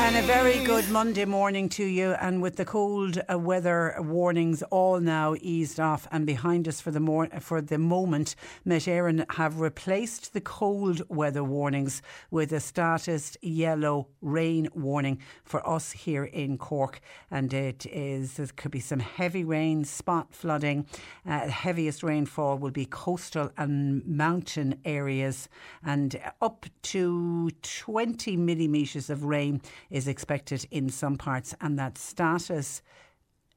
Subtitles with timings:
[0.00, 2.12] And a very good Monday morning to you.
[2.12, 6.92] And with the cold uh, weather warnings all now eased off and behind us for
[6.92, 12.60] the mor- for the moment, Met Éireann have replaced the cold weather warnings with a
[12.60, 17.00] status yellow rain warning for us here in Cork.
[17.28, 20.86] And it is there could be some heavy rain, spot flooding.
[21.26, 25.48] Uh, heaviest rainfall will be coastal and mountain areas,
[25.84, 29.60] and up to 20 millimetres of rain
[29.90, 32.82] is expected in some parts, and that status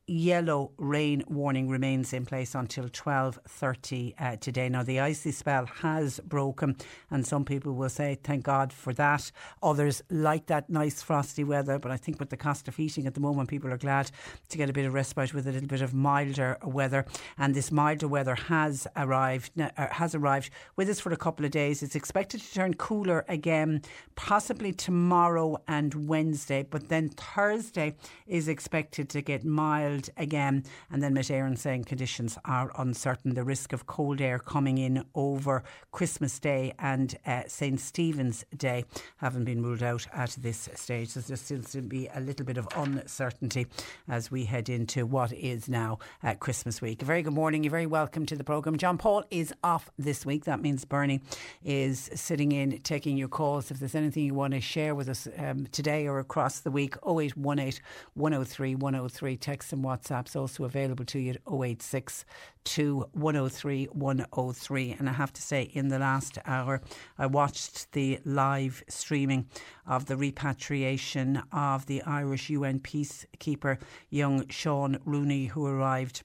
[0.08, 4.68] yellow rain warning remains in place until 12.30 uh, today.
[4.68, 6.76] Now, the icy spell has broken
[7.10, 9.32] and some people will say, thank God for that.
[9.64, 13.14] Others like that nice frosty weather, but I think with the cost of heating at
[13.14, 14.12] the moment, people are glad
[14.50, 17.06] to get a bit of respite with a little bit of milder weather.
[17.38, 21.52] And this milder weather has arrived, uh, has arrived with us for a couple of
[21.52, 21.84] days.
[21.84, 23.82] It's expected to turn cooler again,
[24.16, 27.96] possibly tomorrow and Wednesday, but then Thursday
[28.28, 30.64] is expected to get mild again.
[30.90, 33.34] And then Met Éireann saying conditions are uncertain.
[33.34, 38.86] The risk of cold air coming in over Christmas Day and uh, St Stephen's Day
[39.18, 41.14] haven't been ruled out at this stage.
[41.14, 43.68] There seems to be a little bit of uncertainty
[44.08, 47.02] as we head into what is now uh, Christmas week.
[47.02, 47.64] A very good morning.
[47.64, 48.78] You're very welcome to the programme.
[48.78, 50.46] John Paul is off this week.
[50.46, 51.22] That means Bernie
[51.64, 53.72] is sitting in taking your calls.
[53.72, 56.96] If there's anything you want to share with us um, today or across the week,
[57.06, 57.82] 0818
[58.14, 59.38] 103 103.
[59.38, 62.26] Text and WhatsApp's also available to you at 086
[62.64, 64.96] 2 103 103.
[65.00, 66.82] And I have to say, in the last hour,
[67.18, 69.48] I watched the live streaming
[69.88, 76.24] of the repatriation of the Irish UN peacekeeper, young Sean Rooney, who arrived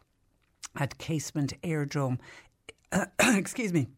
[0.77, 2.19] at Casement Aerodrome.
[3.21, 3.88] excuse me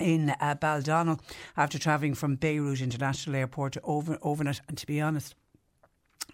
[0.00, 1.20] in uh, Baldonnel
[1.56, 4.60] after travelling from Beirut International Airport to over, overnight.
[4.66, 5.34] And to be honest,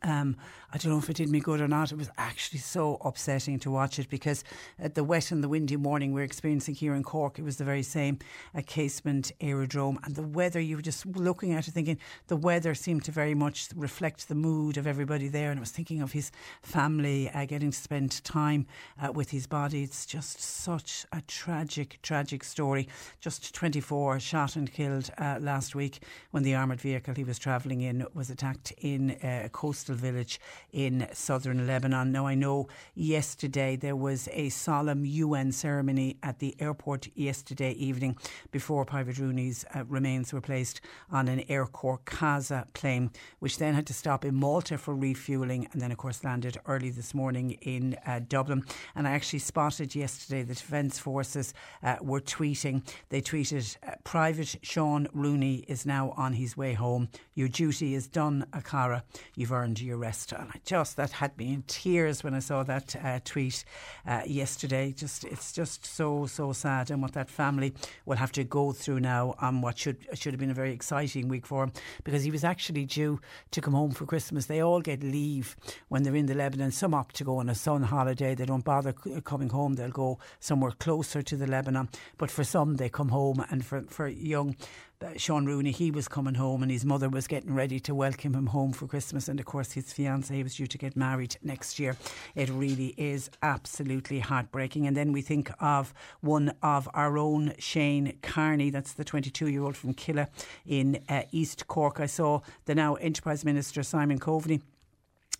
[0.02, 0.36] um,
[0.70, 1.92] I don't know if it did me good or not.
[1.92, 4.44] It was actually so upsetting to watch it because
[4.78, 7.64] at the wet and the windy morning we're experiencing here in Cork, it was the
[7.64, 8.18] very same
[8.54, 9.98] at Casement Aerodrome.
[10.04, 13.34] And the weather, you were just looking at it thinking the weather seemed to very
[13.34, 15.50] much reflect the mood of everybody there.
[15.50, 16.30] And I was thinking of his
[16.62, 18.66] family uh, getting to spend time
[19.02, 19.82] uh, with his body.
[19.82, 22.88] It's just such a tragic, tragic story.
[23.20, 27.80] Just 24 shot and killed uh, last week when the armoured vehicle he was travelling
[27.80, 30.40] in was attacked in uh, a coastal village
[30.72, 32.10] in southern Lebanon.
[32.10, 32.66] Now, I know
[32.96, 38.16] yesterday there was a solemn UN ceremony at the airport yesterday evening
[38.50, 40.80] before Private Rooney's uh, remains were placed
[41.12, 45.72] on an Air Corps Casa plane, which then had to stop in Malta for refuelling
[45.72, 48.64] and then, of course, landed early this morning in uh, Dublin.
[48.96, 52.82] And I actually spotted yesterday the Defence Forces uh, were tweeting.
[53.10, 57.08] They tweeted, uh, Private Sean Rooney is now on his way home.
[57.36, 59.04] Your duty is done, a chara.
[59.36, 60.32] You've earned your rest.
[60.32, 63.64] And I just, that had me in tears when I saw that uh, tweet
[64.06, 64.92] uh, yesterday.
[64.92, 66.90] Just, it's just so, so sad.
[66.90, 67.74] And what that family
[68.06, 71.28] will have to go through now on what should, should have been a very exciting
[71.28, 71.72] week for him
[72.04, 73.20] because he was actually due
[73.50, 74.46] to come home for Christmas.
[74.46, 75.56] They all get leave
[75.88, 76.70] when they're in the Lebanon.
[76.70, 78.34] Some opt to go on a sun holiday.
[78.34, 79.74] They don't bother c- coming home.
[79.74, 81.88] They'll go somewhere closer to the Lebanon.
[82.16, 83.44] But for some, they come home.
[83.50, 87.26] And for, for young uh, Sean Rooney, he was coming home and his mother was
[87.26, 89.28] getting ready to welcome him home for Christmas.
[89.28, 91.96] And of course, his fiance was due to get married next year.
[92.34, 94.86] It really is absolutely heartbreaking.
[94.86, 99.62] And then we think of one of our own, Shane Kearney, that's the 22 year
[99.62, 100.28] old from Killeagh
[100.66, 102.00] in uh, East Cork.
[102.00, 104.62] I saw the now Enterprise Minister Simon Coveney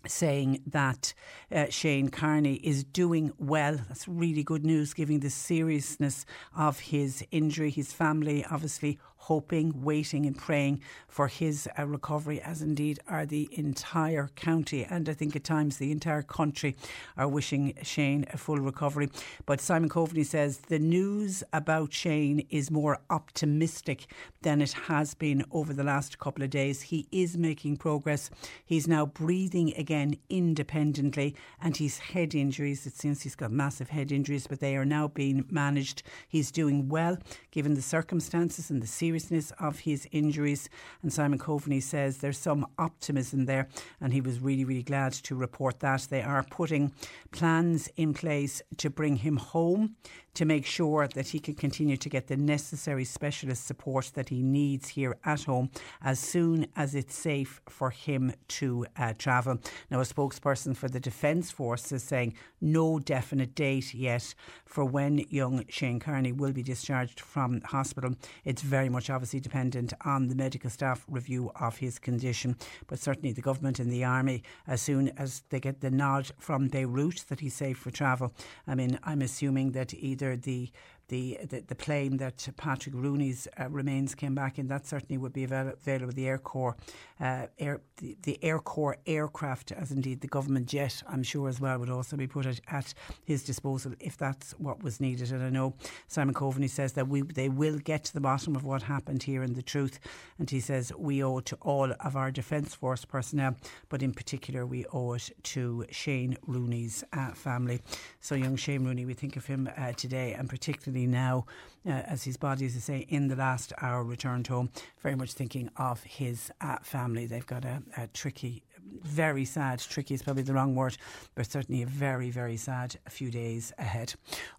[0.07, 1.13] saying that
[1.51, 3.77] uh, Shane Kearney is doing well.
[3.87, 6.25] That's really good news, given the seriousness
[6.57, 7.69] of his injury.
[7.69, 8.97] His family obviously
[9.29, 14.83] hoping, waiting, and praying for his uh, recovery, as indeed are the entire county.
[14.83, 16.75] And I think at times the entire country
[17.15, 19.07] are wishing Shane a full recovery.
[19.45, 24.07] But Simon Coveney says the news about Shane is more optimistic
[24.41, 26.81] than it has been over the last couple of days.
[26.81, 28.31] He is making progress.
[28.65, 34.11] He's now breathing again independently, and his head injuries, it seems he's got massive head
[34.11, 36.01] injuries, but they are now being managed.
[36.27, 37.19] He's doing well
[37.51, 39.18] given the circumstances and the seriousness
[39.59, 40.69] of his injuries.
[41.01, 43.67] And Simon Coveney says there's some optimism there,
[44.01, 46.07] and he was really, really glad to report that.
[46.09, 46.91] They are putting
[47.31, 49.95] plans in place to bring him home
[50.39, 54.41] to make sure that he can continue to get the necessary specialist support that he
[54.41, 55.69] needs here at home
[56.01, 59.59] as soon as it's safe for him to uh, travel.
[59.91, 64.33] Now, a spokesperson for the Defence Force is saying no definite date yet
[64.63, 68.15] for when young Shane Kearney will be discharged from hospital.
[68.45, 72.55] It's very much obviously dependent on the medical staff review of his condition,
[72.87, 76.69] but certainly the government and the army, as soon as they get the nod from
[76.69, 78.33] Beirut that he's safe for travel,
[78.65, 80.71] I mean, I'm assuming that either the
[81.09, 85.33] the, the, the plane that Patrick Rooney's uh, remains came back in, that certainly would
[85.33, 85.77] be available.
[85.85, 86.77] with The Air Corps,
[87.19, 91.59] uh, air, the, the Air Corps aircraft, as indeed the government jet, I'm sure as
[91.59, 92.93] well, would also be put at, at
[93.25, 95.31] his disposal if that's what was needed.
[95.31, 95.73] And I know
[96.07, 99.43] Simon Coveney says that we they will get to the bottom of what happened here
[99.43, 99.99] and the truth.
[100.37, 103.55] And he says we owe to all of our Defence Force personnel,
[103.89, 107.81] but in particular we owe it to Shane Rooney's uh, family.
[108.21, 111.45] So young Shane Rooney, we think of him uh, today, and particularly now,
[111.85, 114.69] uh, as his body, as I say, in the last hour returned home,
[115.01, 117.25] very much thinking of his uh, family.
[117.25, 118.63] They've got a, a tricky
[119.03, 119.79] very sad.
[119.79, 120.97] Tricky is probably the wrong word,
[121.35, 124.13] but certainly a very, very sad few days ahead.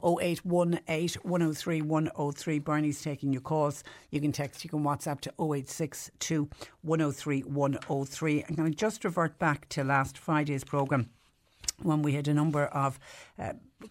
[0.04, 2.58] 0818 103 103.
[2.58, 3.84] Bernie's taking your calls.
[4.10, 6.48] You can text, you can WhatsApp to 0862
[6.82, 8.44] 103 103.
[8.48, 11.10] I'm going to just revert back to last Friday's programme
[11.82, 12.98] when we had a number of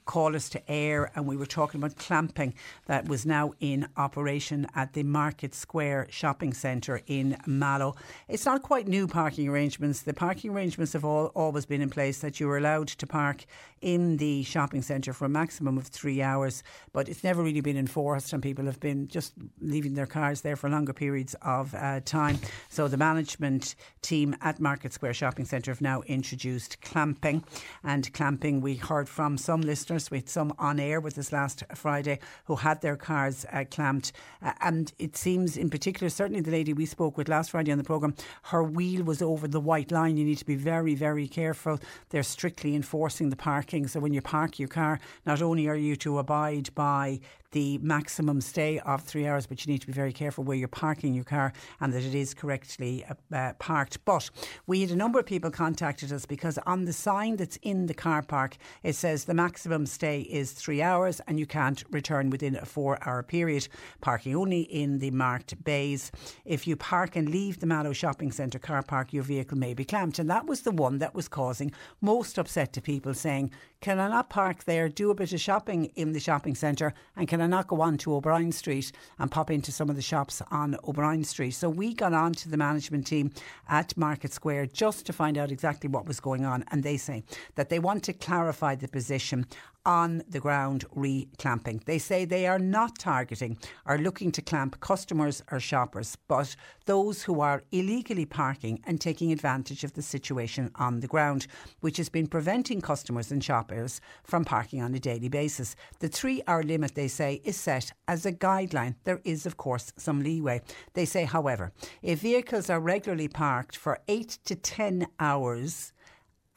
[0.05, 2.53] call us to air and we were talking about clamping
[2.85, 7.95] that was now in operation at the Market Square shopping centre in Mallow.
[8.27, 10.01] It's not quite new parking arrangements.
[10.01, 13.45] The parking arrangements have all, always been in place that you were allowed to park
[13.81, 17.77] in the shopping centre for a maximum of three hours, but it's never really been
[17.77, 21.99] enforced and people have been just leaving their cars there for longer periods of uh,
[22.01, 22.37] time.
[22.69, 27.43] So the management team at Market Square Shopping Centre have now introduced clamping
[27.83, 32.19] and clamping we heard from some listeners with some on air with us last Friday
[32.45, 34.11] who had their cars uh, clamped.
[34.41, 37.77] Uh, and it seems, in particular, certainly the lady we spoke with last Friday on
[37.77, 40.17] the programme, her wheel was over the white line.
[40.17, 41.79] You need to be very, very careful.
[42.09, 43.87] They're strictly enforcing the parking.
[43.87, 47.19] So when you park your car, not only are you to abide by
[47.51, 50.67] the maximum stay of three hours, but you need to be very careful where you're
[50.67, 54.03] parking your car and that it is correctly uh, uh, parked.
[54.05, 54.29] But
[54.67, 57.93] we had a number of people contacted us because on the sign that's in the
[57.93, 62.55] car park, it says the maximum stay is three hours and you can't return within
[62.55, 63.67] a four hour period.
[64.01, 66.11] Parking only in the marked bays.
[66.45, 69.85] If you park and leave the Mallow Shopping Centre car park, your vehicle may be
[69.85, 70.19] clamped.
[70.19, 71.71] And that was the one that was causing
[72.01, 75.85] most upset to people saying, can I not park there, do a bit of shopping
[75.95, 79.49] in the shopping centre, and can I not go on to O'Brien Street and pop
[79.49, 81.51] into some of the shops on O'Brien Street?
[81.51, 83.31] So we got on to the management team
[83.69, 87.23] at Market Square just to find out exactly what was going on, and they say
[87.55, 89.45] that they want to clarify the position
[89.85, 91.81] on the ground re-clamping.
[91.85, 96.55] They say they are not targeting or looking to clamp customers or shoppers, but
[96.85, 101.47] those who are illegally parking and taking advantage of the situation on the ground,
[101.79, 105.75] which has been preventing customers and shoppers from parking on a daily basis.
[105.99, 108.95] The three hour limit, they say, is set as a guideline.
[109.03, 110.61] There is, of course, some leeway.
[110.93, 111.71] They say, however,
[112.01, 115.93] if vehicles are regularly parked for eight to 10 hours,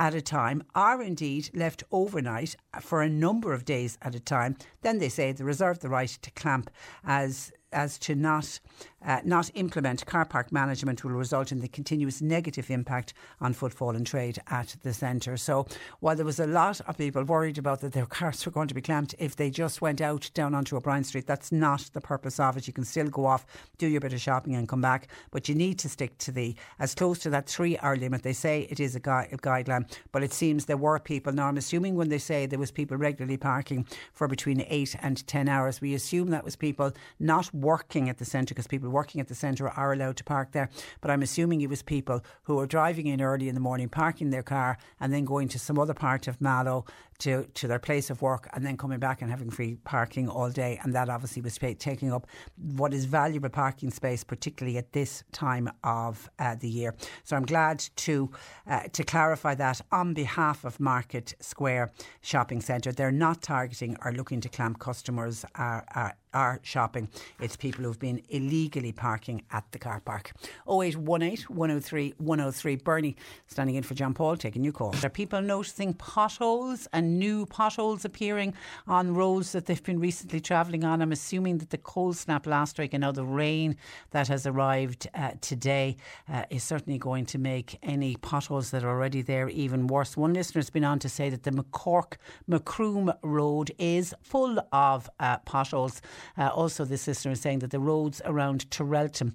[0.02, 0.64] at a time.
[0.74, 5.30] Are indeed left overnight for a number of days at a time, then they say
[5.30, 6.70] they reserve the right to clamp
[7.04, 8.60] as as to not
[9.04, 13.96] uh, not implement car park management will result in the continuous negative impact on footfall
[13.96, 15.36] and trade at the centre.
[15.36, 15.66] So
[16.00, 18.74] while there was a lot of people worried about that their cars were going to
[18.74, 22.38] be clamped if they just went out down onto O'Brien Street, that's not the purpose
[22.38, 22.66] of it.
[22.66, 23.46] You can still go off,
[23.78, 26.54] do your bit of shopping and come back, but you need to stick to the
[26.78, 28.22] as close to that three hour limit.
[28.22, 31.32] They say it is a, gui- a guideline, but it seems there were people.
[31.32, 35.26] Now I'm assuming when they say there was people regularly parking for between eight and
[35.26, 39.20] ten hours, we assume that was people not working at the centre because people working
[39.20, 40.68] at the centre are allowed to park there.
[41.00, 44.30] But I'm assuming it was people who were driving in early in the morning, parking
[44.30, 46.84] their car, and then going to some other part of Mallow
[47.22, 50.50] to, to their place of work, and then coming back and having free parking all
[50.50, 50.80] day.
[50.82, 52.26] And that obviously was taking up
[52.56, 56.94] what is valuable parking space, particularly at this time of uh, the year.
[57.22, 58.30] So I'm glad to
[58.66, 64.12] uh, to clarify that on behalf of Market Square Shopping Centre, they're not targeting or
[64.12, 67.08] looking to clamp customers are, are are shopping.
[67.40, 70.32] It's people who've been illegally parking at the car park.
[70.68, 72.76] 0818 103 103.
[72.76, 74.94] Bernie standing in for John Paul, taking your call.
[75.02, 78.54] Are people noticing potholes and new potholes appearing
[78.86, 81.02] on roads that they've been recently travelling on?
[81.02, 83.76] I'm assuming that the cold snap last week and now the rain
[84.10, 85.96] that has arrived uh, today
[86.32, 90.16] uh, is certainly going to make any potholes that are already there even worse.
[90.16, 92.14] One listener's been on to say that the McCork
[92.48, 96.00] Macroom Road is full of uh, potholes.
[96.36, 99.32] Uh, also, this listener is saying that the roads around partic-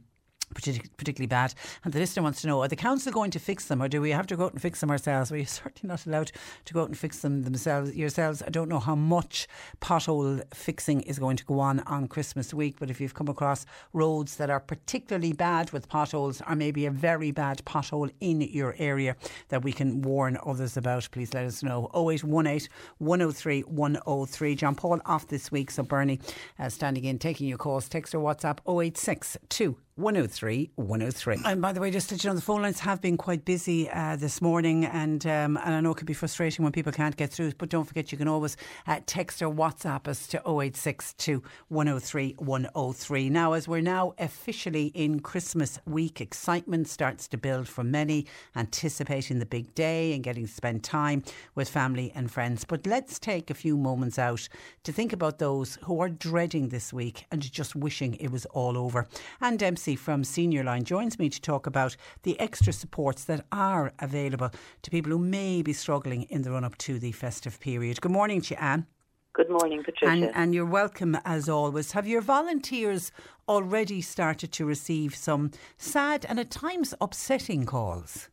[0.54, 1.54] particularly bad.
[1.84, 4.02] And the listener wants to know: Are the council going to fix them, or do
[4.02, 5.32] we have to go out and fix them ourselves?
[5.32, 6.32] We're certainly not allowed
[6.66, 8.42] to go out and fix them themselves yourselves.
[8.42, 9.48] I don't know how much
[9.82, 13.66] pothole fixing is going to go on on Christmas week, but if you've come across
[13.94, 18.76] roads that are particularly bad with potholes, or maybe a very bad pothole in your
[18.78, 19.16] area
[19.50, 21.90] that we can warn others about, please let us know.
[21.94, 24.56] 0818 103 103.
[24.56, 26.20] John Paul off this week, so Bernie
[26.60, 27.88] uh, standing in, taking your calls.
[27.90, 31.40] Text or WhatsApp 0862 103 103.
[31.44, 33.90] And by the way, just to you know, the phone lines have been quite busy
[33.90, 37.18] uh, this morning, and um, and I know it can be frustrating when people can't
[37.18, 41.42] get through, but don't forget you can always uh, text or WhatsApp us to 0862
[41.70, 43.30] 103 103.
[43.30, 49.40] Now, as we're now officially in Christmas week, excitement starts to build for many, anticipating
[49.40, 51.24] the big day and getting to spend time
[51.56, 52.66] with family and friends.
[52.66, 54.48] But let's take a few moments out
[54.84, 58.78] to think about those who are dreading this week and just wishing it was all
[58.78, 59.08] over.
[59.42, 63.94] And Dempsey from Senior Line joins me to talk about the extra supports that are
[64.00, 64.52] available
[64.82, 68.02] to people who may be struggling in the run up to the festive period.
[68.02, 68.86] Good morning to you, Anne.
[69.32, 70.12] Good morning, Patricia.
[70.12, 71.94] And, and you're welcome as always.
[71.94, 73.14] Have your volunteers
[73.48, 78.28] already started to receive some sad and at times upsetting calls?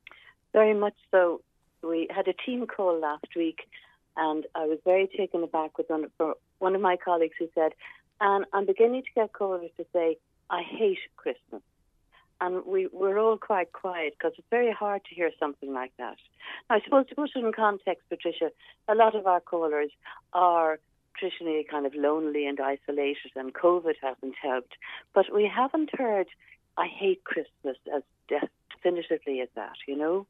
[0.53, 1.41] Very much so.
[1.85, 3.61] We had a team call last week,
[4.17, 7.75] and I was very taken aback with one of, one of my colleagues who said,
[8.21, 10.19] and I'm beginning to get callers to say,
[10.55, 11.63] I hate Christmas.
[12.41, 16.19] And we, we're all quite quiet because it's very hard to hear something like that.
[16.71, 18.51] I suppose to put it in context, Patricia,
[18.87, 19.91] a lot of our callers
[20.33, 20.79] are
[21.17, 24.75] traditionally kind of lonely and isolated, and COVID hasn't helped.
[25.15, 26.27] But we haven't heard,
[26.77, 30.27] I hate Christmas as definitively as that, you know?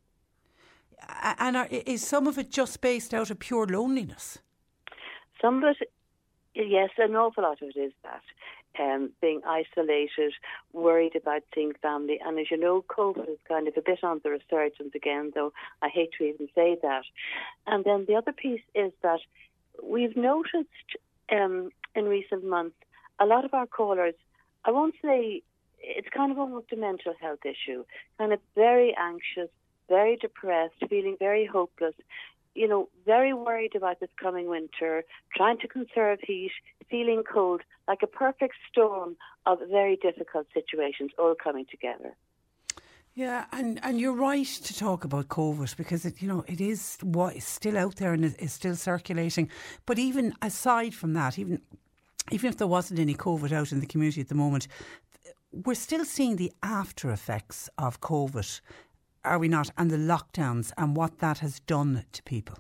[1.39, 4.39] And are, is some of it just based out of pure loneliness?
[5.41, 5.91] Some of it,
[6.55, 8.23] yes, an awful lot of it is that.
[8.77, 10.33] Um, being isolated,
[10.73, 12.19] worried about seeing family.
[12.25, 15.53] And as you know, COVID is kind of a bit on the resurgence again, though
[15.81, 17.05] I hate to even say that.
[17.69, 19.21] And then the other piece is that
[19.81, 20.89] we've noticed
[21.31, 22.75] um, in recent months
[23.21, 24.15] a lot of our callers,
[24.65, 25.43] I won't say
[25.81, 27.85] it's kind of almost a mental health issue,
[28.19, 29.51] kind of very anxious,
[29.89, 31.95] very depressed, feeling very hopeless,
[32.55, 35.05] you know, very worried about this coming winter,
[35.37, 36.53] trying to conserve heat,
[36.91, 42.15] feeling cold, like a perfect storm of very difficult situations all coming together.
[43.15, 46.99] Yeah, and, and you're right to talk about COVID because it you know it is
[47.01, 49.49] what is still out there and is still circulating.
[49.87, 51.61] But even aside from that, even
[52.33, 54.67] even if there wasn't any COVID out in the community at the moment,
[55.53, 58.61] we're still seeing the after effects of COVID,
[59.25, 59.71] are we not?
[59.77, 62.59] And the lockdowns and what that has done to people.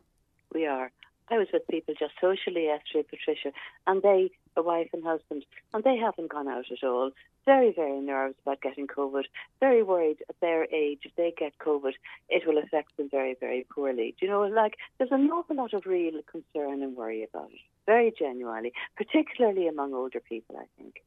[0.52, 0.90] We are.
[1.30, 3.52] I was with people just socially yesterday, Patricia,
[3.87, 7.11] and they, a wife and husband, and they haven't gone out at all.
[7.47, 9.25] Very, very nervous about getting COVID.
[9.59, 11.92] Very worried at their age, if they get COVID,
[12.28, 14.14] it will affect them very, very poorly.
[14.18, 17.61] Do you know, like, there's an awful lot of real concern and worry about it.
[17.87, 21.02] Very genuinely, particularly among older people, I think.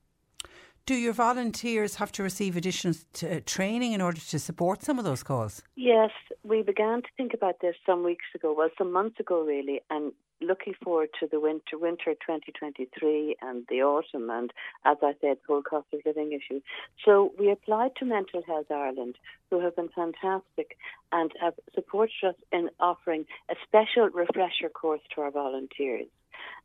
[0.88, 4.98] Do your volunteers have to receive additional t- uh, training in order to support some
[4.98, 5.62] of those calls?
[5.76, 6.12] Yes,
[6.44, 10.14] we began to think about this some weeks ago, well, some months ago, really, and
[10.40, 14.54] looking forward to the winter, winter 2023 and the autumn, and
[14.86, 16.62] as I said, the whole cost of living issue.
[17.04, 19.18] So we applied to Mental Health Ireland,
[19.50, 20.78] who have been fantastic
[21.12, 26.08] and have supported us in offering a special refresher course to our volunteers.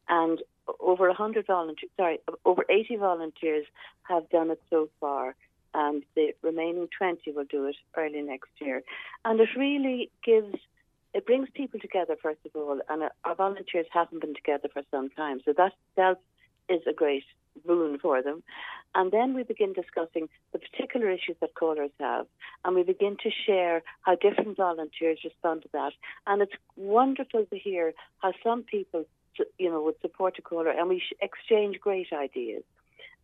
[0.08, 0.40] And
[0.80, 3.66] over 100 volunteers, sorry, over 80 volunteers
[4.04, 5.34] have done it so far
[5.74, 8.82] and the remaining 20 will do it early next year.
[9.24, 10.54] And it really gives,
[11.14, 14.82] it brings people together, first of all, and uh, our volunteers haven't been together for
[14.90, 15.40] some time.
[15.44, 16.18] So that itself
[16.68, 17.24] is a great
[17.66, 18.42] boon for them.
[18.94, 22.26] And then we begin discussing the particular issues that callers have,
[22.64, 25.92] and we begin to share how different volunteers respond to that.
[26.26, 29.06] And it's wonderful to hear how some people,
[29.58, 32.62] you know, would support a caller, and we exchange great ideas.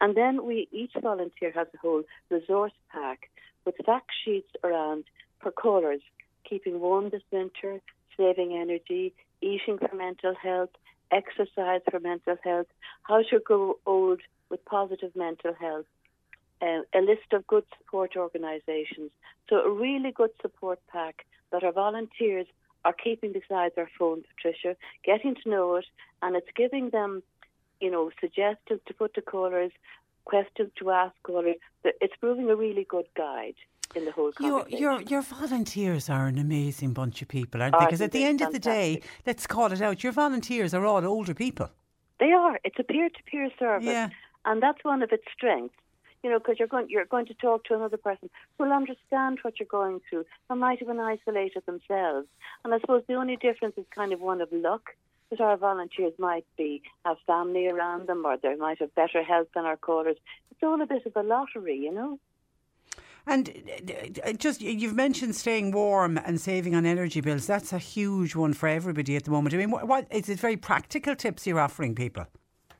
[0.00, 3.30] And then we each volunteer has a whole resource pack
[3.64, 5.04] with fact sheets around
[5.40, 6.00] for callers,
[6.48, 7.80] keeping warm this winter,
[8.16, 10.70] saving energy, eating for mental health,
[11.10, 12.66] exercise for mental health,
[13.02, 15.86] how to grow old with positive mental health,
[16.62, 19.10] uh, a list of good support organisations.
[19.48, 22.46] So a really good support pack that our volunteers
[22.84, 25.86] are keeping beside their phone, Patricia, getting to know it,
[26.22, 27.22] and it's giving them
[27.80, 29.72] you know, suggestions to put to callers,
[30.24, 31.56] questions to ask callers.
[31.84, 33.54] It's proving a really good guide
[33.94, 37.78] in the whole your, your, your volunteers are an amazing bunch of people, aren't they?
[37.78, 38.56] Oh, because at the end fantastic.
[38.58, 41.70] of the day, let's call it out, your volunteers are all older people.
[42.20, 42.58] They are.
[42.64, 44.08] It's a peer-to-peer service, yeah.
[44.44, 45.74] and that's one of its strengths.
[46.22, 49.60] You know, because you're going you're going to talk to another person who'll understand what
[49.60, 50.24] you're going through.
[50.48, 52.26] They might have been isolated themselves,
[52.64, 54.90] and I suppose the only difference is kind of one of luck
[55.30, 59.48] that our volunteers might be have family around them or they might have better health
[59.54, 60.16] than our callers.
[60.50, 62.18] It's all a bit of a lottery, you know.
[63.26, 63.52] And
[64.24, 67.46] uh, just you've mentioned staying warm and saving on energy bills.
[67.46, 69.54] That's a huge one for everybody at the moment.
[69.54, 70.40] I mean, what, what is it?
[70.40, 72.26] Very practical tips you're offering people.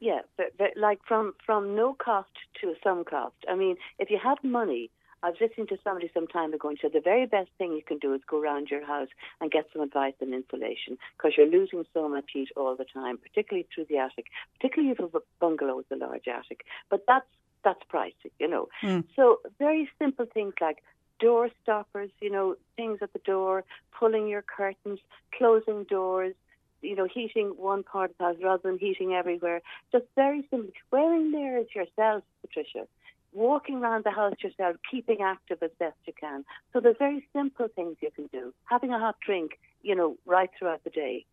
[0.01, 3.35] Yeah, but, but like from from no cost to some cost.
[3.49, 4.91] I mean, if you have money,
[5.23, 7.83] I was listening to somebody some time ago and said the very best thing you
[7.83, 9.09] can do is go around your house
[9.41, 13.19] and get some advice on insulation because you're losing so much heat all the time,
[13.19, 14.27] particularly through the attic,
[14.57, 16.65] particularly if you have a bungalow with a large attic.
[16.91, 17.27] But that's
[17.65, 18.69] that's pricey, you know.
[18.83, 19.05] Mm.
[19.17, 20.79] So very simple things like
[21.19, 23.65] door stoppers, you know, things at the door,
[23.99, 25.01] pulling your curtains,
[25.37, 26.35] closing doors,
[26.83, 29.61] you know, heating one part of the house rather than heating everywhere.
[29.93, 32.87] Just very simply wearing layers yourself, Patricia
[33.33, 36.45] walking around the house yourself, keeping active as best you can.
[36.73, 38.53] So there's very simple things you can do.
[38.65, 41.25] Having a hot drink, you know, right throughout the day.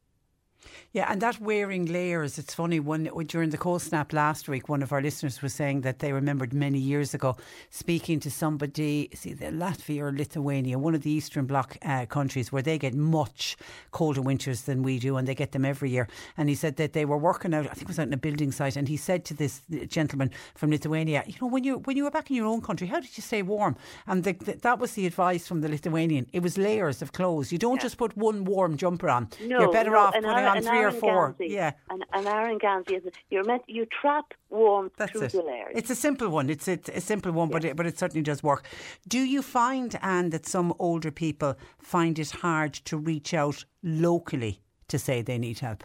[0.91, 4.81] Yeah, and that wearing layers, it's funny, when during the cold snap last week, one
[4.81, 7.35] of our listeners was saying that they remembered many years ago
[7.69, 12.51] speaking to somebody, see, the Latvia or Lithuania, one of the Eastern Bloc uh, countries
[12.51, 13.57] where they get much
[13.91, 16.07] colder winters than we do, and they get them every year.
[16.37, 18.17] And he said that they were working out, I think it was out in a
[18.17, 21.97] building site, and he said to this gentleman from Lithuania, you know, when you when
[21.97, 23.75] you were back in your own country, how did you stay warm?
[24.07, 26.27] And the, the, that was the advice from the Lithuanian.
[26.31, 27.51] It was layers of clothes.
[27.51, 27.81] You don't yeah.
[27.81, 29.27] just put one warm jumper on.
[29.43, 31.35] No, You're better no, off putting on three or four.
[31.39, 33.01] Yeah, an, an Aran Gansey.
[33.29, 35.31] You're meant you trap warmth That's through it.
[35.31, 35.73] the layers.
[35.75, 36.49] It's a simple one.
[36.49, 38.65] It's a, a simple one, but it, but it certainly does work.
[39.07, 44.61] Do you find, Anne, that some older people find it hard to reach out locally
[44.87, 45.83] to say they need help?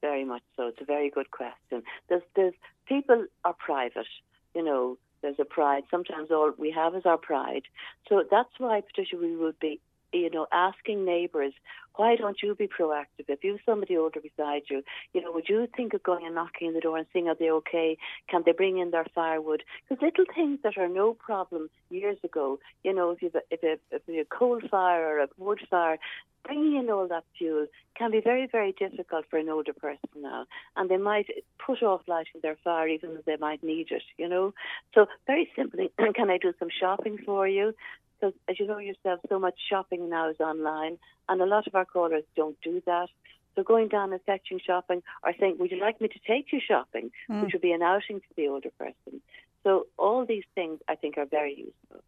[0.00, 0.66] Very much so.
[0.66, 1.82] It's a very good question.
[2.08, 2.54] There's, there's
[2.86, 4.06] people are private,
[4.54, 4.98] you know.
[5.22, 5.84] There's a pride.
[5.88, 7.62] Sometimes all we have is our pride.
[8.08, 9.80] So that's why, Patricia, we would be
[10.12, 11.52] you know, asking neighbours,
[11.96, 13.26] why don't you be proactive?
[13.28, 16.34] If you have somebody older beside you, you know, would you think of going and
[16.34, 17.98] knocking on the door and seeing are they okay?
[18.28, 19.62] Can they bring in their firewood?
[19.88, 23.62] Because little things that are no problem years ago, you know, if you've a, if
[23.62, 25.98] a, if you have a coal fire or a wood fire,
[26.44, 30.46] bringing in all that fuel can be very, very difficult for an older person now.
[30.76, 31.26] And they might
[31.64, 34.54] put off lighting their fire even though they might need it, you know.
[34.94, 37.74] So very simply, can I do some shopping for you?
[38.22, 41.74] Because, as you know yourself, so much shopping now is online, and a lot of
[41.74, 43.08] our callers don't do that.
[43.54, 46.60] So going down and fetching shopping, or saying, "Would you like me to take you
[46.60, 47.42] shopping?" Mm.
[47.42, 49.20] which would be an outing to the older person.
[49.64, 52.02] So all these things, I think, are very useful.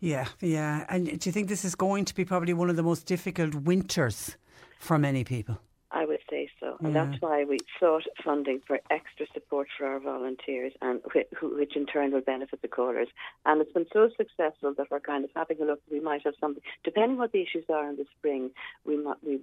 [0.00, 0.84] Yeah, yeah.
[0.88, 3.54] And do you think this is going to be probably one of the most difficult
[3.54, 4.36] winters
[4.78, 5.58] for many people?
[6.80, 6.88] So.
[6.88, 6.92] Yeah.
[6.92, 11.00] that's why we sought funding for extra support for our volunteers, and
[11.42, 13.08] which in turn will benefit the callers.
[13.46, 15.80] And it's been so successful that we're kind of having a look.
[15.90, 18.50] We might have something, depending what the issues are in the spring.
[18.84, 19.40] We, might, we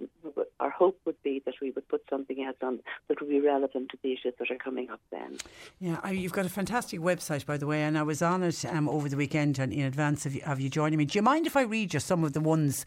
[0.60, 3.90] our hope would be that we would put something else on that would be relevant
[3.90, 5.38] to the issues that are coming up then.
[5.80, 8.88] Yeah, you've got a fantastic website, by the way, and I was on it um,
[8.88, 11.04] over the weekend and in advance of you, of you joining me.
[11.04, 12.84] Do you mind if I read you some of the ones?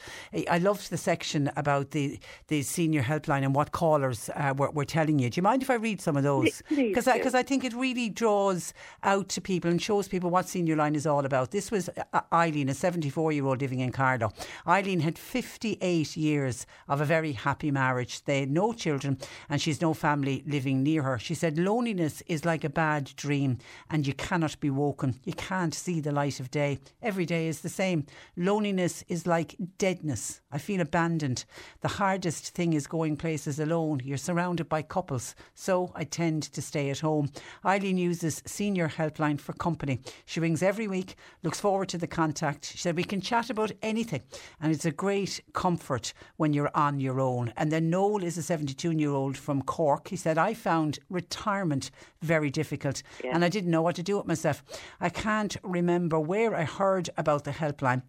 [0.50, 4.86] I loved the section about the the senior helpline and what callers uh, were, were
[4.86, 5.30] telling you.
[5.30, 6.62] Do you mind if I read some of those?
[6.70, 7.08] Because.
[7.08, 10.96] I, I think it really draws out to people and shows people what Senior Line
[10.96, 11.52] is all about.
[11.52, 14.32] This was uh, Eileen, a 74 year old living in Carlow.
[14.68, 18.24] Eileen had 58 years of a very happy marriage.
[18.26, 19.18] They had no children
[19.50, 21.20] and she's no family living near her.
[21.20, 23.58] She said, Loneliness is like a bad dream
[23.90, 25.20] and you cannot be woken.
[25.24, 26.80] You can't see the light of day.
[27.02, 28.06] Every day is the same.
[28.36, 30.42] Loneliness is like deadness.
[30.52, 31.46] I feel abandoned.
[31.82, 34.02] The hardest thing is going places alone.
[34.04, 37.30] You're surrounded by couples, so I tend to stay at home.
[37.64, 40.00] Eileen uses Senior Helpline for company.
[40.26, 42.66] She rings every week, looks forward to the contact.
[42.66, 44.24] She said, We can chat about anything,
[44.60, 47.54] and it's a great comfort when you're on your own.
[47.56, 50.08] And then Noel is a 72 year old from Cork.
[50.08, 54.26] He said, I found retirement very difficult, and I didn't know what to do with
[54.26, 54.64] myself.
[55.00, 58.02] I can't remember where I heard about the helpline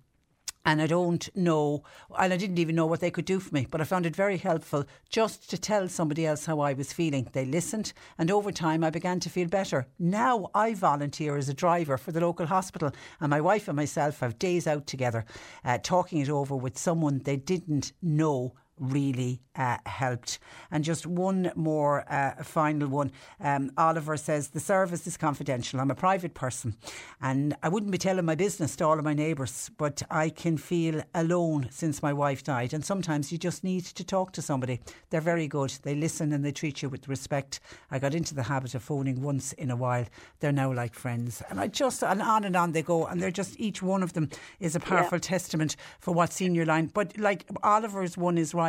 [0.66, 1.84] and I don't know,
[2.18, 4.16] and I didn't even know what they could do for me, but I found it
[4.16, 7.28] very helpful just to tell somebody else how I was feeling.
[7.32, 9.86] They listened, and over time I began to feel better.
[10.00, 14.18] Now I volunteer as a driver for the local hospital, and my wife and myself
[14.20, 15.24] have days out together,
[15.64, 20.38] uh, talking it over with someone they didn't know really uh, helped.
[20.70, 23.12] And just one more uh, final one.
[23.40, 25.80] Um, Oliver says, The service is confidential.
[25.80, 26.76] I'm a private person
[27.20, 30.58] and I wouldn't be telling my business to all of my neighbours, but I can
[30.58, 32.74] feel alone since my wife died.
[32.74, 34.80] And sometimes you just need to talk to somebody.
[35.10, 35.70] They're very good.
[35.82, 37.60] They listen and they treat you with respect.
[37.90, 40.04] I got into the habit of phoning once in a while.
[40.40, 41.42] They're now like friends.
[41.48, 43.06] And I just, and on and on they go.
[43.06, 44.28] And they're just, each one of them
[44.60, 46.90] is a powerful testament for what senior line.
[46.92, 48.65] But like Oliver's one is right.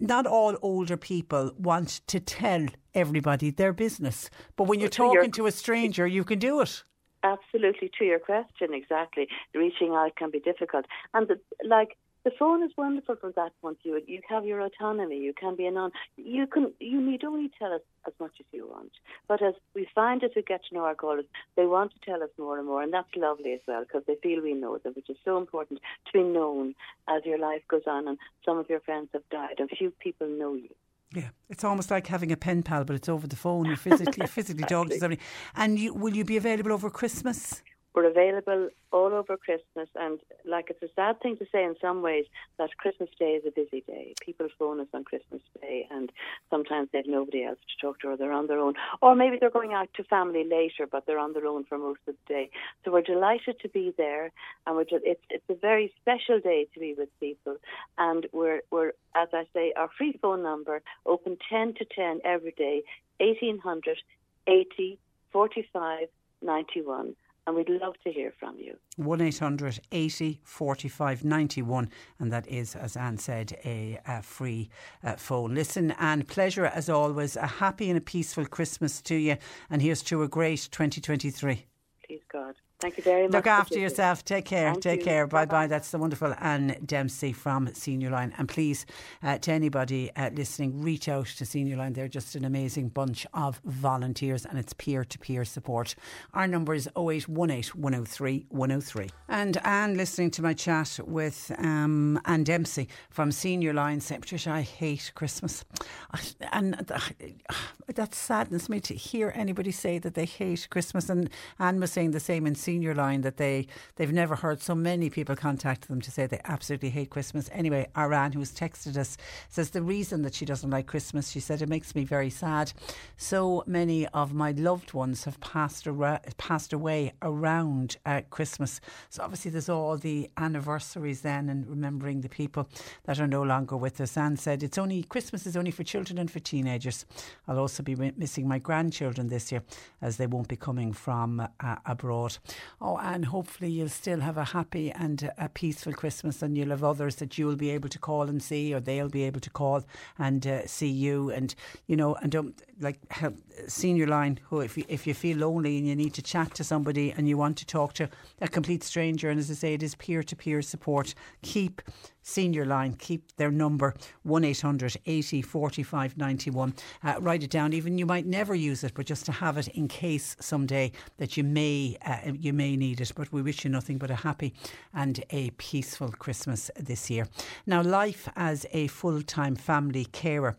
[0.00, 4.30] Not all older people want to tell everybody their business.
[4.56, 6.82] But when you're Well, to your- talking to a stranger, you can do it.
[7.22, 9.28] Absolutely, to your question, exactly.
[9.54, 13.52] Reaching out can be difficult, and the, like the phone is wonderful for that.
[13.62, 15.90] Once you you have your autonomy, you can be anon.
[16.16, 18.92] You can you need only tell us as much as you want.
[19.28, 21.24] But as we find as we get to know our callers,
[21.56, 24.16] they want to tell us more and more, and that's lovely as well because they
[24.22, 26.74] feel we know them, which is so important to be known
[27.08, 28.08] as your life goes on.
[28.08, 30.70] And some of your friends have died, and few people know you.
[31.14, 33.66] Yeah, it's almost like having a pen pal, but it's over the phone.
[33.66, 35.20] You're physically, physically talking to somebody.
[35.54, 37.62] And you, will you be available over Christmas?
[37.94, 42.00] We're available all over Christmas, and like it's a sad thing to say in some
[42.00, 42.24] ways
[42.58, 44.14] that Christmas Day is a busy day.
[44.24, 46.10] People phone us on Christmas Day, and
[46.48, 49.50] sometimes they've nobody else to talk to, or they're on their own, or maybe they're
[49.50, 52.50] going out to family later, but they're on their own for most of the day.
[52.84, 54.32] So we're delighted to be there,
[54.66, 57.56] and we're ju- it's it's a very special day to be with people,
[57.98, 62.52] and we're we're as I say, our free phone number open ten to ten every
[62.52, 62.84] day,
[63.20, 63.98] eighteen hundred
[64.46, 64.98] eighty
[65.30, 66.08] forty five
[66.40, 67.14] ninety one
[67.46, 68.76] and we'd love to hear from you.
[68.96, 71.90] 1 800 80 45 91.
[72.18, 74.70] And that is, as Anne said, a, a free
[75.02, 75.54] uh, phone.
[75.54, 77.36] Listen, Anne, pleasure as always.
[77.36, 79.36] A happy and a peaceful Christmas to you.
[79.70, 81.66] And here's to a great 2023.
[82.06, 82.54] Please God.
[82.82, 83.32] Thank you very much.
[83.32, 84.24] Look after yourself.
[84.24, 84.72] Take care.
[84.72, 85.04] Thank Take you.
[85.04, 85.26] care.
[85.28, 85.68] Bye Bye-bye.
[85.68, 88.34] That's the wonderful Anne Dempsey from Senior Line.
[88.38, 88.86] And please,
[89.22, 91.92] uh, to anybody uh, listening, reach out to Senior Line.
[91.92, 95.94] They're just an amazing bunch of volunteers and it's peer to peer support.
[96.34, 99.10] Our number is 0818 103 103.
[99.28, 104.50] And Anne, listening to my chat with um, Anne Dempsey from Senior Line, saying, Patricia,
[104.50, 105.64] I hate Christmas.
[106.52, 106.74] And
[107.94, 111.08] that saddens me to hear anybody say that they hate Christmas.
[111.08, 114.74] And Anne was saying the same in Senior Line that they, they've never heard so
[114.74, 117.50] many people contact them to say they absolutely hate Christmas.
[117.52, 119.16] Anyway, Aran, who's texted us,
[119.48, 122.72] says the reason that she doesn't like Christmas, she said, it makes me very sad.
[123.16, 128.80] So many of my loved ones have passed, ar- passed away around uh, Christmas.
[129.10, 132.68] So obviously, there's all the anniversaries then and remembering the people
[133.04, 134.16] that are no longer with us.
[134.16, 137.04] Anne said, it's only Christmas is only for children and for teenagers.
[137.48, 139.62] I'll also be missing my grandchildren this year
[140.00, 142.38] as they won't be coming from uh, abroad.
[142.80, 146.84] Oh, and hopefully you'll still have a happy and a peaceful Christmas, and you'll have
[146.84, 149.84] others that you'll be able to call and see, or they'll be able to call
[150.18, 151.30] and uh, see you.
[151.30, 151.54] And
[151.86, 153.36] you know, and don't like help
[153.68, 154.40] senior line.
[154.48, 157.28] Who, if you, if you feel lonely and you need to chat to somebody and
[157.28, 158.08] you want to talk to
[158.40, 161.14] a complete stranger, and as I say, it is peer to peer support.
[161.42, 161.82] Keep
[162.22, 166.74] senior line, keep their number 1 800 80 45 91.
[167.02, 167.72] Uh, write it down.
[167.72, 171.36] Even you might never use it, but just to have it in case someday that
[171.36, 173.12] you may uh, you may need it.
[173.14, 174.54] But we wish you nothing but a happy
[174.94, 177.28] and a peaceful Christmas this year.
[177.66, 180.56] Now, life as a full time family carer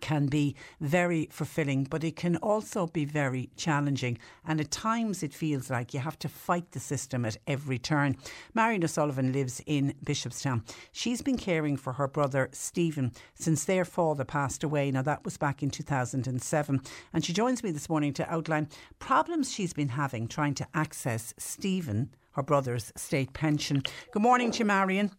[0.00, 4.18] can be very fulfilling, but it can also be very challenging.
[4.46, 8.16] And at times it feels like you have to fight the system at every turn.
[8.54, 10.62] Marion O'Sullivan lives in Bishopstown.
[10.92, 14.90] She's been caring for her brother Stephen since their father passed away.
[14.90, 16.80] Now, that was back in 2007.
[17.12, 21.34] And she joins me this morning to outline problems she's been having trying to access
[21.38, 23.82] Stephen, her brother's state pension.
[24.12, 25.10] Good morning to Marion.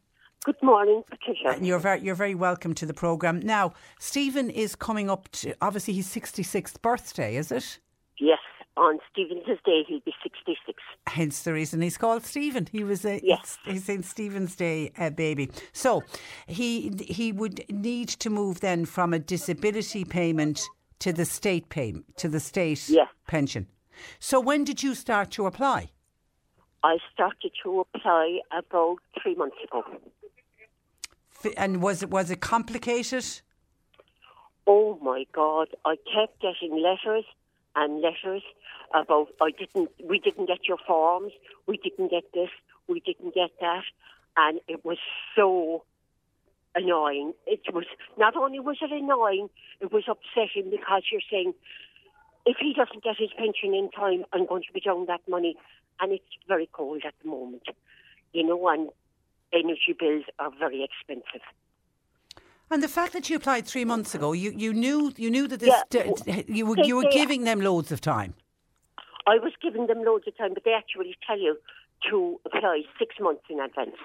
[0.45, 1.49] Good morning, Patricia.
[1.49, 3.41] And you're very, you're very welcome to the programme.
[3.41, 7.80] Now, Stephen is coming up to, obviously, his 66th birthday, is it?
[8.19, 8.39] Yes,
[8.78, 10.82] on Stephen's Day he'll be 66.
[11.08, 12.67] Hence the reason he's called Stephen.
[12.71, 13.58] He was a Yes.
[13.65, 15.49] he's St Stephen's Day uh, baby.
[15.73, 16.04] So
[16.47, 20.62] he he would need to move then from a disability payment
[20.99, 23.08] to the state payment to the state Yes.
[23.28, 23.67] pension.
[24.19, 25.89] So when did you start to apply?
[26.84, 29.84] I started to apply about three months ago.
[31.58, 33.25] And was it was it complicated?
[34.67, 35.69] Oh my God!
[35.86, 37.25] I kept getting letters
[37.75, 38.43] and letters
[38.93, 39.89] about I didn't.
[40.04, 41.32] We didn't get your forms.
[41.67, 42.49] We didn't get this.
[42.88, 43.84] We didn't get that,
[44.38, 44.97] and it was
[45.36, 45.84] so
[46.75, 47.34] annoying.
[47.47, 47.86] It was
[48.17, 49.49] not only was it annoying,
[49.80, 51.54] it was upsetting because you're saying
[52.45, 55.56] if he doesn't get his pension in time, I'm going to be down that money,
[55.99, 57.63] and it's very cold at the moment,
[58.34, 58.89] you know, and
[59.53, 61.41] energy bills are very expensive.
[62.71, 65.59] And the fact that you applied three months ago, you, you knew you knew that
[65.59, 68.35] this Yeah, d- you were you were giving them loads of time.
[69.25, 71.57] I was giving them loads of time, but they actually tell you
[72.09, 73.95] to apply six months in advance.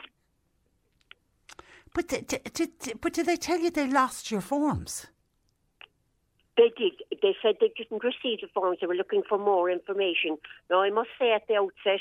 [1.95, 5.07] But d- d- d- but did they tell you they lost your forms?
[6.57, 6.93] They did.
[7.23, 8.79] They said they didn't receive the forms.
[8.81, 10.39] They were looking for more information.
[10.71, 12.01] Now, I must say at the outset,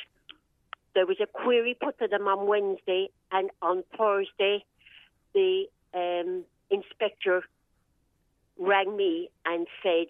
[0.95, 4.63] there was a query put to them on Wednesday, and on Thursday,
[5.33, 7.43] the um, inspector
[8.59, 10.07] rang me and said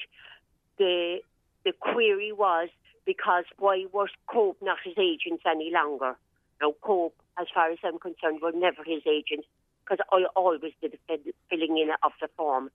[0.77, 1.19] the
[1.63, 2.69] the query was
[3.05, 6.17] because why was Cope not his agents any longer?
[6.61, 9.47] Now, Cope, as far as I'm concerned, were never his agents
[9.83, 12.69] because I always did the filling in of the form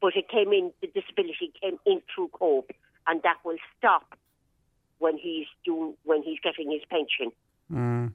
[0.00, 2.70] but it came in, the disability came in through COPE,
[3.06, 4.16] and that will stop
[4.98, 7.32] when he's doing, when he's getting his pension.
[7.72, 8.12] Mm.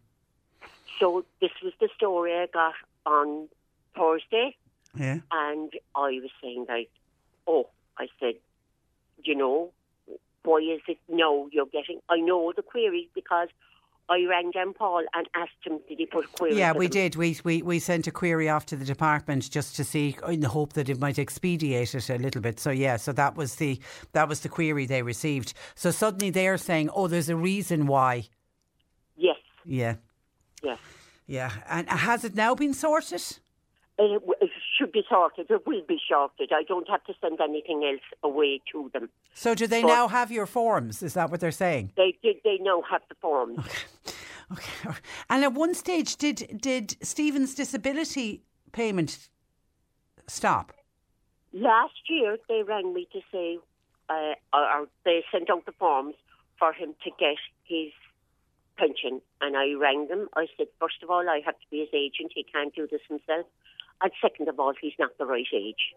[0.99, 2.73] So this was the story I got
[3.05, 3.47] on
[3.95, 4.55] Thursday,
[4.97, 5.19] Yeah.
[5.31, 6.89] and I was saying like,
[7.47, 8.35] oh, I said,
[9.23, 9.71] you know,
[10.43, 11.99] why is it no you're getting?
[12.09, 13.49] I know the query because
[14.11, 16.57] I rang Dan Paul and asked him, did he put a query?
[16.57, 16.91] Yeah, we them?
[16.91, 17.15] did.
[17.15, 20.49] We, we we sent a query off to the department just to see, in the
[20.49, 22.59] hope that it might expedite it a little bit.
[22.59, 23.79] So yeah, so that was the
[24.11, 25.53] that was the query they received.
[25.75, 28.25] So suddenly they're saying, oh, there's a reason why.
[29.15, 29.95] Yes, Yeah,
[30.61, 30.79] yes.
[31.27, 31.51] yeah.
[31.69, 33.23] And has it now been sorted?
[33.99, 35.47] It, it should be sorted.
[35.49, 36.51] It will be sorted.
[36.53, 39.09] I don't have to send anything else away to them.
[39.33, 41.03] So do they But- now have your forms?
[41.03, 41.91] Is that what they're saying?
[41.97, 42.37] They did.
[42.43, 43.59] They now have the forms.
[44.51, 44.89] Okay.
[45.29, 49.29] And at one stage, did did Stephen's disability payment
[50.27, 50.73] stop?
[51.53, 53.59] Last year, they rang me to say,
[54.09, 56.15] uh, or they sent out the forms
[56.59, 57.91] for him to get his
[58.77, 60.27] pension, and I rang them.
[60.35, 62.31] I said, first of all, I have to be his agent.
[62.35, 63.45] He can't do this himself,
[64.01, 65.93] and second of all, he's not the right age.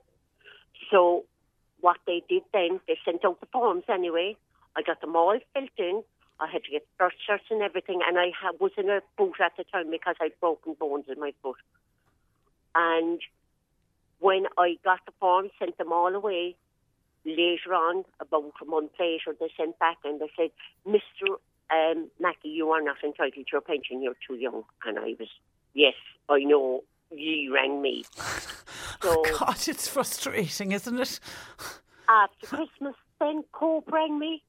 [0.90, 1.24] So,
[1.80, 4.36] what they did then, they sent out the forms anyway.
[4.76, 6.02] I got them all filled in.
[6.40, 9.36] I had to get birth certs and everything, and I ha- was in a boot
[9.44, 11.56] at the time because I'd broken bones in my foot.
[12.74, 13.20] And
[14.18, 16.56] when I got the forms, sent them all away.
[17.24, 20.50] Later on, about a month later, they sent back and they said,
[20.86, 21.36] Mr.
[21.70, 24.02] Um, Mackey, you are not entitled to your pension.
[24.02, 24.64] You're too young.
[24.84, 25.28] And I was,
[25.72, 25.94] yes,
[26.28, 26.82] I know.
[27.10, 28.04] You rang me.
[29.06, 31.20] Oh, so God, it's frustrating, isn't it?
[32.08, 34.42] after Christmas, then Cope rang me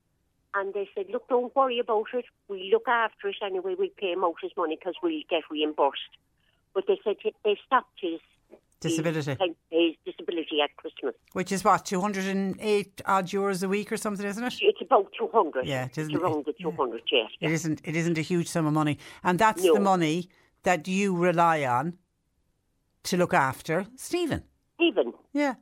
[0.54, 2.24] and they said, look, don't worry about it.
[2.48, 3.76] We look after it anyway.
[3.78, 6.00] We pay him out his money because we'll get reimbursed.
[6.74, 8.22] But they said they stopped his
[8.80, 9.32] Disability.
[9.32, 11.16] His, his disability at Christmas.
[11.34, 14.54] Which is what, 208 odd euros a week or something, isn't it?
[14.62, 15.66] It's about 200.
[15.66, 17.30] Yeah, it it's isn't- around the 200, yes.
[17.42, 17.82] It isn't.
[17.84, 19.74] It isn't a huge sum of money, and that's No.
[19.74, 20.30] the money
[20.64, 21.98] that you rely on
[23.06, 24.44] to look after Stephen.
[24.76, 25.14] Stephen.
[25.34, 25.56] Yeah.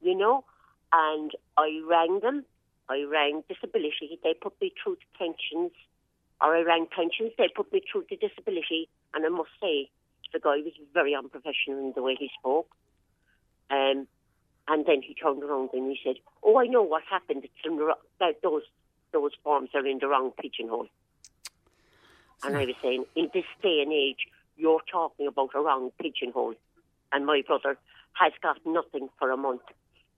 [0.00, 0.44] you know,
[0.92, 2.44] and I rang them.
[2.88, 4.18] I rang disability.
[4.22, 5.72] They put me through to pensions.
[6.40, 7.32] Or I rang pensions.
[7.38, 8.88] They put me through to disability.
[9.14, 9.88] And I must say,
[10.32, 12.68] the guy was very unprofessional in the way he spoke.
[13.70, 14.06] Um,
[14.68, 17.44] and then he turned around and he said, "Oh, I know what happened.
[17.44, 18.62] It's in the, that those
[19.12, 20.88] those forms are in the wrong pigeonhole."
[22.44, 26.54] And I was saying, in this day and age, you're talking about a wrong pigeonhole.
[27.12, 27.76] And my brother
[28.14, 29.62] has got nothing for a month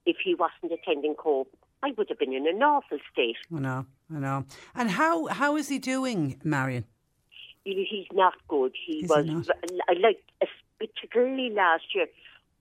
[0.05, 3.37] if he wasn't attending Cope, I would have been in an awful state.
[3.55, 4.45] I know, I know.
[4.75, 6.85] And how how is he doing, Marion?
[7.63, 8.73] He- He's not good.
[8.85, 9.57] He Is he was not?
[9.89, 10.21] I like
[10.77, 12.05] particularly last year.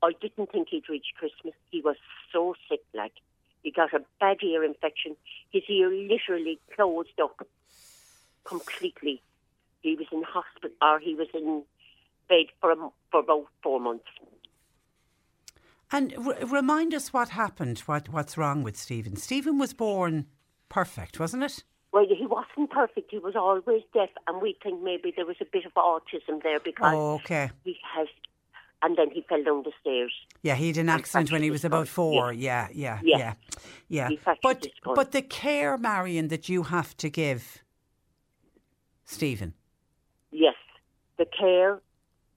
[0.03, 1.55] I didn't think he'd reach Christmas.
[1.71, 1.97] He was
[2.33, 3.13] so sick, like
[3.63, 5.17] he got a bad ear infection.
[5.51, 7.47] His ear literally closed up
[8.45, 9.21] completely.
[9.85, 11.63] He was in hospital, or he was in
[12.27, 12.77] bed for a,
[13.11, 14.07] for about four months.
[15.93, 17.81] And r- remind us what happened.
[17.81, 19.15] What what's wrong with Stephen?
[19.17, 20.25] Stephen was born
[20.71, 21.65] perfect, wasn't it?
[21.93, 23.11] Well, he wasn't perfect.
[23.11, 26.61] He was always deaf, and we think maybe there was a bit of autism there
[26.61, 27.51] because Oh, okay.
[27.63, 28.09] he has.
[28.83, 30.13] And then he fell down the stairs.
[30.43, 32.33] Yeah, he had an accident when he was about four.
[32.33, 33.19] Yeah, yeah, Yeah.
[33.19, 33.35] yeah,
[33.89, 34.09] yeah.
[34.23, 37.63] Fractured But but the care, Marion, that you have to give
[39.05, 39.55] Stephen.
[41.17, 41.81] The care,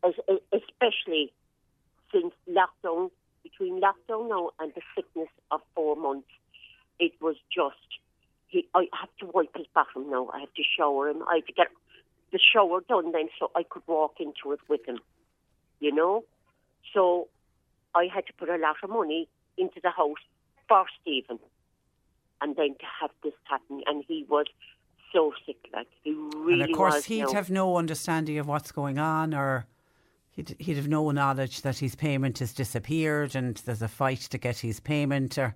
[0.04, 1.34] es- especially
[2.12, 3.12] since lockdown,
[3.44, 6.30] between lockdown now and the sickness of four months,
[7.00, 7.76] it was just.
[8.48, 10.30] He, I have to wipe his bathroom now.
[10.34, 11.24] I have to shower him.
[11.30, 11.68] I have to get
[12.32, 15.00] the shower done then, so I could walk into it with him.
[15.80, 16.24] You know,
[16.94, 17.28] so
[17.94, 20.24] I had to put a lot of money into the house
[20.68, 21.40] for Stephen,
[22.42, 24.46] and then to have this happen, and he was
[25.13, 27.06] so sick, like he really and of course, was.
[27.06, 27.32] he'd now.
[27.34, 29.65] have no understanding of what's going on, or
[30.32, 34.38] he'd, he'd have no knowledge that his payment has disappeared and there's a fight to
[34.38, 35.56] get his payment, or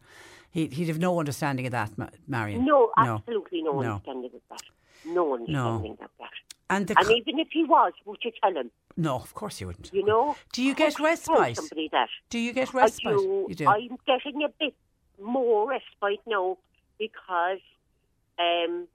[0.52, 1.92] he'd, he'd have no understanding of that,
[2.28, 2.66] Marion.
[2.66, 3.92] No, absolutely no, No.
[3.94, 4.62] understanding of that.
[5.06, 6.30] No understanding of that.
[6.70, 8.72] And And co- even if he was, would you tell him?
[8.98, 9.92] no, of course you wouldn't.
[9.94, 10.36] You know?
[10.54, 11.56] Do you get How could you tell respite?
[11.58, 12.10] Somebody that.
[12.30, 13.18] Do you get respite?
[13.18, 13.46] do.
[13.50, 13.68] You do.
[13.68, 14.74] I'm getting a bit
[15.22, 16.58] more respite now
[17.00, 17.60] because
[18.40, 18.88] um,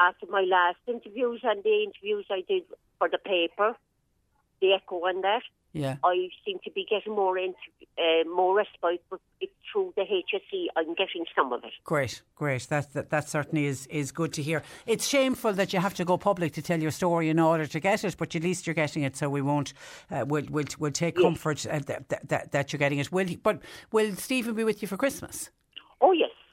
[0.00, 2.62] after my last interviews and the interviews I did
[2.98, 3.76] for the paper,
[4.60, 5.96] the Echo and that, yeah.
[6.02, 7.56] I seem to be getting more into
[7.98, 11.72] uh, more respite, but it, through the HSE, I'm getting some of it.
[11.84, 12.62] Great, great.
[12.68, 14.62] That, that that certainly is, is good to hear.
[14.86, 17.80] It's shameful that you have to go public to tell your story in order to
[17.80, 19.16] get it, but at least you're getting it.
[19.16, 19.74] So we won't.
[20.10, 23.12] Uh, we'll, we'll we'll take comfort uh, that, that- that that you're getting it.
[23.12, 23.60] Will he, but
[23.92, 25.50] will Stephen be with you for Christmas?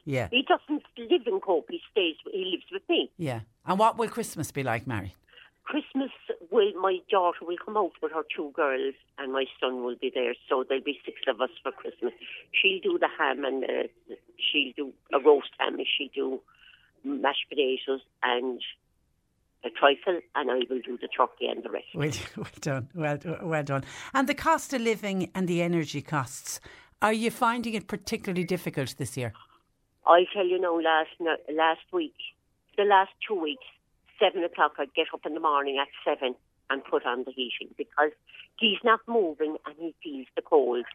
[0.06, 0.28] Yeah.
[0.32, 1.68] He doesn't live in Cope.
[1.70, 2.16] He stays.
[2.32, 3.12] He lives with me.
[3.18, 3.42] Yeah.
[3.66, 5.16] And what will Christmas be like, Mary?
[5.64, 6.12] Christmas
[6.52, 10.12] will my daughter will come out with her two girls and my son will be
[10.14, 12.14] there, so there'll be six of us for Christmas.
[12.52, 15.74] She'll do the ham and uh, she'll do a roast ham.
[15.74, 16.42] and She'll do
[17.04, 18.62] mashed potatoes and
[19.64, 21.88] a trifle, and I will do the turkey and the rest.
[21.96, 22.90] Well, well done.
[22.94, 23.84] Well, well done.
[24.14, 26.60] And the cost of living and the energy costs.
[27.02, 29.34] Are you finding it particularly difficult this year?
[30.08, 31.10] I tell you now, last
[31.54, 32.16] last week,
[32.78, 33.66] the last two weeks,
[34.20, 36.36] seven o'clock, I'd get up in the morning at seven
[36.70, 38.12] and put on the heating because
[38.60, 40.86] he's not moving and he feels the cold.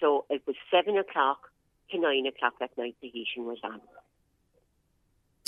[0.00, 1.50] So it was seven o'clock
[1.90, 2.96] to nine o'clock at night.
[3.00, 3.80] The heating was on.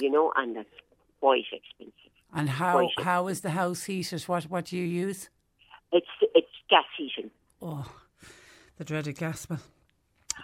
[0.01, 0.69] You know, and that's
[1.21, 1.95] quite expensive.
[2.33, 4.23] And how Quite how is the house heated?
[4.23, 5.29] What what do you use?
[5.93, 7.31] It's it's gas heating.
[7.61, 7.91] Oh,
[8.77, 9.59] the dreaded gas bill.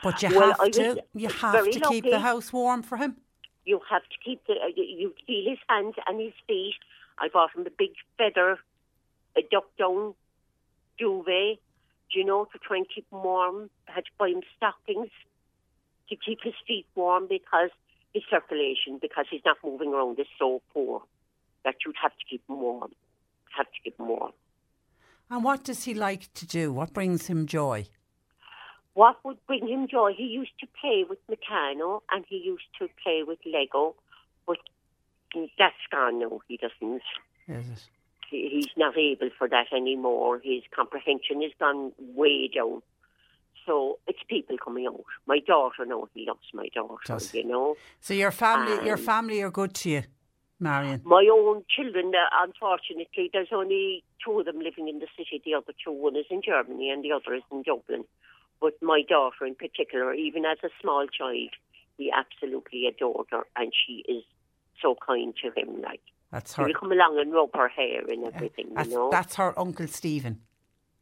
[0.02, 3.16] But you Well, have to you have to keep the house warm for him.
[3.64, 4.54] You have to keep the.
[4.54, 6.74] Uh, you feel his hands and his feet.
[7.18, 8.58] I bought him a big feather,
[9.36, 10.14] a duck down
[10.98, 11.58] duvet,
[12.12, 13.70] do you know, to try and keep him warm.
[13.88, 15.10] I had to buy him stockings
[16.08, 17.70] to keep his feet warm because
[18.14, 21.02] his circulation, because he's not moving around, is so poor
[21.64, 22.92] that you'd have to keep him warm.
[23.56, 24.32] Have to keep him warm.
[25.30, 26.72] And what does he like to do?
[26.72, 27.86] What brings him joy?
[28.96, 30.14] What would bring him joy?
[30.16, 33.94] He used to play with Meccano and he used to play with Lego,
[34.46, 34.56] but
[35.58, 36.40] that's gone now.
[36.48, 37.02] He doesn't.
[38.30, 40.38] He- he's not able for that anymore.
[40.42, 42.82] His comprehension has gone way down.
[43.66, 45.04] So it's people coming out.
[45.26, 47.34] My daughter, no, he loves my daughter, Does.
[47.34, 47.76] you know.
[48.00, 50.02] So your family your Um, family are good to you,
[50.58, 51.02] Marion.
[51.04, 55.42] My own children, uh, unfortunately, there's only two of them living in the city.
[55.44, 58.06] The other two, one is in Germany and the other is in Dublin.
[58.60, 61.50] But my daughter in particular, even as a small child,
[61.98, 64.22] he absolutely adored her and she is
[64.82, 65.80] so kind to him.
[65.82, 66.00] Like,
[66.32, 66.68] That's he her.
[66.68, 69.08] will come along and rub her hair and everything, That's, you know.
[69.10, 70.40] that's her uncle Stephen.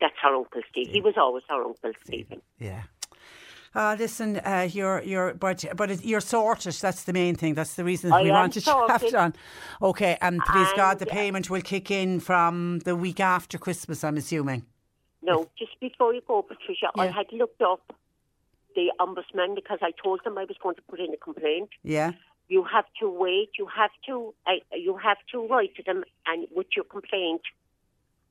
[0.00, 0.88] That's her Uncle Steve.
[0.90, 2.42] He was always her Uncle Stephen.
[2.58, 2.82] Yeah.
[3.74, 6.74] Uh, listen, uh, you're you're but but it, you're sorted.
[6.74, 7.54] That's the main thing.
[7.54, 9.14] That's the reason I we am wanted to have sorted.
[9.16, 9.34] on.
[9.82, 14.04] Okay, and please God, the And, payment will kick in from the week after Christmas.
[14.04, 14.64] I'm assuming.
[15.24, 17.94] No, just before you go, Patricia, I had looked up
[18.74, 21.70] the ombudsman because I told them I was going to put in a complaint.
[21.82, 22.12] Yeah.
[22.48, 23.50] You have to wait.
[23.58, 24.34] You have to.
[24.46, 27.40] Uh, you have to write to them and with your complaint,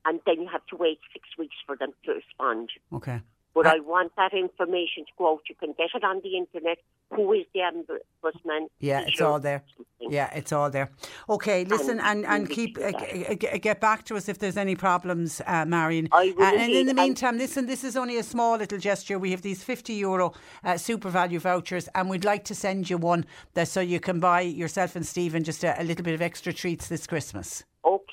[0.06, 2.69] and then you have to wait six weeks for them to respond.
[2.93, 3.21] Okay.
[3.53, 5.41] But I want that information to go out.
[5.47, 6.80] You can get it on the internet.
[7.11, 8.67] Who is the ombudsman?
[8.80, 9.63] Yeah, it's all there.
[9.99, 10.89] Yeah, it's all there.
[11.30, 12.91] Okay, listen and, and keep uh,
[13.36, 16.09] get back to us if there's any problems, uh, Marion.
[16.11, 19.19] Uh, and in the And- meantime, listen, this is only a small little gesture.
[19.19, 23.23] We have these 50 euro uh, SuperValu vouchers, and we'd like to send you one
[23.53, 26.51] that so you can buy yourself and Stephen just a, a little bit of extra
[26.53, 27.63] treats this Christmas.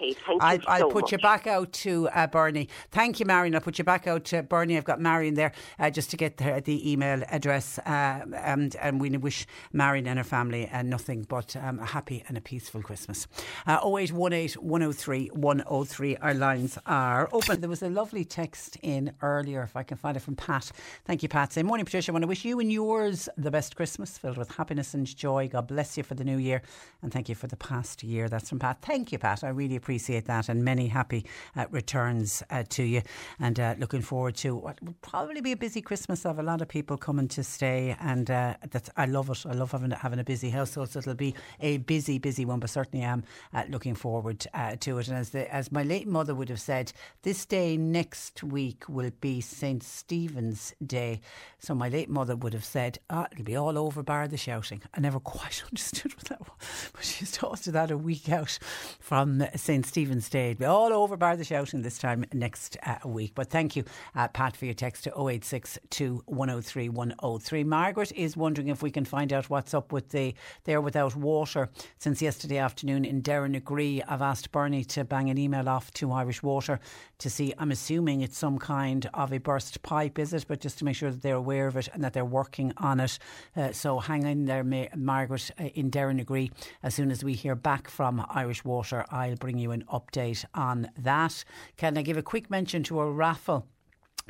[0.00, 1.12] Thank you I'll, I'll put much.
[1.12, 2.68] you back out to uh, Bernie.
[2.90, 3.54] Thank you, Marion.
[3.54, 4.78] I'll put you back out to Bernie.
[4.78, 7.78] I've got Marion there uh, just to get the, the email address.
[7.80, 12.24] Uh, and, and we wish Marion and her family uh, nothing but um, a happy
[12.28, 13.26] and a peaceful Christmas.
[13.66, 16.16] Uh, 0818 103 103.
[16.16, 17.60] Our lines are open.
[17.60, 20.70] There was a lovely text in earlier, if I can find it from Pat.
[21.04, 21.52] Thank you, Pat.
[21.52, 22.10] Say, Morning, Patricia.
[22.10, 25.48] I want to wish you and yours the best Christmas filled with happiness and joy.
[25.48, 26.62] God bless you for the new year.
[27.02, 28.28] And thank you for the past year.
[28.30, 28.78] That's from Pat.
[28.80, 29.44] Thank you, Pat.
[29.44, 30.48] I really appreciate that.
[30.48, 31.26] And many happy
[31.56, 33.02] uh, returns uh, to you.
[33.38, 36.22] And uh, looking forward to what will probably be a busy Christmas.
[36.22, 37.96] Have a lot of people coming to stay.
[38.00, 39.44] And uh, that's, I love it.
[39.46, 40.90] I love having, having a busy household.
[40.90, 42.60] So it'll be a busy, busy one.
[42.60, 44.40] But certainly am uh, looking forward
[44.80, 45.08] to it.
[45.08, 49.10] And as, the, as my late mother would have said, this day next week will
[49.20, 49.82] be St.
[49.82, 51.20] Stephen's Day.
[51.58, 54.82] So my late mother would have said, ah, it'll be all over bar the shouting.
[54.94, 56.90] I never quite understood what that was.
[56.92, 58.58] But she's taught to that a week out
[58.98, 59.79] from St.
[59.82, 60.50] Stephen's Day.
[60.50, 63.32] It'll be all over bar the shouting this time next uh, week.
[63.34, 67.64] But thank you, uh, Pat, for your text to 0862 103 103.
[67.64, 71.68] Margaret is wondering if we can find out what's up with the They're Without Water
[71.98, 74.02] since yesterday afternoon in Derrinagree.
[74.02, 76.80] I've asked Bernie to bang an email off to Irish Water
[77.18, 80.46] to see, I'm assuming it's some kind of a burst pipe, is it?
[80.48, 83.00] But just to make sure that they're aware of it and that they're working on
[83.00, 83.18] it.
[83.56, 86.50] Uh, so hang in there, Ma- Margaret, uh, in Derrinagree.
[86.82, 90.90] As soon as we hear back from Irish Water, I'll bring you an update on
[90.98, 91.44] that.
[91.76, 93.66] Can I give a quick mention to a raffle?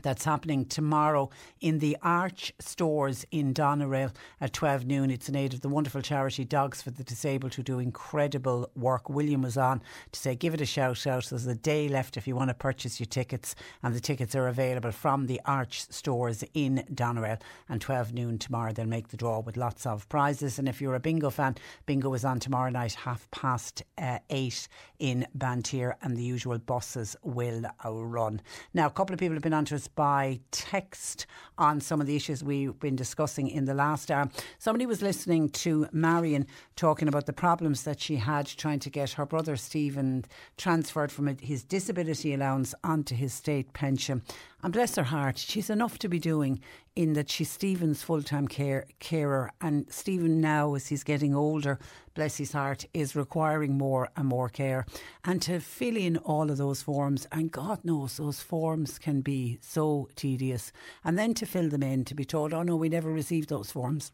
[0.03, 1.31] That's happening tomorrow
[1.61, 5.11] in the Arch stores in Doneraile at 12 noon.
[5.11, 9.11] It's in aid of the wonderful charity Dogs for the Disabled who do incredible work.
[9.11, 9.83] William was on
[10.13, 11.27] to say, give it a shout out.
[11.27, 14.49] There's a day left if you want to purchase your tickets, and the tickets are
[14.49, 17.41] available from the Arch stores in Doneraile.
[17.69, 20.59] And 12 noon tomorrow, they'll make the draw with lots of prizes.
[20.59, 24.69] And if you're a bingo fan, bingo is on tomorrow night, half past uh, eight
[24.99, 28.41] in Banteer, and the usual buses will uh, run.
[28.75, 31.27] Now, a couple of people have been on to us by text
[31.59, 34.31] on some of the issues we've been discussing in the last hour.
[34.59, 39.13] Somebody was listening to Marion talking about the problems that she had trying to get
[39.13, 40.25] her brother Stephen
[40.57, 44.23] transferred from his disability allowance onto his state pension.
[44.63, 46.61] And bless her heart, she's enough to be doing
[46.95, 49.51] in that she's Stephen's full time care carer.
[49.61, 51.79] And Stephen, now as he's getting older,
[52.15, 54.85] bless his heart, is requiring more and more care.
[55.25, 59.59] And to fill in all of those forms, and God knows those forms can be
[59.63, 60.73] so tedious.
[61.05, 63.71] And then to fill them in, to be told, oh no, we never received those
[63.71, 64.13] forms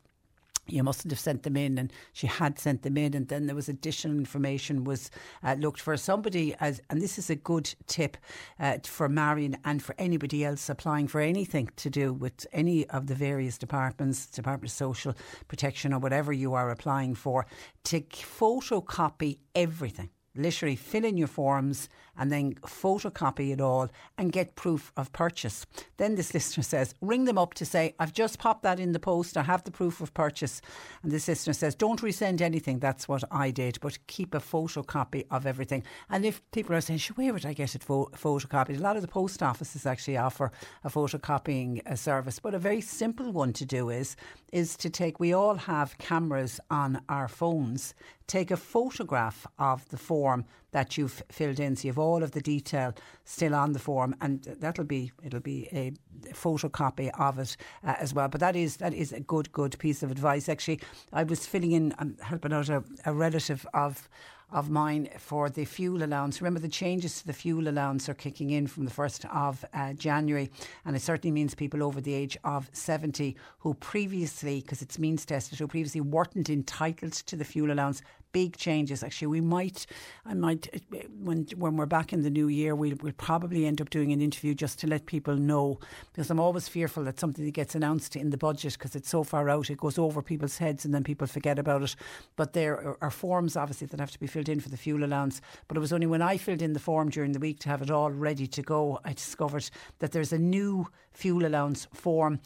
[0.66, 3.54] you mustn't have sent them in and she had sent them in and then there
[3.54, 5.10] was additional information was
[5.42, 5.96] uh, looked for.
[5.96, 8.16] Somebody as and this is a good tip
[8.60, 13.06] uh, for Marion and for anybody else applying for anything to do with any of
[13.06, 15.14] the various departments Department of Social
[15.48, 17.46] Protection or whatever you are applying for
[17.84, 24.54] to photocopy everything literally fill in your forms and then photocopy it all and get
[24.54, 25.66] proof of purchase.
[25.98, 28.98] Then this listener says, ring them up to say, I've just popped that in the
[28.98, 30.60] post, I have the proof of purchase.
[31.02, 35.26] And this listener says, don't resend anything, that's what I did, but keep a photocopy
[35.30, 35.82] of everything.
[36.08, 38.78] And if people are saying, where would I get it pho- photocopied?
[38.78, 40.50] A lot of the post offices actually offer
[40.84, 44.16] a photocopying uh, service, but a very simple one to do is,
[44.52, 47.94] is to take, we all have cameras on our phones,
[48.26, 51.76] take a photograph of the form that you've filled in.
[51.76, 55.40] So you have all of the detail still on the form, and that'll be it'll
[55.40, 55.92] be a
[56.32, 58.28] photocopy of it uh, as well.
[58.28, 60.48] But that is that is a good good piece of advice.
[60.48, 60.80] Actually,
[61.12, 64.08] I was filling in, I'm helping out a, a relative of
[64.50, 66.40] of mine for the fuel allowance.
[66.40, 69.92] Remember, the changes to the fuel allowance are kicking in from the 1st of uh,
[69.94, 70.50] January,
[70.84, 75.26] and it certainly means people over the age of 70 who previously, because it's means
[75.26, 78.02] tested, who previously weren't entitled to the fuel allowance.
[78.36, 79.02] Big changes.
[79.02, 79.86] Actually, we might,
[80.26, 83.80] I might, uh, when when we're back in the new year, we'll, we'll probably end
[83.80, 85.80] up doing an interview just to let people know,
[86.12, 89.24] because I'm always fearful that something that gets announced in the budget, because it's so
[89.24, 91.96] far out, it goes over people's heads and then people forget about it.
[92.36, 95.40] But there are forms, obviously, that have to be filled in for the fuel allowance.
[95.66, 97.80] But it was only when I filled in the form during the week to have
[97.80, 99.70] it all ready to go, I discovered
[100.00, 102.40] that there's a new fuel allowance form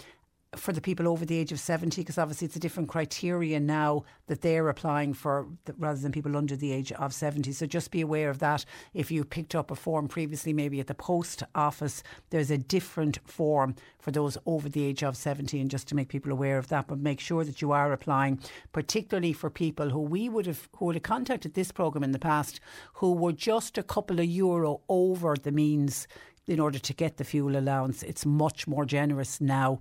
[0.56, 4.02] for the people over the age of 70 because obviously it's a different criteria now
[4.26, 5.46] that they're applying for
[5.78, 8.64] rather than people under the age of 70 so just be aware of that.
[8.92, 13.20] If you picked up a form previously maybe at the post office there's a different
[13.24, 16.66] form for those over the age of 70 and just to make people aware of
[16.68, 18.40] that but make sure that you are applying
[18.72, 22.18] particularly for people who we would have who would have contacted this program in the
[22.18, 22.58] past
[22.94, 26.08] who were just a couple of euro over the means
[26.48, 28.02] in order to get the fuel allowance.
[28.02, 29.80] It's much more generous now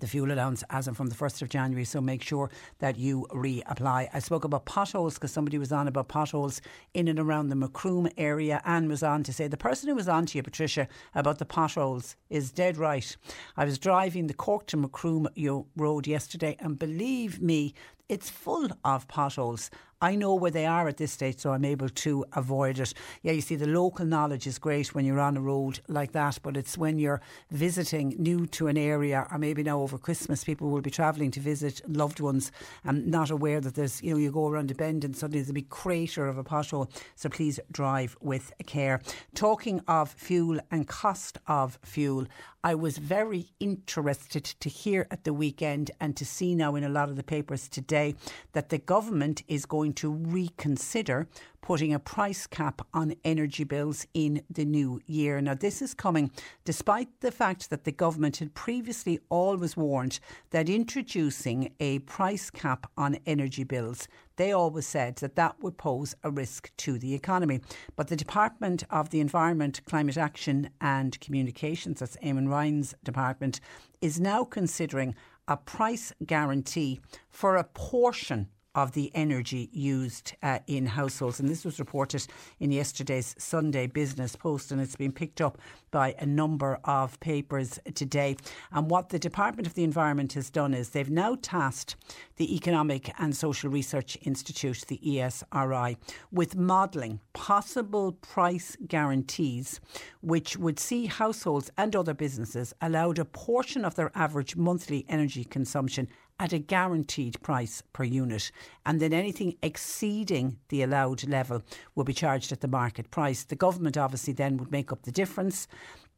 [0.00, 1.84] the fuel allowance as of from the 1st of January.
[1.84, 4.08] So make sure that you reapply.
[4.12, 6.60] I spoke about potholes because somebody was on about potholes
[6.94, 8.60] in and around the Macroom area.
[8.64, 11.44] and was on to say the person who was on to you, Patricia, about the
[11.44, 13.16] potholes is dead right.
[13.56, 15.28] I was driving the Cork to Macroom
[15.76, 17.74] road yesterday and believe me,
[18.08, 19.70] it's full of potholes.
[20.00, 22.94] I know where they are at this stage, so I'm able to avoid it.
[23.22, 26.38] Yeah, you see, the local knowledge is great when you're on a road like that,
[26.40, 27.20] but it's when you're
[27.50, 31.40] visiting new to an area, or maybe now over Christmas, people will be travelling to
[31.40, 32.52] visit loved ones
[32.84, 35.50] and not aware that there's, you know, you go around a bend and suddenly there's
[35.50, 36.88] a big crater of a pothole.
[37.16, 39.00] So please drive with care.
[39.34, 42.28] Talking of fuel and cost of fuel,
[42.64, 46.88] I was very interested to hear at the weekend and to see now in a
[46.88, 48.16] lot of the papers today
[48.52, 51.28] that the government is going to reconsider
[51.60, 55.40] putting a price cap on energy bills in the new year.
[55.40, 56.30] Now, this is coming
[56.64, 62.90] despite the fact that the government had previously always warned that introducing a price cap
[62.96, 67.60] on energy bills they always said that that would pose a risk to the economy.
[67.96, 73.60] But the Department of the Environment, Climate Action and Communications, that's Eamon Ryan's department,
[74.00, 75.16] is now considering
[75.48, 81.40] a price guarantee for a portion of the energy used uh, in households.
[81.40, 82.26] And this was reported
[82.60, 85.58] in yesterday's Sunday Business Post, and it's been picked up
[85.90, 88.36] by a number of papers today.
[88.72, 91.96] And what the Department of the Environment has done is they've now tasked
[92.36, 95.96] the Economic and Social Research Institute, the ESRI,
[96.30, 99.80] with modelling possible price guarantees
[100.20, 105.44] which would see households and other businesses allowed a portion of their average monthly energy
[105.44, 106.08] consumption
[106.40, 108.50] at a guaranteed price per unit,
[108.86, 111.62] and then anything exceeding the allowed level
[111.94, 113.44] will be charged at the market price.
[113.44, 115.66] The government obviously then would make up the difference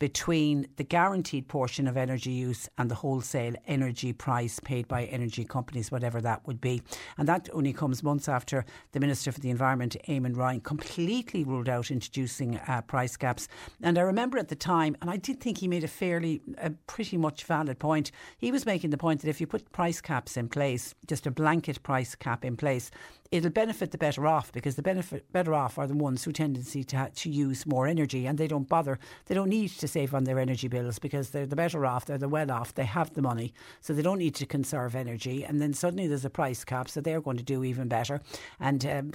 [0.01, 5.45] between the guaranteed portion of energy use and the wholesale energy price paid by energy
[5.45, 6.83] companies, whatever that would be.
[7.19, 11.69] And that only comes months after the Minister for the Environment, Eamon Ryan, completely ruled
[11.69, 13.47] out introducing uh, price caps.
[13.83, 16.71] And I remember at the time, and I did think he made a fairly, a
[16.71, 18.11] pretty much valid point.
[18.39, 21.31] He was making the point that if you put price caps in place, just a
[21.31, 22.91] blanket price cap in place,
[23.31, 26.83] it'll benefit the better off because the benefit better off are the ones who tendency
[26.83, 30.25] to, to use more energy and they don't bother they don't need to save on
[30.25, 33.23] their energy bills because they're the better off they're the well off they have the
[33.23, 36.89] money so they don't need to conserve energy and then suddenly there's a price cap
[36.89, 38.21] so they're going to do even better
[38.59, 39.13] and um,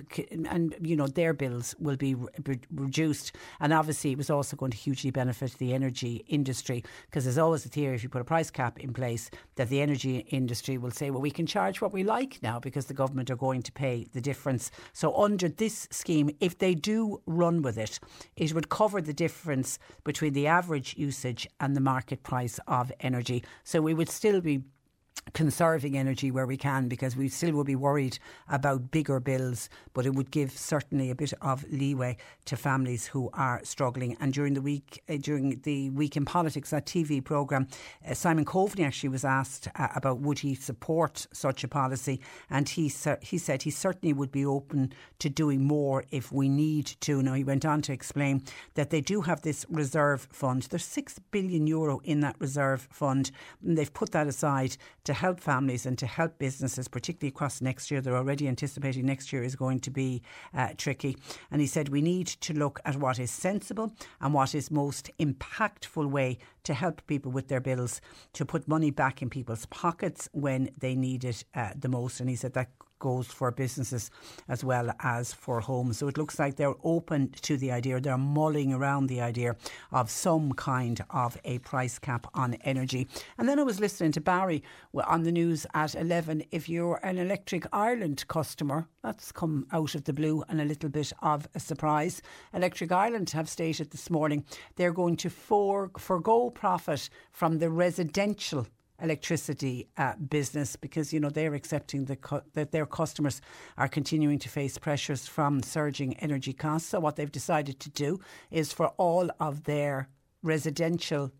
[0.49, 4.71] and you know their bills will be re- reduced and obviously it was also going
[4.71, 8.25] to hugely benefit the energy industry because there's always a theory if you put a
[8.25, 11.91] price cap in place that the energy industry will say well we can charge what
[11.91, 14.71] we like now because the government are going to pay the difference.
[14.93, 17.99] So, under this scheme, if they do run with it,
[18.35, 23.43] it would cover the difference between the average usage and the market price of energy.
[23.63, 24.63] So, we would still be
[25.33, 28.17] conserving energy where we can because we still would be worried
[28.49, 33.29] about bigger bills, but it would give certainly a bit of leeway to families who
[33.33, 34.15] are struggling.
[34.19, 37.67] And during the week, uh, during the week in politics, that TV programme,
[38.07, 42.69] uh, Simon Coveney actually was asked uh, about would he support such a policy, and
[42.69, 47.21] he he said he certainly would be open to doing more if we need to.
[47.21, 48.43] Now he went on to explain
[48.75, 50.63] that they do have this reserve fund.
[50.63, 53.31] There's six billion euro in that reserve fund,
[53.63, 57.89] and they've put that aside to help families and to help businesses, particularly across next
[57.89, 58.01] year.
[58.01, 60.21] They're already anticipating next year is going to be
[60.53, 61.17] uh, tricky.
[61.49, 63.91] And he said we need to look at what is sensible
[64.21, 68.01] and what is most impactful way to help people with their bills,
[68.33, 72.19] to put money back in people's pockets when they need it uh, the most.
[72.19, 74.11] And he said that goes for businesses
[74.47, 75.97] as well as for homes.
[75.97, 79.55] So it looks like they're open to the idea, they're mulling around the idea
[79.91, 83.07] of some kind of a price cap on energy.
[83.37, 86.43] And then I was listening to Barry on the news at 11.
[86.51, 90.89] If you're an Electric Ireland customer, that's come out of the blue and a little
[90.89, 92.21] bit of a surprise.
[92.53, 98.67] Electric Ireland have stated this morning they're going to for, forego profit from the residential
[99.01, 102.17] electricity uh, business because you know they're accepting the
[102.53, 103.41] that their customers
[103.77, 106.89] are continuing to face pressures from surging energy costs.
[106.89, 108.19] So what they've decided to do
[108.51, 110.09] is for all of their
[110.43, 111.31] residential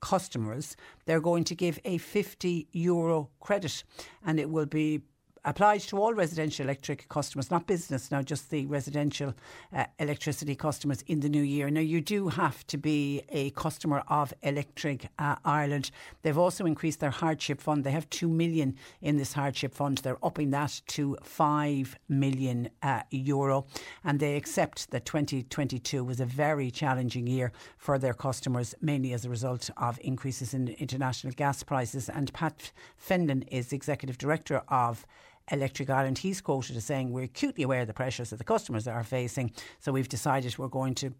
[0.00, 3.84] customers, they're going to give a 50 euro credit
[4.24, 5.02] and it will be
[5.44, 9.34] applied to all residential electric customers, not business now, just the residential
[9.74, 11.70] uh, electricity customers in the new year.
[11.70, 15.90] Now, you do have to be a customer of Electric uh, Ireland.
[16.22, 17.84] They've also increased their hardship fund.
[17.84, 19.98] They have 2 million in this hardship fund.
[19.98, 23.66] They're upping that to 5 million uh, euro.
[24.04, 29.24] And they accept that 2022 was a very challenging year for their customers, mainly as
[29.24, 32.08] a result of increases in international gas prices.
[32.08, 35.06] And Pat Fenlon is Executive Director of
[35.50, 36.18] Electric Ireland.
[36.18, 39.52] He's quoted as saying, We're acutely aware of the pressures that the customers are facing,
[39.78, 41.14] so we've decided we're going to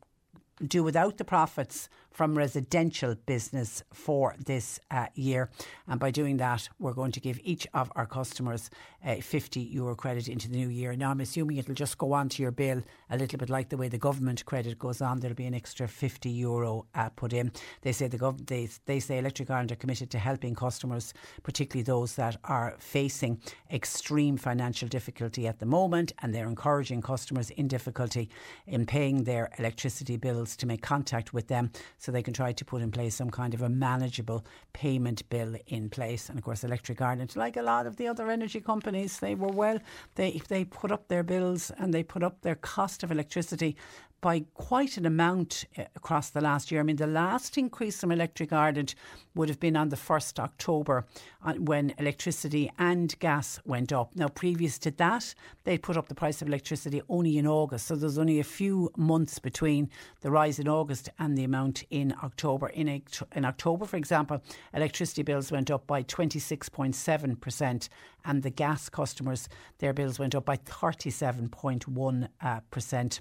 [0.66, 5.48] do without the profits from residential business for this uh, year.
[5.86, 8.68] And by doing that, we're going to give each of our customers
[9.04, 10.94] a 50 euro credit into the new year.
[10.94, 13.76] Now, I'm assuming it'll just go on to your bill a little bit like the
[13.76, 15.20] way the government credit goes on.
[15.20, 17.52] There'll be an extra 50 euro uh, put in.
[17.82, 21.84] They say the gov- they, they say Electric Ireland are committed to helping customers, particularly
[21.84, 23.40] those that are facing
[23.70, 28.28] extreme financial difficulty at the moment, and they're encouraging customers in difficulty
[28.66, 32.64] in paying their electricity bills to make contact with them so they can try to
[32.64, 36.28] put in place some kind of a manageable payment bill in place.
[36.28, 39.48] And of course, Electric Ireland, like a lot of the other energy companies, they were
[39.48, 39.78] well,
[40.14, 43.76] they if they put up their bills and they put up their cost of electricity
[44.20, 46.80] by quite an amount uh, across the last year.
[46.80, 48.94] I mean, the last increase from Electric Ireland
[49.34, 51.06] would have been on the 1st October
[51.44, 54.14] uh, when electricity and gas went up.
[54.14, 57.86] Now, previous to that, they put up the price of electricity only in August.
[57.86, 59.88] So there's only a few months between
[60.20, 62.68] the rise in August and the amount in October.
[62.68, 63.02] In,
[63.34, 64.42] in October, for example,
[64.74, 67.88] electricity bills went up by 26.7%,
[68.24, 69.48] and the gas customers,
[69.78, 73.20] their bills went up by 37.1%.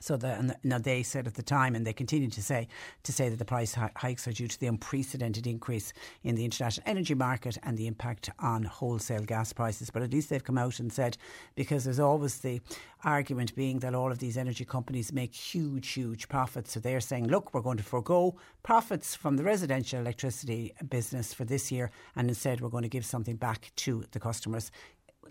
[0.00, 2.68] So the, now they said at the time, and they continue to say,
[3.02, 5.92] to say that the price hikes are due to the unprecedented increase
[6.22, 9.90] in the international energy market and the impact on wholesale gas prices.
[9.90, 11.16] But at least they've come out and said,
[11.56, 12.60] because there's always the
[13.04, 16.72] argument being that all of these energy companies make huge, huge profits.
[16.72, 21.44] So they're saying, look, we're going to forego profits from the residential electricity business for
[21.44, 24.70] this year, and instead we're going to give something back to the customers.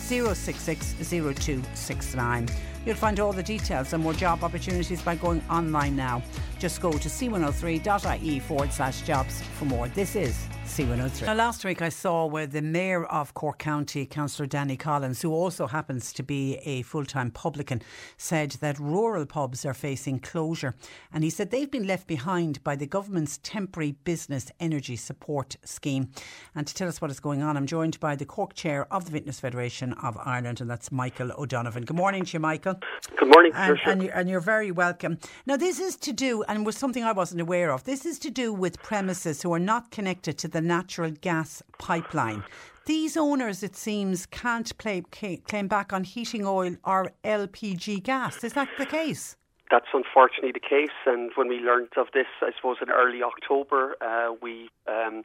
[0.09, 2.49] 066 0269.
[2.87, 6.23] You'll find all the details and more job opportunities by going online now.
[6.59, 9.89] Just go to c103.ie forward slash jobs for more.
[9.89, 11.27] This is C103.
[11.27, 15.33] Now, last week I saw where the Mayor of Cork County, Councillor Danny Collins, who
[15.33, 17.83] also happens to be a full time publican,
[18.17, 20.75] said that rural pubs are facing closure.
[21.13, 26.11] And he said they've been left behind by the government's temporary business energy support scheme.
[26.55, 29.07] And to tell us what is going on, I'm joined by the Cork Chair of
[29.07, 31.87] the Vintners Federation of Ireland, and that's Michael O'Donovan.
[31.87, 32.79] Good morning to you, Michael.
[33.17, 35.19] Good morning, and, and, you're, and you're very welcome.
[35.47, 38.31] Now, this is to do, and was something I wasn't aware of, this is to
[38.31, 42.43] do with premises who are not connected to the natural gas pipeline.
[42.87, 48.43] These owners, it seems, can't play, claim back on heating oil or LPG gas.
[48.43, 49.37] Is that the case?
[49.71, 50.97] that's unfortunately the case.
[51.07, 55.25] And when we learned of this, I suppose in early October, uh, we um,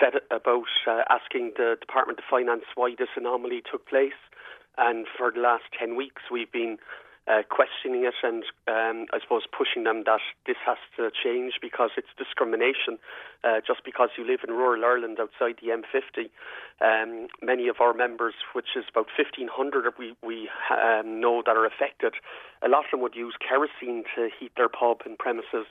[0.00, 4.18] set about uh, asking the Department of Finance why this anomaly took place.
[4.76, 6.78] And for the last 10 weeks, we've been
[7.26, 11.90] uh, questioning it and um, I suppose pushing them that this has to change because
[11.96, 12.98] it's discrimination.
[13.42, 16.28] Uh, just because you live in rural Ireland outside the M50,
[16.80, 21.66] um, many of our members, which is about 1,500 we, we um, know that are
[21.66, 22.14] affected,
[22.62, 25.66] a lot of them would use kerosene to heat their pub and premises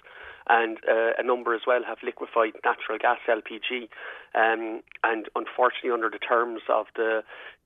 [0.50, 3.88] and uh, a number as well have liquefied natural gas LPG.
[4.36, 7.24] Um, and unfortunately, under the terms of the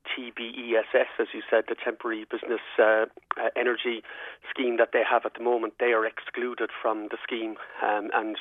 [0.08, 3.06] TBESS, as you said, the temporary business uh,
[3.38, 4.04] uh, energy
[4.50, 7.58] scheme that they have at the moment, they are excluded from the scheme.
[7.84, 8.38] Um, and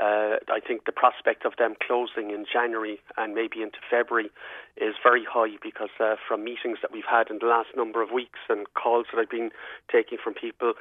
[0.00, 4.30] uh, I think the prospect of them closing in January and maybe into February
[4.76, 8.10] is very high because uh, from meetings that we've had in the last number of
[8.10, 9.50] weeks and calls that I've been
[9.90, 10.74] taking from people,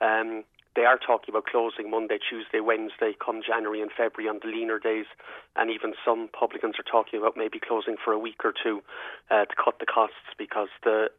[0.00, 0.44] um,
[0.76, 4.78] they are talking about closing Monday, Tuesday, Wednesday, come January and February on the leaner
[4.78, 5.06] days,
[5.56, 8.82] and even some publicans are talking about maybe closing for a week or two
[9.30, 11.10] uh, to cut the costs because the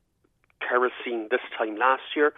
[0.60, 2.34] kerosene this time last year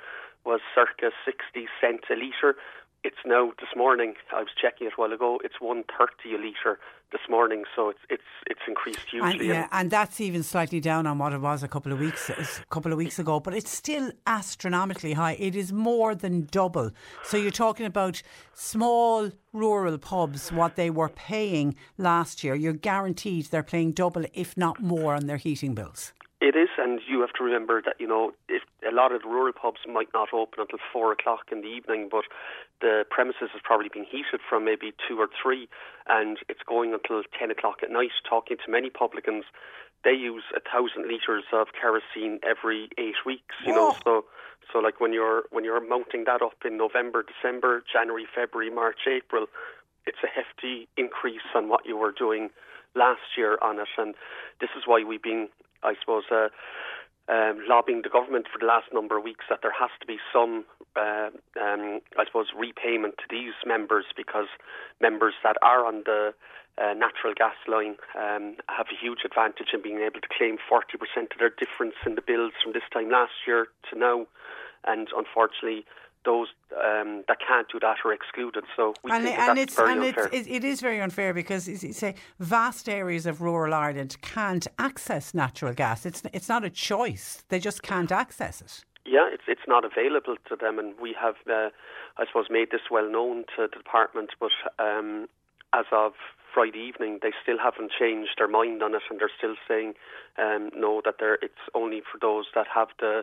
[0.46, 2.56] was circa 60 cents a litre.
[3.04, 4.16] It's now this morning.
[4.34, 5.40] I was checking it a while ago.
[5.44, 6.80] It's one thirty a litre
[7.12, 9.32] this morning, so it's it's it's increased hugely.
[9.32, 12.30] And, yeah, and that's even slightly down on what it was a couple of weeks
[12.30, 13.40] a couple of weeks ago.
[13.40, 15.38] But it's still astronomically high.
[15.40, 16.92] It is more than double.
[17.24, 18.22] So you're talking about
[18.54, 22.56] small rural pubs what they were paying last year.
[22.56, 26.14] You're guaranteed they're paying double, if not more, on their heating bills.
[26.40, 29.28] It is, and you have to remember that you know if a lot of the
[29.28, 32.26] rural pubs might not open until four o'clock in the evening, but
[32.80, 35.68] the premises has probably been heated from maybe two or three,
[36.08, 38.12] and it's going until ten o'clock at night.
[38.30, 39.46] Talking to many publicans,
[40.04, 43.56] they use a thousand liters of kerosene every eight weeks.
[43.66, 44.26] You know, so
[44.72, 49.08] so like when you're when you're mounting that up in November, December, January, February, March,
[49.10, 49.48] April,
[50.06, 52.50] it's a hefty increase on what you were doing
[52.96, 54.14] last year on it, and
[54.62, 55.50] this is why we've been
[55.84, 56.50] I suppose, uh,
[57.30, 60.18] um, lobbying the government for the last number of weeks that there has to be
[60.32, 60.64] some,
[60.96, 64.48] uh, um, I suppose, repayment to these members because
[65.02, 66.34] members that are on the
[66.78, 71.34] uh, natural gas line um, have a huge advantage in being able to claim 40%
[71.34, 74.28] of their difference in the bills from this time last year to now.
[74.86, 75.86] And unfortunately,
[76.28, 78.66] those um, that can't do that are excluded.
[78.76, 80.30] So we and, think it, and that's it's very and unfair.
[80.32, 84.68] it's, it, it is very unfair because you say vast areas of rural Ireland can't
[84.78, 86.06] access natural gas.
[86.06, 88.84] It's it's not a choice; they just can't access it.
[89.06, 91.70] Yeah, it's it's not available to them, and we have, uh,
[92.18, 94.32] I suppose, made this well known to the department.
[94.40, 95.30] But um,
[95.74, 96.14] as of
[96.58, 99.94] Friday evening, they still haven't changed their mind on it, and they're still saying
[100.40, 103.22] um, no that they're, it's only for those that have the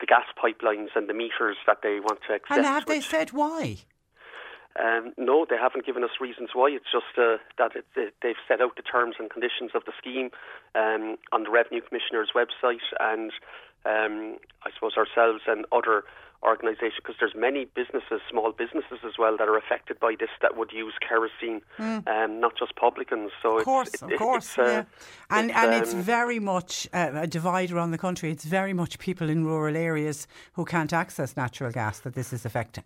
[0.00, 2.58] the gas pipelines and the meters that they want to accept.
[2.58, 3.78] And have they said why?
[4.78, 6.68] um, no, they haven't given us reasons why.
[6.70, 9.92] It's just uh, that it, it, they've set out the terms and conditions of the
[9.98, 10.30] scheme
[10.74, 13.30] um, on the Revenue Commissioner's website, and
[13.86, 16.02] um, I suppose ourselves and other
[16.44, 20.56] organisations, because there's many businesses, small businesses as well, that are affected by this that
[20.56, 23.30] would use kerosene, um, not just publicans.
[23.42, 23.58] So.
[23.58, 24.84] Of course, it's, of course, it's, uh, yeah.
[25.30, 28.30] And it's, and it's um, very much uh, a divide around the country.
[28.30, 32.44] It's very much people in rural areas who can't access natural gas that this is
[32.44, 32.84] affecting.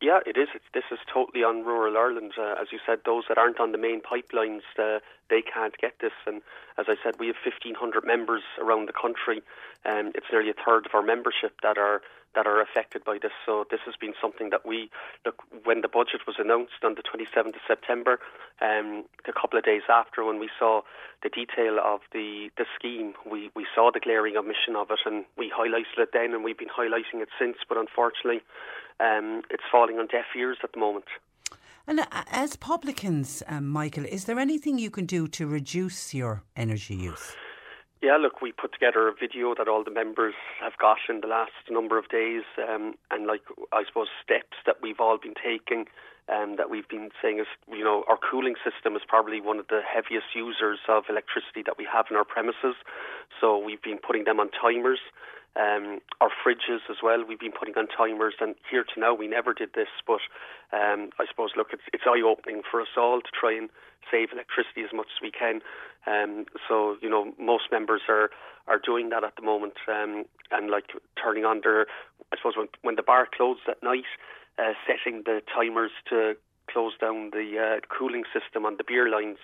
[0.00, 0.48] Yeah, it is.
[0.54, 2.32] It's, this is totally on rural Ireland.
[2.38, 5.00] Uh, as you said, those that aren't on the main pipelines, uh,
[5.30, 6.12] they can't get this.
[6.26, 6.42] And
[6.78, 9.42] as I said, we have 1,500 members around the country.
[9.84, 12.02] Um, it's nearly a third of our membership that are
[12.34, 13.32] that are affected by this.
[13.46, 14.90] So this has been something that we
[15.24, 18.20] look when the budget was announced on the 27th of September.
[18.60, 20.82] Um, a couple of days after, when we saw
[21.22, 25.24] the detail of the the scheme, we we saw the glaring omission of it, and
[25.36, 27.56] we highlighted it then, and we've been highlighting it since.
[27.68, 28.42] But unfortunately,
[29.00, 31.06] um, it's falling on deaf ears at the moment.
[31.88, 36.42] And uh, as publicans, um, Michael, is there anything you can do to reduce your
[36.54, 37.34] energy use?
[38.02, 41.26] Yeah, look, we put together a video that all the members have got in the
[41.26, 43.40] last number of days, um, and like
[43.72, 45.86] I suppose steps that we've all been taking,
[46.28, 49.68] um, that we've been saying is, you know, our cooling system is probably one of
[49.68, 52.76] the heaviest users of electricity that we have in our premises,
[53.40, 55.00] so we've been putting them on timers.
[55.56, 59.26] Um, our fridges as well, we've been putting on timers, and here to now we
[59.26, 60.20] never did this, but
[60.72, 63.68] um, I suppose look, it's it's eye opening for us all to try and
[64.10, 65.60] save electricity as much as we can.
[66.06, 68.30] Um, so you know, most members are
[68.68, 71.86] are doing that at the moment, um, and like turning on their,
[72.32, 74.06] I suppose when when the bar closes at night,
[74.58, 76.36] uh, setting the timers to
[76.70, 79.38] close down the uh, cooling system on the beer lines.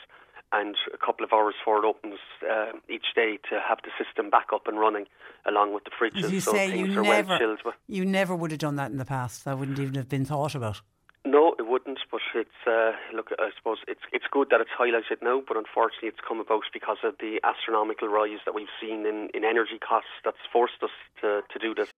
[0.54, 4.30] And a couple of hours before it opens uh, each day to have the system
[4.30, 5.06] back up and running
[5.46, 6.24] along with the fridges.
[6.24, 7.74] As you so say, things you are never, well chilled.
[7.88, 9.44] You never would have done that in the past.
[9.44, 10.80] That wouldn't even have been thought about.
[11.26, 11.98] no, it wouldn't.
[12.10, 15.42] But it's uh, look, I suppose it's it's good that it's highlighted now.
[15.46, 19.44] But unfortunately, it's come about because of the astronomical rise that we've seen in, in
[19.44, 20.10] energy costs.
[20.24, 21.90] That's forced us to to do this.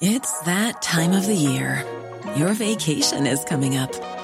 [0.00, 1.84] It's that time of the year.
[2.36, 4.23] Your vacation is coming up.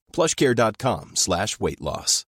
[0.11, 2.25] plushcare.com slash weight loss.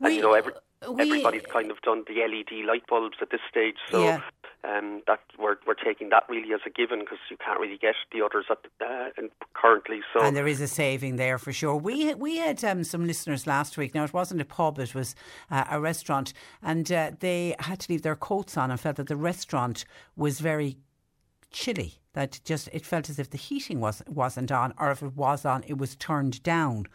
[0.00, 0.52] and you know, every,
[0.88, 4.20] we- everybody's kind of done the LED light bulbs at this stage, so Yeah.
[4.64, 7.94] um, that we're we're taking that really as a given because you can't really get
[8.12, 10.00] the others at uh, and currently.
[10.12, 11.76] So And there is a saving there for sure.
[11.76, 13.94] We we had um, some listeners last week.
[13.94, 15.14] Now it wasn't a pub; it was
[15.50, 16.32] uh, a restaurant,
[16.62, 19.84] and uh, they had to leave their coats on and felt that the restaurant
[20.16, 20.76] was very
[21.54, 21.94] chilly.
[22.12, 25.44] That just it felt as if the heating was wasn't on, or if it was
[25.44, 26.86] on, it was turned down.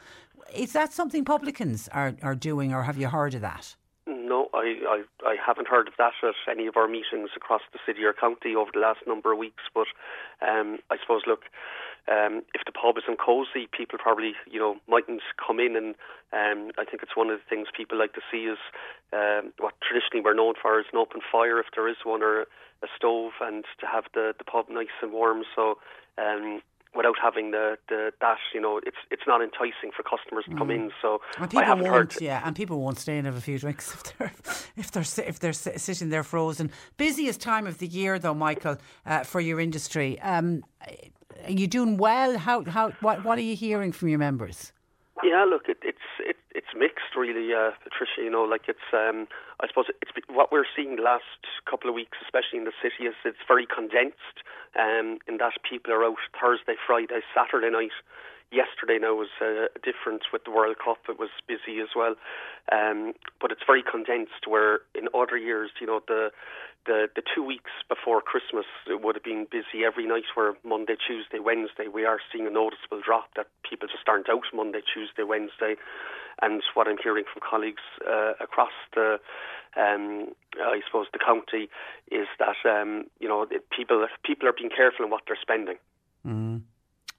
[0.53, 3.75] Is that something publicans are, are doing, or have you heard of that?
[4.07, 7.79] No, I, I I haven't heard of that at any of our meetings across the
[7.85, 9.63] city or county over the last number of weeks.
[9.73, 9.87] But
[10.41, 11.43] um, I suppose, look,
[12.07, 15.75] um, if the pub isn't cosy, people probably you know mightn't come in.
[15.75, 15.95] And
[16.31, 18.57] um, I think it's one of the things people like to see is
[19.11, 22.45] um, what traditionally we're known for is an open fire if there is one, or
[22.83, 25.43] a stove, and to have the the pub nice and warm.
[25.55, 25.77] So.
[26.17, 26.61] Um,
[26.95, 30.71] Without having the, the that, you know, it's it's not enticing for customers to come
[30.71, 30.89] in.
[30.99, 32.15] So And I people haven't won't, heard.
[32.19, 34.31] yeah, and people won't stay and have a few drinks if they're
[34.75, 36.71] if they're if they're sitting there frozen.
[36.97, 40.19] Busiest time of the year, though, Michael, uh, for your industry.
[40.21, 40.65] Um,
[41.45, 42.39] are you doing well?
[42.39, 44.73] How how what what are you hearing from your members?
[45.23, 45.78] Yeah, look, it, it's
[46.29, 48.21] it, it's mixed, really, uh, Patricia.
[48.21, 49.27] You know, like it's um,
[49.59, 53.09] I suppose it's what we're seeing the last couple of weeks, especially in the city,
[53.09, 54.45] is it's very condensed.
[54.77, 57.97] Um, in that people are out Thursday, Friday, Saturday night.
[58.51, 60.97] Yesterday now was uh, different with the World Cup.
[61.07, 62.15] It was busy as well,
[62.71, 64.47] um, but it's very condensed.
[64.47, 66.31] Where in other years, you know, the
[66.85, 70.25] the the two weeks before Christmas it would have been busy every night.
[70.33, 74.49] Where Monday, Tuesday, Wednesday, we are seeing a noticeable drop that people just aren't out
[74.53, 75.75] Monday, Tuesday, Wednesday.
[76.41, 79.19] And what I'm hearing from colleagues uh, across the,
[79.75, 81.69] um, I suppose, the county
[82.09, 83.45] is that um, you know
[83.75, 85.77] people people are being careful in what they're spending.
[86.25, 86.61] Mm.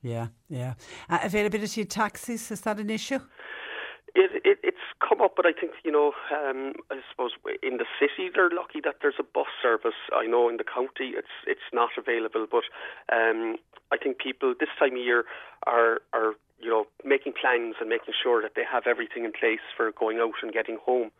[0.03, 0.75] Yeah, yeah.
[1.09, 3.21] Uh, availability of taxis is that an issue?
[4.15, 4.77] It, it it's
[5.07, 6.13] come up, but I think you know.
[6.33, 7.33] Um, I suppose
[7.63, 9.99] in the city they're lucky that there's a bus service.
[10.13, 12.65] I know in the county it's it's not available, but
[13.15, 13.57] um,
[13.93, 15.25] I think people this time of year
[15.67, 19.65] are are you know making plans and making sure that they have everything in place
[19.77, 21.11] for going out and getting home.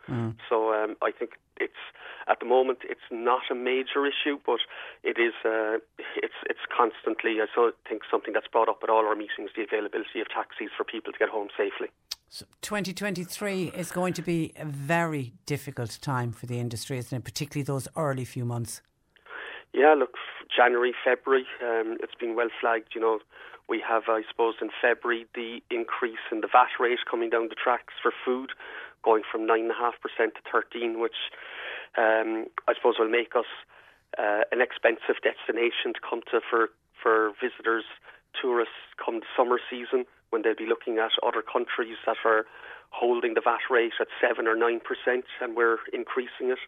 [0.49, 1.83] So um, I think it's
[2.27, 4.59] at the moment it's not a major issue, but
[5.03, 5.77] it is uh,
[6.17, 7.41] it's it's constantly.
[7.41, 10.69] I so think something that's brought up at all our meetings: the availability of taxis
[10.75, 11.89] for people to get home safely.
[12.61, 17.25] 2023 is going to be a very difficult time for the industry, isn't it?
[17.25, 18.81] Particularly those early few months.
[19.73, 20.15] Yeah, look,
[20.53, 22.93] January, February, um, it's been well flagged.
[22.93, 23.19] You know,
[23.69, 27.55] we have, I suppose, in February the increase in the VAT rate coming down the
[27.55, 28.51] tracks for food,
[29.03, 31.31] going from nine and a half percent to thirteen, which
[31.97, 33.47] um, I suppose will make us
[34.19, 36.69] uh, an expensive destination to come to for
[37.01, 37.85] for visitors
[38.39, 42.45] tourists come the summer season when they'll be looking at other countries that are
[42.91, 46.59] holding the VAT rate at seven or nine percent, and we're increasing it.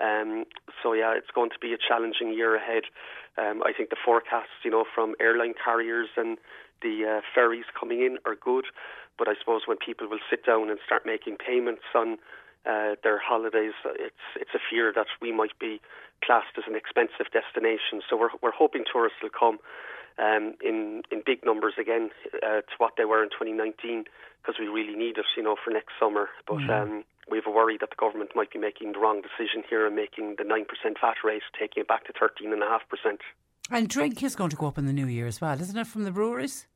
[0.00, 0.44] Um,
[0.82, 2.84] so yeah, it's going to be a challenging year ahead.
[3.38, 6.38] Um, I think the forecasts, you know, from airline carriers and
[6.82, 8.66] the uh, ferries coming in are good,
[9.18, 12.18] but I suppose when people will sit down and start making payments on
[12.66, 15.80] uh, their holidays, it's it's a fear that we might be
[16.24, 18.02] classed as an expensive destination.
[18.08, 19.58] So we're we're hoping tourists will come
[20.18, 22.10] um, in in big numbers again
[22.42, 24.04] uh, to what they were in 2019
[24.42, 26.28] because we really need it, you know, for next summer.
[26.46, 26.70] But Mm.
[26.70, 29.86] um, we have a worry that the government might be making the wrong decision here
[29.86, 32.88] and making the nine percent VAT rate, taking it back to thirteen and a half
[32.88, 33.20] percent.
[33.70, 35.86] And drink is going to go up in the new year as well, isn't it,
[35.88, 36.66] from the breweries?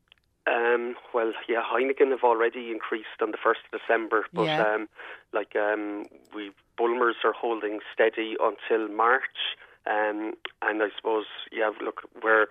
[0.47, 4.75] Um, well, yeah, Heineken have already increased on the first of December, but Yeah.
[4.75, 4.89] um,
[5.33, 9.39] like um, we Bulmers are holding steady until March,
[9.87, 12.49] um, and I suppose yeah, look where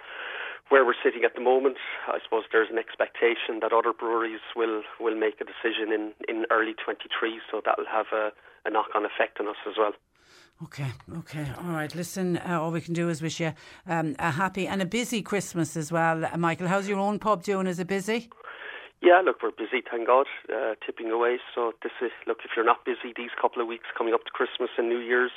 [0.69, 4.83] where we're sitting at the moment, I suppose there's an expectation that other breweries will
[4.99, 8.31] will make a decision in in early 23, so that will have a,
[8.65, 9.93] a knock on effect on us as well.
[10.61, 11.93] Okay, okay, all right.
[11.95, 13.53] Listen, uh, all we can do is wish you
[13.87, 16.25] um, a happy and a busy Christmas as well.
[16.25, 17.65] Uh, Michael, how's your own pub doing?
[17.65, 18.29] Is it busy?
[19.01, 21.39] Yeah, look, we're busy, thank God, uh, tipping away.
[21.55, 24.31] So this is look, if you're not busy these couple of weeks coming up to
[24.31, 25.31] Christmas and New Year's,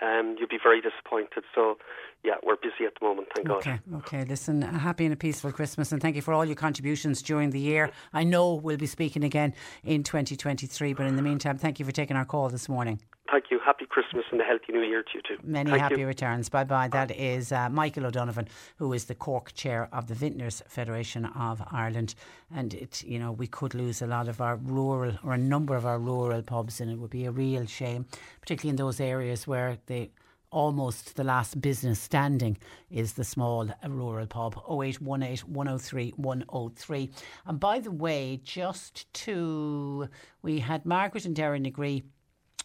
[0.00, 1.44] um, you'll be very disappointed.
[1.54, 1.78] So
[2.24, 3.58] yeah, we're busy at the moment, thank God.
[3.58, 4.24] Okay, okay.
[4.24, 7.50] Listen, a happy and a peaceful Christmas, and thank you for all your contributions during
[7.50, 7.90] the year.
[8.12, 11.92] I know we'll be speaking again in 2023, but in the meantime, thank you for
[11.92, 13.00] taking our call this morning.
[13.30, 13.60] Thank you.
[13.64, 15.36] Happy Christmas and a healthy New Year to you too.
[15.42, 16.06] Many Thank happy you.
[16.06, 16.48] returns.
[16.48, 16.88] Bye bye.
[16.88, 21.62] That is uh, Michael O'Donovan, who is the Cork chair of the Vintners Federation of
[21.70, 22.14] Ireland.
[22.54, 25.76] And it, you know, we could lose a lot of our rural or a number
[25.76, 28.06] of our rural pubs, and it would be a real shame,
[28.40, 30.10] particularly in those areas where they
[30.50, 32.56] almost the last business standing
[32.90, 37.10] is the small rural pub 0818 103 103
[37.46, 40.08] and by the way just to
[40.40, 42.02] we had Margaret and Derrinagree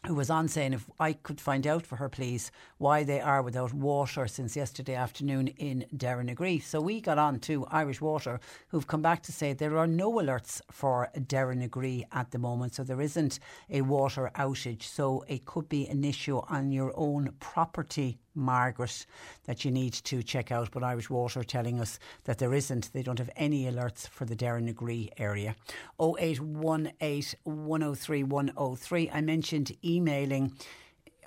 [0.06, 3.42] who was on saying if I could find out for her, please, why they are
[3.42, 6.60] without water since yesterday afternoon in Derrinagree.
[6.60, 10.12] So we got on to Irish Water, who've come back to say there are no
[10.14, 12.76] alerts for Derrinagree at the moment.
[12.76, 13.40] So there isn't
[13.70, 14.84] a water outage.
[14.84, 18.20] So it could be an issue on your own property.
[18.36, 19.06] Margaret,
[19.46, 22.92] that you need to check out, but Irish Water telling us that there isn't.
[22.94, 25.56] They don't have any alerts for the Derrinagree area.
[26.00, 29.10] 0818 103 103.
[29.12, 30.54] I mentioned emailing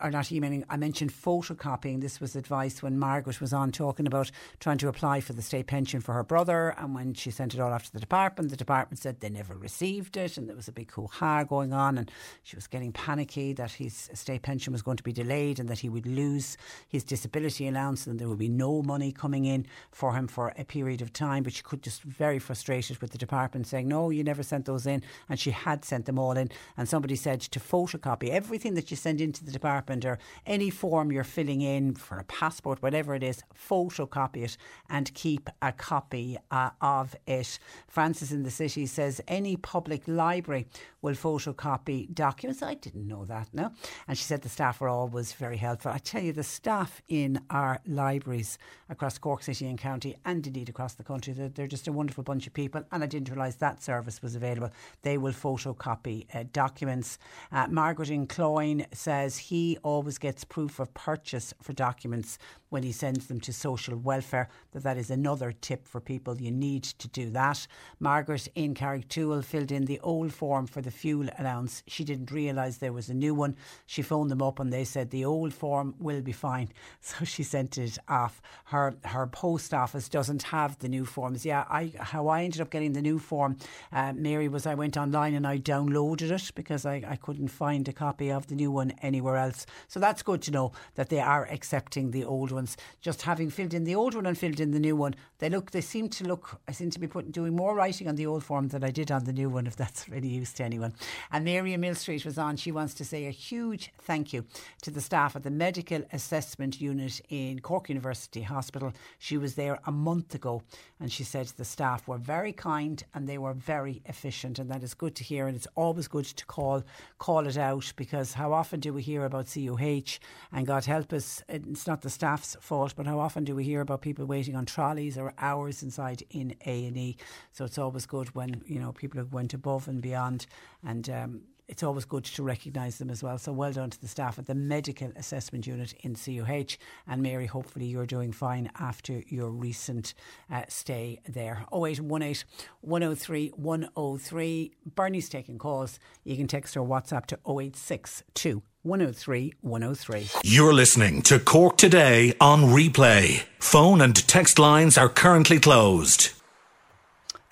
[0.03, 2.01] or not emailing, I mentioned photocopying.
[2.01, 4.31] This was advice when Margaret was on talking about
[4.61, 6.75] trying to apply for the state pension for her brother.
[6.79, 9.57] And when she sent it all off to the department, the department said they never
[9.57, 10.37] received it.
[10.37, 11.99] And there was a big hoo ha going on.
[11.99, 12.11] And
[12.43, 15.79] she was getting panicky that his state pension was going to be delayed and that
[15.79, 16.57] he would lose
[16.89, 20.65] his disability allowance and there would be no money coming in for him for a
[20.65, 21.43] period of time.
[21.43, 24.87] But she could just very frustrated with the department saying, no, you never sent those
[24.87, 25.03] in.
[25.29, 26.51] And she had sent them all in.
[26.77, 31.13] And somebody said to photocopy everything that you send into the department or any form
[31.13, 34.57] you're filling in for a passport, whatever it is, photocopy it
[34.89, 37.59] and keep a copy uh, of it.
[37.89, 40.67] Francis in the city says any public library
[41.03, 42.63] will photocopy documents.
[42.63, 43.71] I didn't know that, no.
[44.09, 45.93] And she said the staff were always very helpful.
[45.93, 48.59] I tell you, the staff in our libraries
[48.89, 52.25] across Cork City and County and indeed across the country, they're, they're just a wonderful
[52.25, 52.83] bunch of people.
[52.91, 54.71] And I didn't realise that service was available.
[55.03, 57.19] They will photocopy uh, documents.
[57.53, 62.93] Uh, Margaret in Cloyne says he always gets proof of purchase for documents when he
[62.93, 64.49] sends them to social welfare.
[64.73, 66.41] That that is another tip for people.
[66.41, 67.67] You need to do that.
[68.01, 71.83] Margaret in Carrigtwohill filled in the old form for the fuel allowance.
[71.87, 73.57] She didn't realise there was a new one.
[73.87, 76.69] She phoned them up and they said the old form will be fine.
[77.01, 78.43] So she sent it off.
[78.65, 81.47] Her her post office doesn't have the new forms.
[81.47, 83.57] Yeah, I how I ended up getting the new form,
[83.93, 87.89] uh, Mary, was I went online and I downloaded it because I, I couldn't find
[87.89, 89.66] a copy of the new one anywhere else.
[89.89, 92.77] So that's good to know that they are accepting the old ones.
[93.01, 95.71] Just having filled in the old one and filled in the new one, they look
[95.71, 98.45] they seem to look I seem to be putting doing more writing on the old
[98.45, 100.95] form than I did on the new one, if that's any use to anyone.
[101.31, 102.57] And Miriam Mill Street was on.
[102.57, 104.45] She wants to say a huge thank you
[104.83, 108.93] to the staff at the Medical Assessment Unit in Cork University Hospital.
[109.19, 110.63] She was there a month ago
[111.01, 114.83] and she said the staff were very kind and they were very efficient and that
[114.83, 116.83] is good to hear and it's always good to call
[117.19, 120.19] call it out because how often do we hear about CUH
[120.53, 123.81] and God help us it's not the staff's fault but how often do we hear
[123.81, 127.17] about people waiting on trolleys or hours inside in A&E
[127.53, 130.47] so it's always good when you know people have went above and beyond
[130.85, 133.39] and um, it's always good to recognise them as well.
[133.39, 136.77] So well done to the staff at the Medical Assessment Unit in CUH.
[137.07, 140.15] And Mary, hopefully you're doing fine after your recent
[140.51, 141.65] uh, stay there.
[141.73, 142.45] 0818
[142.83, 144.73] 103 103.
[144.95, 145.99] Bernie's taking calls.
[146.25, 150.29] You can text or WhatsApp to 0862 103 103.
[150.45, 153.43] You're listening to Cork Today on replay.
[153.59, 156.36] Phone and text lines are currently closed.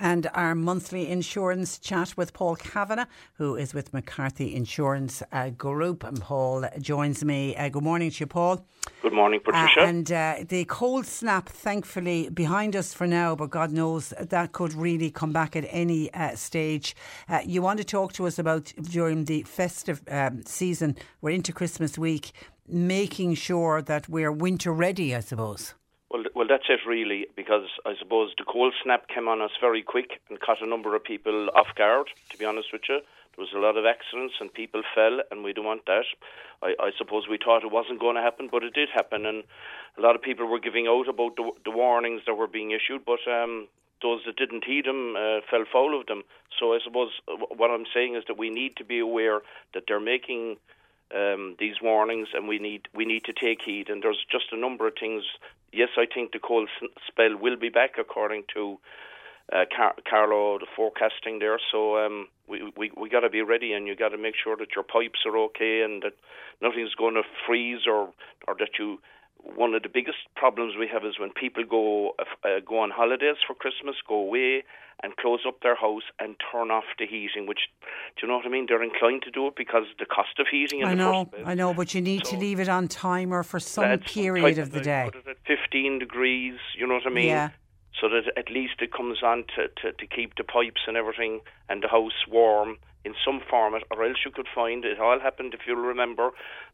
[0.05, 3.07] And our monthly insurance chat with Paul Kavanagh,
[3.39, 6.05] who is with McCarthy Insurance uh, Group.
[6.05, 7.57] And Paul joins me.
[7.57, 8.67] Uh, good morning to you, Paul.
[9.01, 9.81] Good morning, Patricia.
[9.81, 14.53] Uh, and uh, the cold snap, thankfully, behind us for now, but God knows that
[14.53, 16.95] could really come back at any uh, stage.
[17.27, 21.51] Uh, you want to talk to us about during the festive um, season, we're into
[21.51, 22.33] Christmas week,
[22.69, 25.73] making sure that we're winter ready, I suppose.
[26.15, 29.83] Well, well, that's it really, because I suppose the cold snap came on us very
[29.83, 32.07] quick and caught a number of people off guard.
[32.31, 35.43] To be honest with you, there was a lot of accidents and people fell, and
[35.43, 36.05] we don't want that.
[36.63, 39.43] I, I suppose we thought it wasn't going to happen, but it did happen, and
[39.99, 43.05] a lot of people were giving out about the, the warnings that were being issued,
[43.05, 43.67] but um,
[44.01, 46.23] those that didn't heed them uh, fell foul of them.
[46.61, 49.41] So I suppose what I'm saying is that we need to be aware
[49.73, 50.59] that they're making
[51.13, 53.89] um, these warnings, and we need we need to take heed.
[53.89, 55.25] And there's just a number of things.
[55.75, 56.69] Yes, I think the cold
[57.09, 58.79] spell will be back according to
[59.53, 61.59] uh, Car- Carlow, the forecasting there.
[61.73, 64.57] So um, we we we got to be ready, and you got to make sure
[64.57, 66.15] that your pipes are okay, and that
[66.63, 68.13] nothing's going to freeze, or
[68.49, 69.01] or that you.
[69.57, 72.13] One of the biggest problems we have is when people go
[72.45, 74.65] uh, go on holidays for Christmas, go away,
[75.03, 77.47] and close up their house and turn off the heating.
[77.47, 77.59] Which,
[78.17, 78.65] do you know what I mean?
[78.67, 80.81] They're inclined to do it because the cost of heating.
[80.81, 81.47] In I the know, first.
[81.47, 84.71] I know, but you need So- to leave it on timer for some period of
[84.71, 85.11] the day.
[85.75, 87.27] Put it at 15 degrees, you know what I mean?
[87.27, 87.51] Yeah.
[88.01, 91.41] So that at least it comes on to, to, to keep the pipes and everything
[91.69, 95.53] and the house warm in some format, or else you could find it all happened,
[95.53, 96.31] if you'll remember,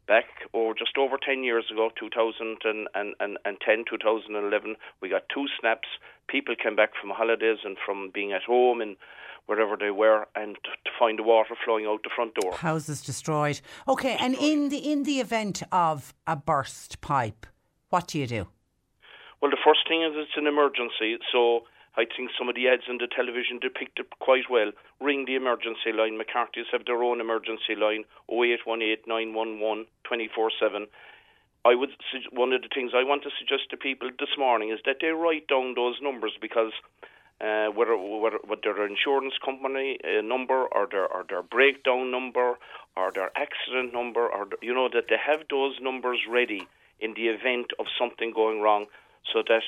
[0.07, 5.87] back or just over 10 years ago, 2010, 2011, we got two snaps.
[6.29, 8.95] People came back from holidays and from being at home and
[9.45, 12.53] wherever they were, and to find the water flowing out the front door.
[12.53, 13.59] Houses destroyed.
[13.87, 17.45] Okay, and in the in the event of a burst pipe,
[17.89, 18.47] what do you do?
[19.41, 21.65] Well, the first thing is it's an emergency, so
[21.97, 24.71] I think some of the ads on the television depict it quite well.
[25.01, 26.15] Ring the emergency line.
[26.17, 30.87] McCarthy's have their own emergency line, 0818 911 24 7.
[31.65, 31.89] I would
[32.31, 35.09] one of the things I want to suggest to people this morning is that they
[35.09, 36.73] write down those numbers because
[37.41, 42.57] uh, whether, whether, whether their insurance company uh, number or their or their breakdown number
[42.95, 46.67] or their accident number or you know that they have those numbers ready
[46.99, 48.85] in the event of something going wrong,
[49.31, 49.63] so that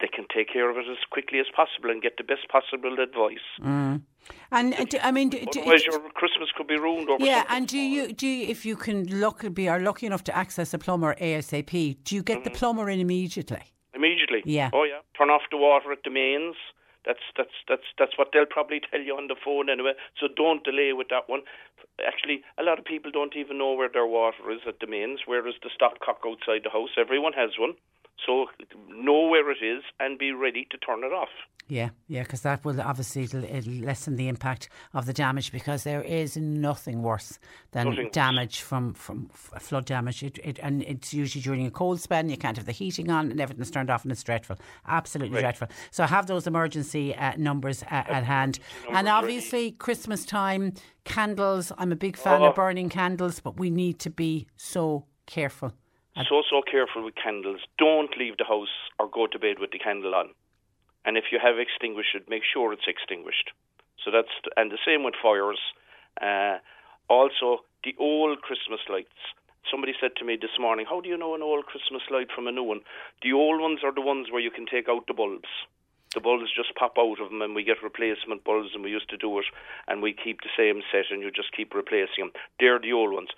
[0.00, 2.98] they can take care of it as quickly as possible and get the best possible
[2.98, 3.46] advice.
[3.60, 4.02] Mm.
[4.50, 7.44] And uh, do, I mean, do, do- your Christmas could be ruined over yeah.
[7.48, 10.72] And do you do you, if you can luck be are lucky enough to access
[10.72, 11.98] a plumber ASAP?
[12.04, 13.62] Do you get the plumber in immediately?
[14.00, 14.42] immediately.
[14.44, 14.70] Yeah.
[14.72, 15.00] Oh yeah.
[15.16, 16.56] Turn off the water at the mains.
[17.04, 19.92] That's that's that's that's what they'll probably tell you on the phone anyway.
[20.18, 21.42] So don't delay with that one.
[22.06, 25.20] Actually, a lot of people don't even know where their water is at the mains.
[25.26, 26.90] Where is the stopcock outside the house?
[26.98, 27.74] Everyone has one.
[28.26, 28.46] So
[28.88, 31.28] know where it is and be ready to turn it off.
[31.68, 35.84] Yeah, yeah, because that will obviously it'll, it'll lessen the impact of the damage because
[35.84, 37.38] there is nothing worse
[37.70, 38.12] than Nothing worse.
[38.12, 40.24] damage from from flood damage.
[40.24, 42.18] It, it, and it's usually during a cold spell.
[42.18, 44.56] and You can't have the heating on, and everything's turned off, and it's dreadful,
[44.88, 45.42] absolutely Right.
[45.42, 45.68] dreadful.
[45.92, 48.58] So have those emergency uh, numbers uh, at hand,
[48.92, 50.72] and obviously Christmas time
[51.04, 51.70] candles.
[51.78, 52.46] I'm a big fan Oh.
[52.46, 55.72] of burning candles, but we need to be so careful.
[56.16, 57.60] So so careful with candles.
[57.78, 60.30] Don't leave the house or go to bed with the candle on.
[61.04, 63.50] And if you have extinguished it, make sure it's extinguished.
[64.04, 65.60] So that's and the same with fires.
[66.20, 66.58] Uh,
[67.08, 69.08] also, the old Christmas lights.
[69.70, 72.46] Somebody said to me this morning, "How do you know an old Christmas light from
[72.46, 72.80] a new one?"
[73.22, 75.48] The old ones are the ones where you can take out the bulbs.
[76.14, 79.10] The bulbs just pop out of them, and we get replacement bulbs, and we used
[79.10, 79.46] to do it,
[79.86, 82.32] and we keep the same set, and you just keep replacing them.
[82.58, 83.30] They're the old ones.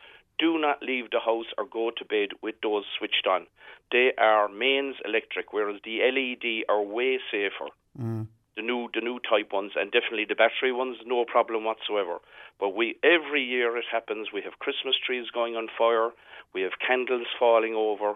[0.42, 3.46] Do not leave the house or go to bed with those switched on.
[3.92, 7.70] They are mains electric, whereas the LED are way safer.
[7.96, 8.26] Mm.
[8.56, 12.18] The new the new type ones and definitely the battery ones no problem whatsoever.
[12.58, 16.10] But we every year it happens we have christmas trees going on fire
[16.54, 18.14] we have candles falling over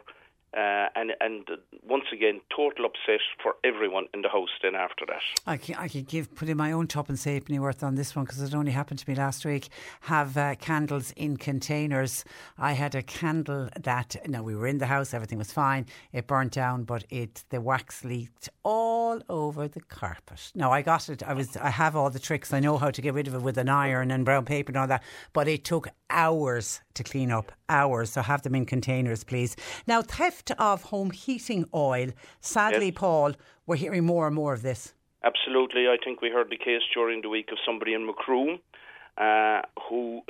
[0.57, 1.47] Uh, and and
[1.87, 4.49] once again, total upset for everyone in the house.
[4.63, 7.59] Then after that, I can, I could give put in my own top and halfpenny
[7.59, 9.69] worth on this one because it only happened to me last week.
[10.03, 12.25] Have uh, candles in containers.
[12.57, 15.85] I had a candle that no, we were in the house, everything was fine.
[16.13, 20.53] It burnt down, but it the wax leaked all over the carpet.
[20.55, 21.23] No, I got it.
[21.23, 22.55] I was I have all the tricks.
[22.55, 24.79] I know how to get rid of it with an iron and brown paper and
[24.79, 25.03] all that.
[25.35, 27.53] But it took hours to clean up.
[27.69, 28.11] Hours.
[28.11, 29.57] So have them in containers, please.
[29.87, 32.09] Now theft of home heating oil.
[32.41, 33.33] Sadly, Paul,
[33.67, 34.95] we're hearing more and more of this.
[35.25, 35.87] Absolutely.
[35.89, 38.61] I think we heard the case during the week of somebody in Macroom
[39.19, 40.23] uh, who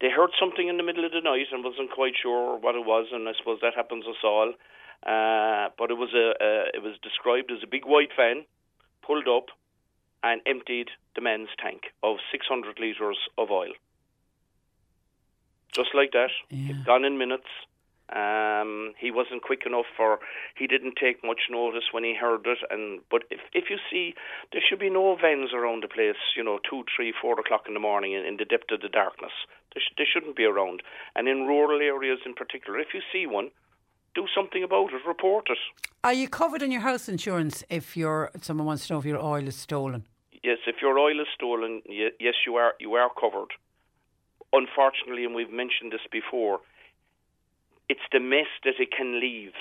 [0.00, 2.84] they heard something in the middle of the night and wasn't quite sure what it
[2.84, 4.52] was, and I suppose that happens us all.
[5.02, 8.44] Uh, but it was a, a it was described as a big white van
[9.02, 9.46] pulled up
[10.22, 13.72] and emptied the men's tank of 600 litres of oil.
[15.74, 16.74] Just like that, Yeah.
[16.86, 17.48] gone in minutes.
[18.10, 20.20] Um, he wasn't quick enough, or
[20.56, 22.58] he didn't take much notice when he heard it.
[22.70, 24.14] And but if if you see,
[24.52, 26.20] there should be no vans around the place.
[26.36, 28.88] You know, two, three, four o'clock in the morning in, in the depth of the
[28.90, 29.32] darkness.
[29.74, 30.82] They, sh- they shouldn't be around.
[31.16, 33.50] And in rural areas in particular, if you see one,
[34.14, 35.00] do something about it.
[35.06, 35.58] Report it.
[36.04, 39.18] Are you covered in your house insurance if your someone wants to know if your
[39.18, 40.04] oil is stolen?
[40.42, 43.50] Yes, if your oil is stolen, ye- yes, you are you are covered.
[44.54, 46.60] Unfortunately, and we've mentioned this before,
[47.88, 49.52] it's the mess that it can leave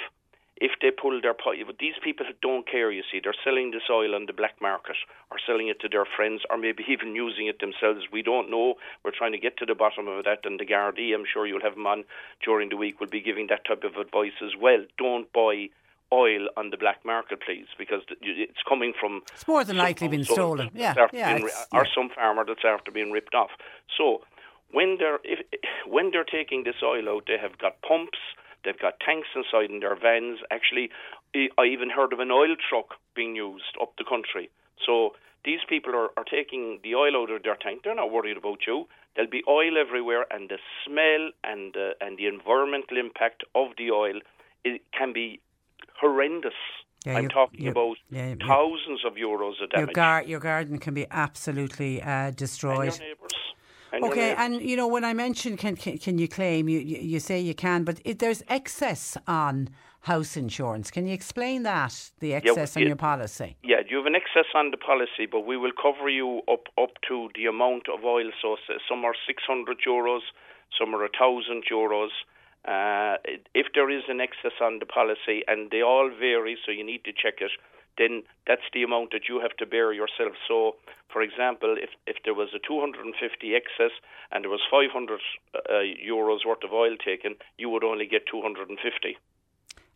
[0.57, 1.57] if they pull their pipe.
[1.79, 2.91] These people don't care.
[2.91, 4.95] You see, they're selling this oil on the black market,
[5.31, 8.05] or selling it to their friends, or maybe even using it themselves.
[8.11, 8.75] We don't know.
[9.03, 10.45] We're trying to get to the bottom of that.
[10.45, 12.03] And the Gardaí, I'm sure you'll have them on
[12.45, 14.85] during the week, will be giving that type of advice as well.
[14.99, 15.69] Don't buy
[16.13, 20.23] oil on the black market, please, because it's coming from It's more than likely been
[20.23, 20.69] stolen.
[20.75, 21.91] Yeah, yeah, being ri- or yeah.
[21.95, 23.49] some farmer that's after being ripped off.
[23.97, 24.21] So
[24.73, 25.39] when they're if,
[25.87, 28.17] when they're taking this oil out, they have got pumps,
[28.65, 30.39] they've got tanks inside in their vans.
[30.51, 30.89] Actually,
[31.35, 34.49] I even heard of an oil truck being used up the country.
[34.85, 37.81] So these people are, are taking the oil out of their tank.
[37.83, 38.87] They're not worried about you.
[39.15, 43.91] There'll be oil everywhere, and the smell and uh, and the environmental impact of the
[43.91, 44.19] oil
[44.65, 45.39] it can be
[45.99, 46.53] horrendous.
[47.05, 49.93] Yeah, I'm you- talking you- about yeah, thousands of euros of Your, damage.
[49.93, 52.97] gar- your garden can be absolutely uh, destroyed.
[53.93, 54.35] And your neighbours.
[54.39, 56.97] And Okay, and you know when I mentioned can can, can you claim you, you
[56.97, 59.69] you say you can, but it, there's excess on
[60.01, 60.91] house insurance.
[60.91, 62.87] Can you explain that the excess on yeah.
[62.89, 63.55] your policy?
[63.63, 66.93] Yeah, you have an excess on the policy, but we will cover you up up
[67.07, 68.29] to the amount of oil.
[68.41, 70.21] So s- some are 600 euros,
[70.77, 72.09] some are 1,000 euros.
[72.65, 73.17] Uh,
[73.53, 77.03] if there is an excess on the policy, and they all vary, so you need
[77.03, 77.51] to check it,
[77.97, 80.33] then that's the amount that you have to bear yourself.
[80.47, 80.75] So,
[81.11, 83.91] for example, if, if there was a 250 excess
[84.31, 85.19] and there was 500
[85.53, 85.59] uh,
[86.01, 89.17] euros worth of oil taken, you would only get 250.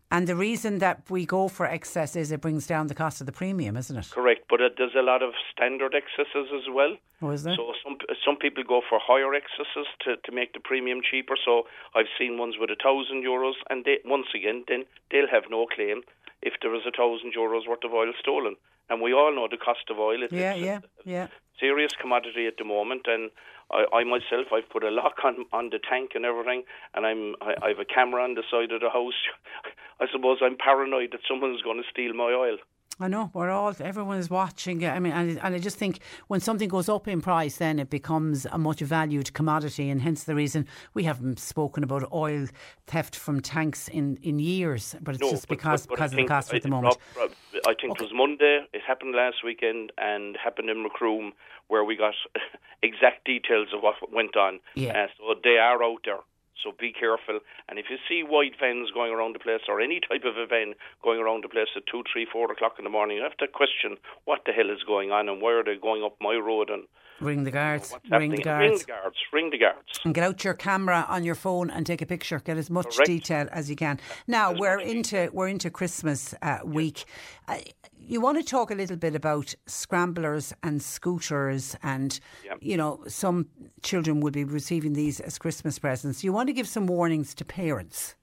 [0.10, 3.28] And the reason that we go for excess is it brings down the cost of
[3.28, 4.10] the premium, isn't it?
[4.10, 6.96] Correct, but uh, there's a lot of standard excesses as well.
[7.22, 7.56] Oh, is there?
[7.56, 11.36] So some some people go for higher excesses to, to make the premium cheaper.
[11.44, 11.64] So
[11.94, 15.66] I've seen ones with a thousand euros, and they, once again, then they'll have no
[15.66, 16.04] claim
[16.42, 18.56] if there is a thousand euros worth of oil stolen.
[18.90, 20.24] And we all know the cost of oil.
[20.24, 21.24] It, Yeah, it's yeah, yeah.
[21.26, 21.30] a
[21.60, 23.30] serious commodity at the moment, and
[23.72, 26.64] I, I myself I've put a lock on on the tank and everything,
[26.94, 29.14] and I'm I, I have a camera on the side of the house.
[30.00, 32.58] I suppose I'm paranoid that someone's going to steal my oil.
[33.00, 34.84] I know we're all everyone is watching.
[34.84, 36.00] I mean, and, and I just think
[36.30, 40.24] when something goes up in price, then it becomes a much valued commodity, and hence
[40.24, 40.66] the reason
[40.96, 42.48] we haven't spoken about oil
[42.88, 44.96] theft from tanks in, in years.
[45.02, 46.70] But it's No, just but- because but- but because of the cost I at the
[46.70, 46.98] moment.
[47.16, 47.32] Rob- Rob,
[47.66, 48.66] I think it was Monday.
[48.74, 51.34] It happened last weekend and happened in Macroom,
[51.68, 52.14] where we got
[52.84, 54.60] exact details of what went on.
[54.76, 55.04] Yeah.
[55.04, 56.20] Uh, so they are out there.
[56.64, 57.40] So be careful.
[57.70, 60.46] And if you see white vans going around the place, or any type of a
[60.48, 60.74] van
[61.04, 63.48] going around the place at two, three, four o'clock in the morning, you have to
[63.48, 66.70] question what the hell is going on and why are they going up my road
[66.70, 66.84] and
[67.20, 67.96] Ring the guards.
[68.12, 68.62] Ring the guards.
[68.62, 69.16] Ring the guards.
[69.34, 70.00] Ring the guards.
[70.06, 72.40] and get out your camera on your phone and take a picture.
[72.40, 73.08] Get as much Correct.
[73.08, 74.00] detail as you can.
[74.28, 77.06] Now we're into we're into Christmas uh, week.
[77.48, 77.58] Uh,
[78.00, 82.58] you want to talk a little bit about scramblers and scooters, and Yep.
[82.62, 83.48] you know some
[83.82, 86.24] children will be receiving these as Christmas presents.
[86.24, 88.16] You want to give some warnings to parents.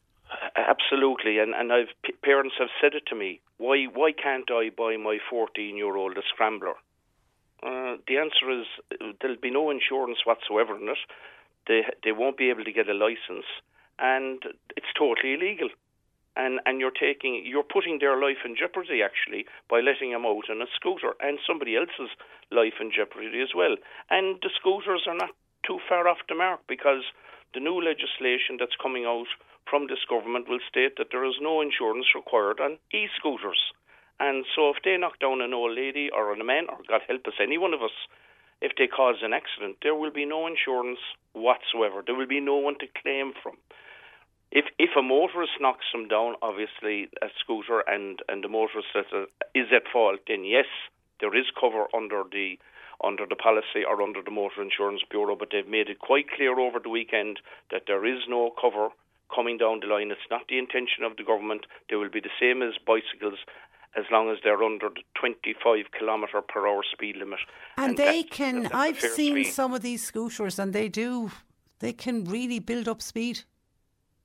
[0.57, 3.41] Absolutely, and and I've p- parents have said it to me.
[3.59, 6.75] Why why can't I buy my fourteen year old a scrambler?
[7.63, 8.67] Uh, the answer is
[9.21, 10.99] there'll be no insurance whatsoever in it.
[11.67, 13.47] They they won't be able to get a license,
[13.99, 14.43] and
[14.77, 15.69] it's totally illegal.
[16.37, 20.51] And and you're taking you're putting their life in jeopardy actually by letting them out
[20.51, 22.11] on a scooter, and somebody else's
[22.51, 23.77] life in jeopardy as well.
[24.11, 25.31] And the scooters are not
[25.67, 27.05] too far off the mark because
[27.55, 29.31] the new legislation that's coming out
[29.71, 33.73] from this government will state that there is no insurance required on e-scooters.
[34.21, 37.27] And so if they knock down an old lady or a man, or God help
[37.27, 37.95] us, any one of us,
[38.61, 40.99] if they cause an accident, there will be no insurance
[41.33, 42.03] whatsoever.
[42.05, 43.57] There will be no one to claim from.
[44.53, 49.29] If if a motorist knocks them down, obviously a scooter, and and the motorist is,
[49.55, 50.67] is at fault, then yes,
[51.21, 52.57] there is cover under the
[53.07, 55.37] under the policy or under the Motor Insurance Bureau.
[55.37, 57.41] But they've made it quite clear over the weekend
[57.71, 58.89] that there is no cover
[59.35, 60.11] coming down the line.
[60.11, 61.67] It's not the intention of the government.
[61.91, 63.39] They will be the same as bicycles
[63.97, 67.39] as long as they're under the 25 kilometre per hour speed limit.
[67.77, 68.67] And, And they can.
[68.73, 69.53] I've seen speed.
[69.53, 71.31] some of these scooters, and they do.
[71.79, 73.41] They can really build up speed.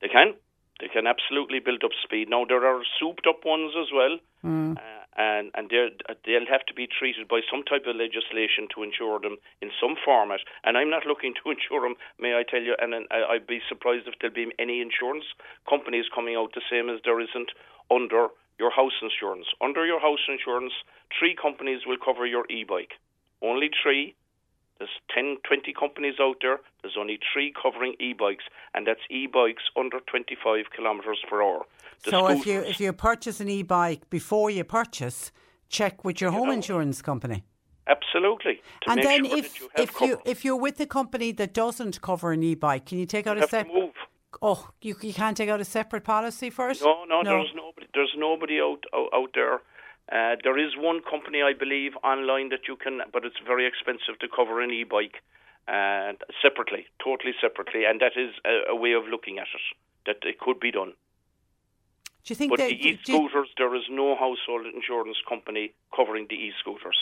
[0.01, 0.33] They can.
[0.79, 2.29] They can absolutely build up speed.
[2.29, 4.77] Now there are souped up ones as well, Mm.
[4.77, 9.19] uh, and and they'll have to be treated by some type of legislation to insure
[9.19, 10.41] them in some format.
[10.63, 12.75] And I'm not looking to insure them, may I tell you.
[12.79, 15.25] And, and I'd be surprised if there'll be any insurance
[15.67, 17.51] companies coming out the same as there isn't
[17.89, 18.29] under
[18.59, 19.47] your house insurance.
[19.61, 20.73] Under your house insurance,
[21.17, 22.99] three companies will cover your e-bike.
[23.41, 24.15] Only three.
[24.79, 26.59] There's 10, 20 companies out there.
[26.81, 31.65] There's only three covering e-bikes, and that's e-bikes under 25 kilometres per hour.
[32.05, 35.31] The so if you if you purchase an e-bike before you purchase,
[35.67, 37.43] check with your home insurance company.
[37.87, 40.05] absolutely, and then sure if you if cover.
[40.11, 43.35] you if you're with a company that doesn't cover an e-bike, can you take out
[43.35, 43.73] You a have to separate?
[43.81, 43.93] move.
[44.41, 46.79] Oh, you you can't take out a separate policy for it.
[46.81, 47.87] No, no, there's nobody.
[47.93, 49.59] There's nobody out out, out there.
[50.11, 54.17] Uh, there is one company, I believe, online that you can, but it's very expensive
[54.21, 55.17] to cover an e-bike
[55.67, 59.65] uh, separately, totally separately, and that is a, a way of looking at it.
[60.07, 60.93] That it could be done.
[62.23, 62.69] Do you think But that?
[62.69, 66.97] the e-scooters, there is no household insurance company covering the e-scooters.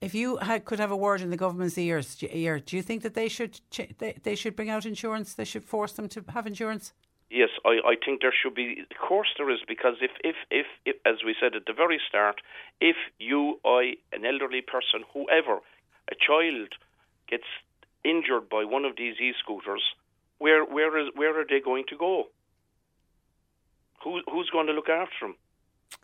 [0.00, 3.02] if you had, could have a word in the government's ears, ear, do you think
[3.02, 3.60] that they should
[3.98, 5.34] they, they should bring out insurance?
[5.34, 6.92] They should force them to have insurance.
[7.30, 8.84] Yes, I, I think there should be.
[8.88, 12.00] Of course, there is because if, if, if, if, as we said at the very
[12.08, 12.40] start,
[12.80, 15.58] if you, I, an elderly person, whoever,
[16.10, 16.74] a child,
[17.28, 17.44] gets
[18.04, 19.82] injured by one of these e-scooters,
[20.38, 22.24] where, where is, where are they going to go?
[24.04, 25.36] Who, who's going to look after them?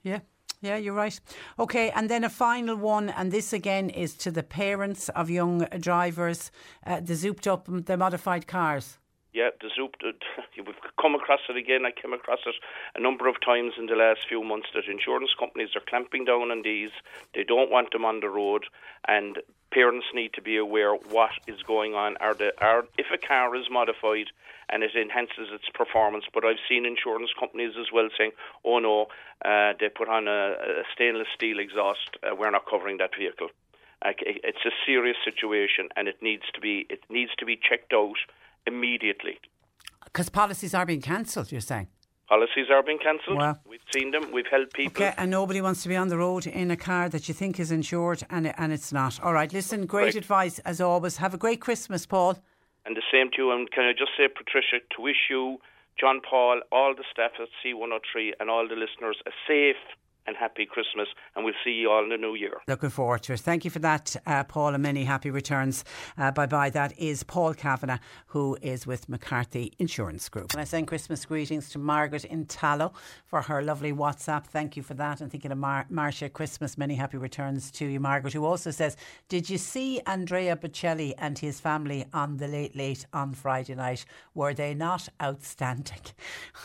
[0.03, 0.20] Yeah.
[0.61, 1.19] Yeah, you're right.
[1.59, 5.66] Okay, and then a final one, and this again is to the parents of young
[5.81, 6.53] drivers,
[6.86, 8.99] uh, the zooped up, the modified cars.
[9.32, 9.96] Yeah, the Zoop,
[10.56, 11.86] we've come across it again.
[11.86, 12.54] I came across it
[12.94, 16.50] a number of times in the last few months that insurance companies are clamping down
[16.50, 16.90] on these.
[17.34, 18.66] They don't want them on the road,
[19.09, 19.38] and
[19.72, 22.18] parents need to be aware what is going on.
[22.18, 24.26] Are the are if a car is modified
[24.68, 28.32] and it enhances its performance, but I've seen insurance companies as well saying,
[28.66, 29.06] "Oh no,
[29.42, 32.18] uh, they put on a, a stainless steel exhaust.
[32.22, 33.48] Uh, we're not covering that vehicle."
[34.04, 38.18] It's a serious situation, and it needs to be it needs to be checked out
[38.66, 39.39] immediately.
[40.05, 41.89] Because policies are being cancelled, you're saying?
[42.28, 43.39] Policies are being cancelled.
[43.39, 43.59] Wow.
[43.66, 44.32] We've seen them.
[44.32, 45.02] We've helped people.
[45.02, 47.60] Okay, and nobody wants to be on the road in a car that you think
[47.60, 49.20] is insured and, and it's not.
[49.22, 51.18] All right, listen, great advice as always.
[51.18, 52.39] Have a great Christmas, Paul.
[52.86, 53.52] And the same to you.
[53.52, 55.59] And can I just say, Patricia, to wish you,
[56.01, 59.76] John Paul, all the staff at C103, and all the listeners a safe
[60.27, 61.09] and happy Christmas.
[61.35, 62.61] And we'll see you all in the new year.
[62.69, 63.40] Looking forward to it.
[63.40, 65.85] Thank you for that, uh, Paul, and many happy returns.
[66.16, 66.70] Uh, bye bye.
[66.70, 70.53] That is Paul Kavanagh, who is with McCarthy Insurance Group.
[70.53, 72.93] And I send Christmas greetings to Margaret in Tallow
[73.24, 74.47] for her lovely WhatsApp.
[74.47, 75.20] Thank you for that.
[75.20, 78.97] And thinking of Mar- Marcia Christmas, many happy returns to you, Margaret, who also says,
[79.28, 84.05] Did you see Andrea Bocelli and his family on the late late on Friday night?
[84.35, 86.01] Were they not outstanding?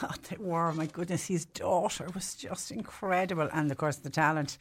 [0.04, 0.72] Oh, they were.
[0.74, 3.47] My goodness, his daughter was just incredible.
[3.54, 4.58] And of course, the talent.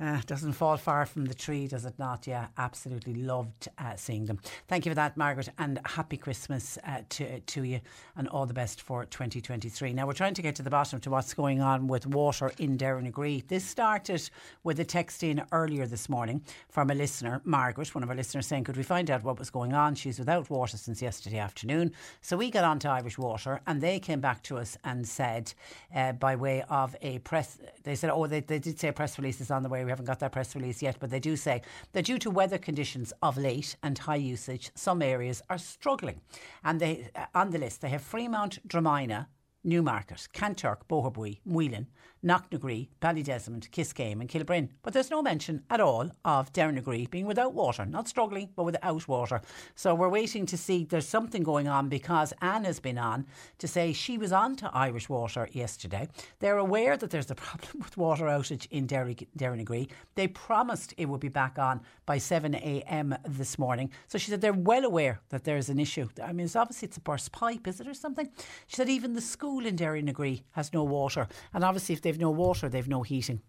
[0.00, 2.24] Uh, doesn't fall far from the tree, does it not?
[2.24, 4.38] Yeah, absolutely loved uh, seeing them.
[4.68, 7.80] Thank you for that, Margaret, and happy Christmas uh, to to you,
[8.16, 9.92] and all the best for 2023.
[9.92, 12.76] Now we're trying to get to the bottom to what's going on with water in
[12.76, 13.42] Derrinagree.
[13.48, 14.30] This started
[14.62, 18.46] with a text in earlier this morning from a listener, Margaret, one of our listeners,
[18.46, 21.90] saying, "Could we find out what was going on?" She's without water since yesterday afternoon,
[22.20, 25.52] so we got on to Irish Water, and they came back to us and said,
[25.92, 29.40] uh, by way of a press, they said, "Oh, they, they did say press release
[29.40, 31.62] is on the way." We haven't got that press release yet, but they do say
[31.92, 36.20] that due to weather conditions of late and high usage, some areas are struggling.
[36.62, 39.28] And they uh, on the list they have Freemount, Dromina,
[39.64, 41.86] Newmarket, Kanturk, Boherbue, Whelan,
[42.24, 44.68] Knocknagree, Ballydesmond, Kiskeam and Kilbrin.
[44.82, 47.86] But there's no mention at all of Derrinagree being without water.
[47.86, 49.40] Not struggling, but without water.
[49.74, 53.26] So we're waiting to see there's something going on because Anne has been on
[53.58, 56.08] to say she was on to Irish Water yesterday.
[56.40, 59.88] They're aware that there's a problem with water outage in Derrinagree.
[60.14, 63.90] They promised it would be back on by 7am this morning.
[64.08, 66.08] So she said they're well aware that there's an issue.
[66.22, 68.28] I mean, it's obviously it's a burst pipe, is it, or something?
[68.66, 71.28] She said even the school in Derrinagree has no water.
[71.54, 73.42] And obviously if they've no water, they've no heating.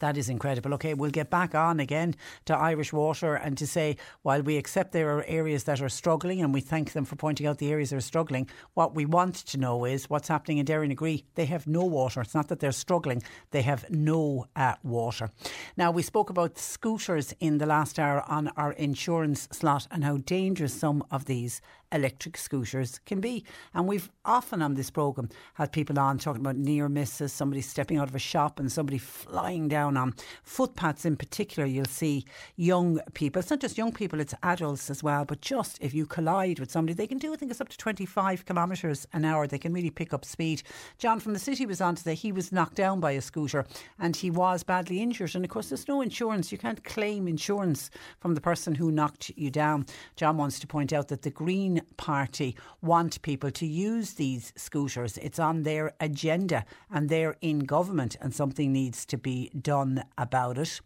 [0.00, 0.74] That is incredible.
[0.74, 2.14] Okay, we'll get back on again
[2.44, 6.42] to Irish Water and to say, while we accept there are areas that are struggling
[6.42, 9.36] and we thank them for pointing out the areas that are struggling, what we want
[9.36, 11.24] to know is what's happening in Derrinagree.
[11.34, 12.20] They have no water.
[12.20, 15.30] It's not that they're struggling, they have no uh, water.
[15.78, 20.18] Now, we spoke about scooters in the last hour on our insurance slot and how
[20.18, 21.62] dangerous some of these
[21.92, 23.44] electric scooters can be.
[23.74, 27.98] And we've often on this programme had people on talking about near misses, somebody stepping
[27.98, 31.66] out of a shop and somebody flying down on footpaths in particular.
[31.66, 32.24] You'll see
[32.56, 35.24] young people, it's not just young people, it's adults as well.
[35.24, 37.78] But just if you collide with somebody, they can do, I think it's up to
[37.78, 39.46] 25 kilometres an hour.
[39.46, 40.62] They can really pick up speed.
[40.98, 43.64] John from the city was on to say he was knocked down by a scooter
[43.98, 45.34] and he was badly injured.
[45.34, 46.52] And of course, there's no insurance.
[46.52, 47.90] You can't claim insurance
[48.20, 49.86] from the person who knocked you down.
[50.16, 55.18] John wants to point out that the Green Party want people to use these scooters.
[55.18, 60.58] It's on their agenda and they're in government and something needs to be done about
[60.58, 60.80] it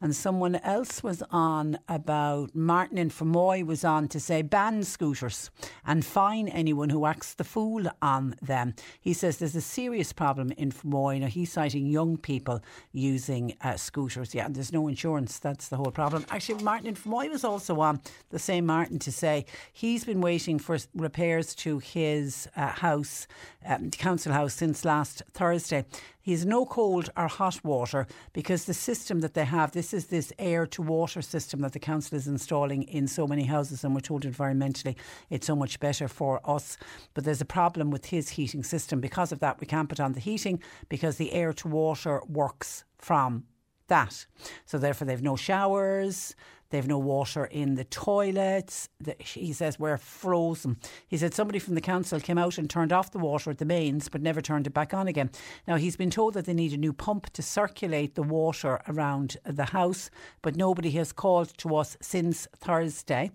[0.00, 5.50] and someone else was on about Martin in Fermoy was on to say ban scooters
[5.86, 8.74] and fine anyone who acts the fool on them.
[9.00, 11.20] He says there's a serious problem in Fermoy.
[11.20, 12.62] Now he's citing young people
[12.92, 14.34] using uh, scooters.
[14.34, 15.38] Yeah, there's no insurance.
[15.38, 16.24] That's the whole problem.
[16.30, 18.00] Actually, Martin in Fermoy was also on
[18.30, 23.26] the same Martin to say he's been waiting for repairs to his uh, house,
[23.66, 25.84] um, council house, since last Thursday.
[26.22, 30.06] He has no cold or hot water because the system that they have, this is
[30.06, 33.94] this air to water system that the council is installing in so many houses, and
[33.94, 34.96] we're told environmentally
[35.30, 36.76] it's so much better for us.
[37.14, 39.00] But there's a problem with his heating system.
[39.00, 42.84] Because of that, we can't put on the heating because the air to water works
[42.98, 43.44] from
[43.88, 44.26] that.
[44.64, 46.34] So therefore, they've no showers.
[46.70, 48.88] They've no water in the toilets.
[49.00, 50.78] The, he says we're frozen.
[51.06, 53.64] He said somebody from the council came out and turned off the water at the
[53.64, 55.30] mains, but never turned it back on again.
[55.66, 59.36] Now he's been told that they need a new pump to circulate the water around
[59.44, 60.10] the house,
[60.42, 63.32] but nobody has called to us since Thursday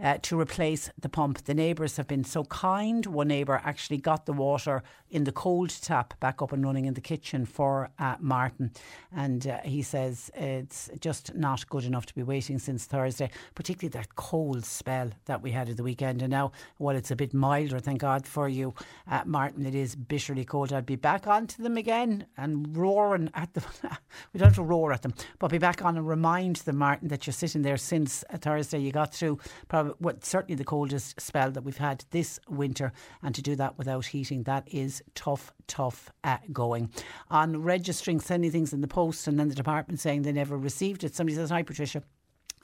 [0.00, 1.44] uh, to replace the pump.
[1.44, 3.06] The neighbours have been so kind.
[3.06, 4.82] One neighbour actually got the water
[5.16, 8.70] in the cold tap back up and running in the kitchen for uh, Martin.
[9.16, 13.88] And uh, he says it's just not good enough to be waiting since Thursday, particularly
[13.92, 16.20] that cold spell that we had at the weekend.
[16.20, 18.74] And now, while it's a bit milder, thank God for you,
[19.10, 20.70] uh, Martin, it is bitterly cold.
[20.70, 23.64] I'd be back onto them again and roaring at them.
[24.34, 27.08] we don't have to roar at them, but be back on and remind them, Martin,
[27.08, 28.80] that you're sitting there since Thursday.
[28.80, 29.38] You got through
[29.68, 33.78] probably what certainly the coldest spell that we've had this winter, and to do that
[33.78, 36.90] without heating, that is tough, tough uh, going.
[37.30, 41.04] On registering, sending things in the post, and then the department saying they never received
[41.04, 41.14] it.
[41.14, 42.02] Somebody says, "Hi, Patricia."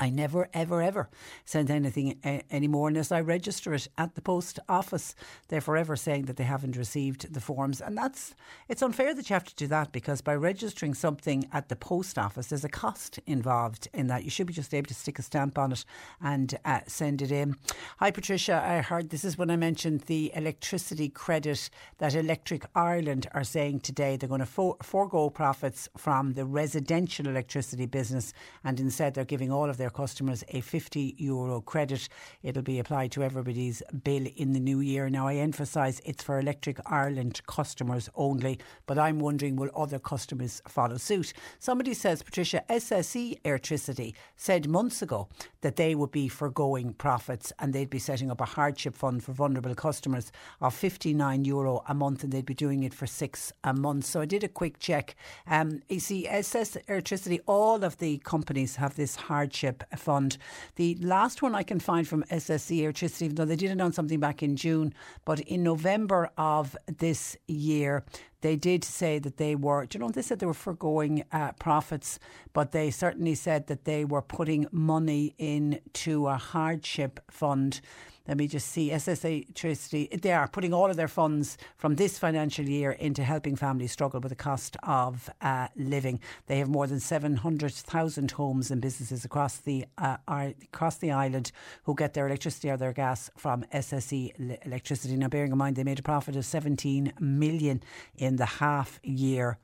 [0.03, 1.09] I never, ever, ever
[1.45, 5.15] send anything uh, anymore unless I register it at the post office.
[5.47, 8.35] They're forever saying that they haven't received the forms, and that's
[8.69, 12.19] it's unfair that you have to do that because by registering something at the post
[12.19, 14.25] office, there's a cost involved in that.
[14.25, 15.85] You should be just able to stick a stamp on it
[16.21, 17.55] and uh, send it in.
[17.99, 18.61] Hi, Patricia.
[18.61, 23.81] I heard this is when I mentioned the electricity credit that Electric Ireland are saying
[23.81, 28.33] today they're going to for- forego profits from the residential electricity business,
[28.65, 32.09] and instead they're giving all of their customers a 50 euro credit.
[32.43, 35.09] It'll be applied to everybody's bill in the new year.
[35.09, 40.61] Now, I emphasise it's for Electric Ireland customers only, but I'm wondering will other customers
[40.67, 41.33] follow suit?
[41.59, 45.29] Somebody says, Patricia, SSE Electricity said months ago
[45.61, 49.33] that they would be foregoing profits and they'd be setting up a hardship fund for
[49.33, 53.73] vulnerable customers of 59 euro a month and they'd be doing it for six a
[53.73, 54.05] month.
[54.05, 55.15] So I did a quick check.
[55.47, 60.39] Um, you see, SS Electricity, all of the companies have this hardship Fund.
[60.77, 64.21] The last one I can find from SSE Electricity, even though they did announce something
[64.21, 64.95] back in June,
[65.25, 68.05] but in November of this year,
[68.43, 72.19] they did say that they were, you know, they said they were foregoing uh, profits,
[72.53, 77.81] but they certainly said that they were putting money into a hardship fund
[78.29, 82.19] let me just see, SSE Electricity, they are putting all of their funds from this
[82.19, 86.21] financial year into helping families struggle with the cost of uh, living.
[86.47, 91.53] They have more than 700,000 homes and businesses across the uh, across the island
[91.85, 95.17] who get their electricity or their gas from SSE Electricity.
[95.17, 97.83] Now, bearing in mind they made a profit of 17 million
[98.17, 99.59] in the half year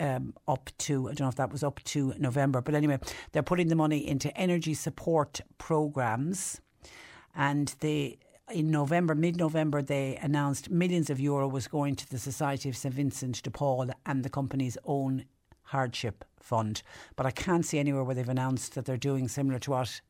[0.00, 2.98] um, up to, I don't know if that was up to November, but anyway,
[3.32, 6.60] they're putting the money into energy support programs.
[7.38, 8.18] And they,
[8.52, 12.76] in November, mid November, they announced millions of euro was going to the Society of
[12.76, 15.24] St Vincent de Paul and the company's own
[15.62, 16.82] hardship fund.
[17.14, 20.00] But I can't see anywhere where they've announced that they're doing similar to what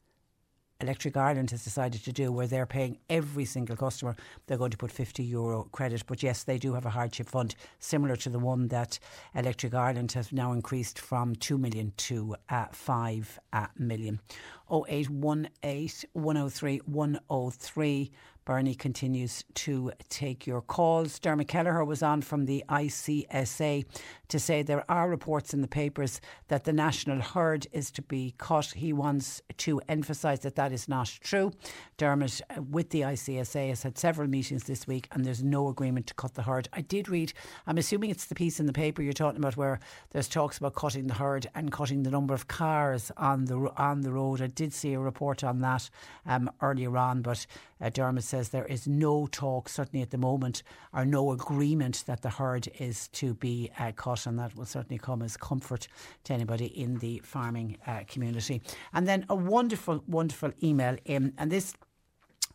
[0.80, 4.14] Electric Ireland has decided to do, where they're paying every single customer,
[4.46, 6.05] they're going to put 50 euro credit.
[6.06, 9.00] But yes, they do have a hardship fund similar to the one that
[9.34, 14.20] Electric Ireland has now increased from 2 million to uh, 5 uh, million.
[14.70, 18.10] 0818 103 103.
[18.48, 21.18] Bernie continues to take your calls.
[21.18, 23.84] Dermot Kelleher was on from the ICSA
[24.28, 28.34] to say there are reports in the papers that the national herd is to be
[28.38, 28.72] cut.
[28.74, 31.52] He wants to emphasise that that is not true.
[31.98, 36.14] Dermot, with the ICSA, has had several meetings this week and there's no agreement to
[36.14, 36.70] cut the herd.
[36.72, 37.34] I did read,
[37.66, 39.78] I'm assuming it's the piece in the paper you're talking about where
[40.12, 44.00] there's talks about cutting the herd and cutting the number of cars on the on
[44.00, 44.40] the road.
[44.40, 45.90] I did see a report on that
[46.24, 47.46] um, earlier on, but
[47.80, 52.22] uh, Dermot says there is no talk, certainly at the moment, or no agreement that
[52.22, 55.88] the herd is to be uh, cut, and that will certainly come as comfort
[56.24, 58.62] to anybody in the farming uh, community.
[58.92, 61.74] And then a wonderful, wonderful email in, and this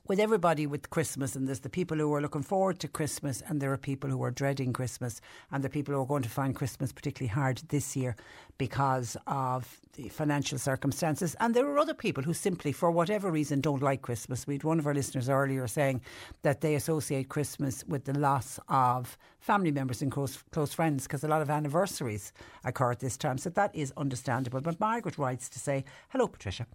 [0.05, 3.61] with everybody with Christmas, and there's the people who are looking forward to Christmas, and
[3.61, 6.53] there are people who are dreading Christmas, and the people who are going to find
[6.55, 8.17] Christmas particularly hard this year
[8.57, 11.35] because of the financial circumstances.
[11.39, 14.47] And there are other people who simply, for whatever reason, don't like Christmas.
[14.47, 16.01] We had one of our listeners earlier saying
[16.41, 21.23] that they associate Christmas with the loss of family members and close, close friends because
[21.23, 22.31] a lot of anniversaries
[22.63, 23.37] occur at this time.
[23.37, 24.61] So that is understandable.
[24.61, 26.65] But Margaret writes to say, Hello, Patricia.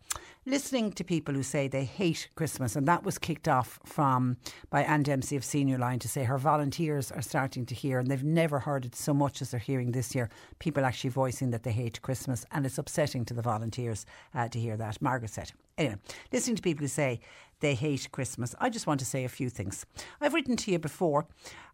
[0.46, 4.36] Listening to people who say they hate Christmas, and that was kicked off from
[4.70, 8.08] by Anne Dempsey of Senior Line to say her volunteers are starting to hear, and
[8.08, 11.64] they've never heard it so much as they're hearing this year, people actually voicing that
[11.68, 12.46] they hate Christmas.
[12.50, 15.02] And it's upsetting to the volunteers uh, to hear that.
[15.02, 15.52] Margaret said.
[15.76, 15.96] Anyway,
[16.32, 17.20] listening to people who say
[17.60, 19.84] they hate Christmas, I just want to say a few things.
[20.18, 21.26] I've written to you before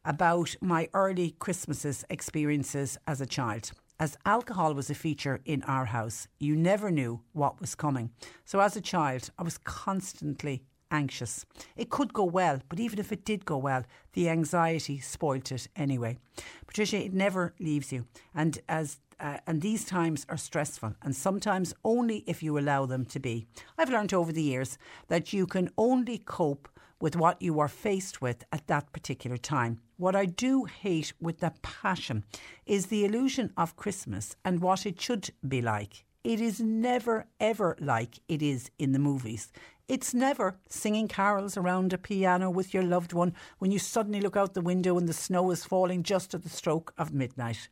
[0.05, 3.71] about my early Christmases experiences as a child.
[4.01, 8.11] As alcohol was a feature in our house, you never knew what was coming.
[8.45, 10.65] So as a child, I was constantly
[10.95, 11.45] anxious.
[11.77, 15.69] It could go well, but even if it did go well, the anxiety spoilt it
[15.77, 16.19] anyway.
[16.67, 18.07] Patricia, it never leaves you.
[18.35, 23.05] And as uh, and these times are stressful, and sometimes only if you allow them
[23.07, 23.47] to be.
[23.79, 24.79] I've learned over the years
[25.09, 26.69] that you can only cope
[27.01, 29.81] with what you are faced with at that particular time.
[29.97, 32.25] What I do hate with the passion
[32.67, 36.05] is the illusion of Christmas and what it should be like.
[36.25, 39.53] It is never ever like it is in the movies.
[39.89, 44.35] It's never singing carols around a piano with your loved one when you suddenly look
[44.35, 47.69] out the window and the snow is falling just at the stroke of midnight.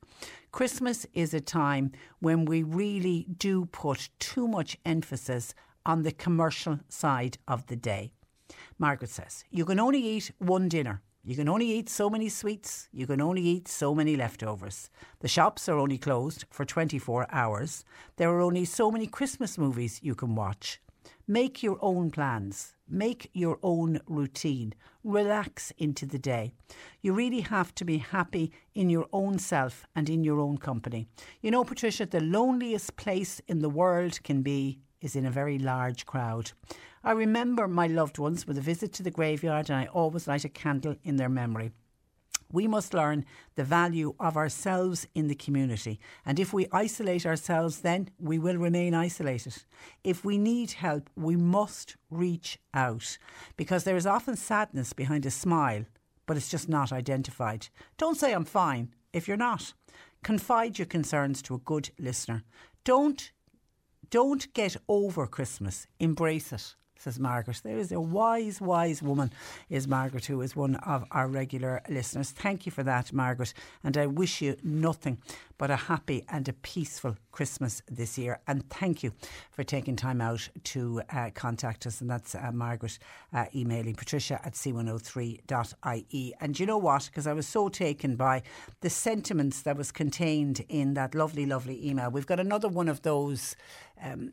[0.50, 5.54] Christmas is a time when we really do put too much emphasis
[5.86, 8.12] on the commercial side of the day.
[8.78, 11.00] Margaret says, You can only eat one dinner.
[11.24, 12.88] You can only eat so many sweets.
[12.92, 14.90] You can only eat so many leftovers.
[15.20, 17.84] The shops are only closed for 24 hours.
[18.16, 20.80] There are only so many Christmas movies you can watch.
[21.28, 22.74] Make your own plans.
[22.88, 24.74] Make your own routine.
[25.04, 26.54] Relax into the day.
[27.02, 31.06] You really have to be happy in your own self and in your own company.
[31.40, 35.58] You know, Patricia, the loneliest place in the world can be is in a very
[35.58, 36.52] large crowd.
[37.04, 40.44] I remember my loved ones with a visit to the graveyard and I always light
[40.44, 41.72] a candle in their memory.
[42.52, 43.24] We must learn
[43.54, 45.98] the value of ourselves in the community.
[46.26, 49.64] And if we isolate ourselves, then we will remain isolated.
[50.04, 53.16] If we need help, we must reach out
[53.56, 55.86] because there is often sadness behind a smile,
[56.26, 57.68] but it's just not identified.
[57.96, 59.72] Don't say I'm fine if you're not.
[60.22, 62.44] Confide your concerns to a good listener.
[62.84, 63.32] Don't
[64.12, 65.86] don't get over Christmas.
[65.98, 67.60] Embrace it says Margaret.
[67.64, 69.32] There is a wise, wise woman,
[69.68, 72.30] is Margaret, who is one of our regular listeners.
[72.30, 73.52] Thank you for that, Margaret.
[73.82, 75.18] And I wish you nothing
[75.58, 78.40] but a happy and a peaceful Christmas this year.
[78.46, 79.12] And thank you
[79.50, 82.00] for taking time out to uh, contact us.
[82.00, 82.98] And that's uh, Margaret
[83.32, 86.34] uh, emailing patricia at c103.ie.
[86.40, 87.06] And you know what?
[87.06, 88.42] Because I was so taken by
[88.80, 92.10] the sentiments that was contained in that lovely, lovely email.
[92.10, 93.56] We've got another one of those.
[94.02, 94.32] Um,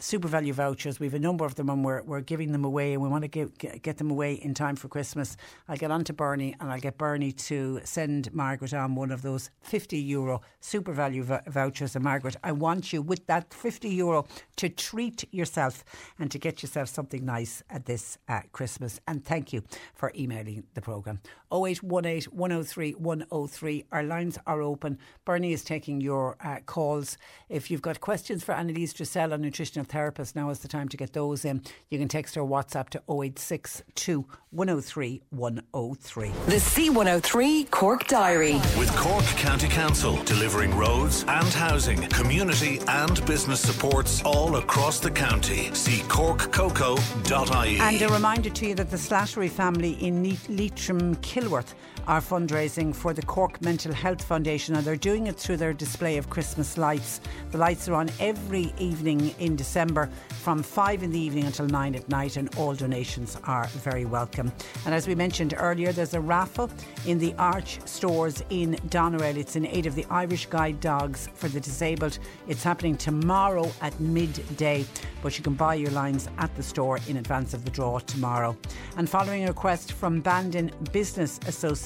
[0.00, 0.98] SuperValu vouchers.
[0.98, 3.22] We have a number of them and we're, we're giving them away and we want
[3.22, 5.36] to get, get them away in time for Christmas.
[5.68, 9.22] I'll get on to Bernie and I'll get Bernie to send Margaret on one of
[9.22, 11.94] those 50 euro SuperValu v- vouchers.
[11.94, 15.84] And Margaret, I want you with that 50 euro to treat yourself
[16.18, 19.00] and to get yourself something nice at this uh, Christmas.
[19.06, 19.62] And thank you
[19.94, 21.20] for emailing the programme.
[21.52, 23.84] 0818 103 103.
[23.92, 24.98] Our lines are open.
[25.24, 27.18] Bernie is taking your uh, calls.
[27.48, 30.96] If you've got questions for Annalise Dressel, a nutritional therapist, now is the time to
[30.96, 31.62] get those in.
[31.90, 36.28] You can text her WhatsApp to 0862 103 103.
[36.28, 38.54] The C103 Cork Diary.
[38.78, 45.10] With Cork County Council delivering roads and housing, community and business supports all across the
[45.10, 45.72] county.
[45.74, 47.78] See corkcoco.ie.
[47.78, 51.74] And a reminder to you that the Slattery family in Ne- Leitrim, Kilworth
[52.06, 56.16] are fundraising for the Cork Mental Health Foundation and they're doing it through their display
[56.16, 57.20] of Christmas lights.
[57.50, 60.10] The lights are on every evening in December
[60.42, 64.52] from 5 in the evening until 9 at night and all donations are very welcome.
[64.86, 66.70] And as we mentioned earlier, there's a raffle
[67.06, 69.36] in the Arch stores in Doneraile.
[69.36, 72.18] It's in aid of the Irish Guide Dogs for the Disabled.
[72.48, 74.84] It's happening tomorrow at midday,
[75.22, 78.56] but you can buy your lines at the store in advance of the draw tomorrow.
[78.96, 81.38] And following a request from Bandon Business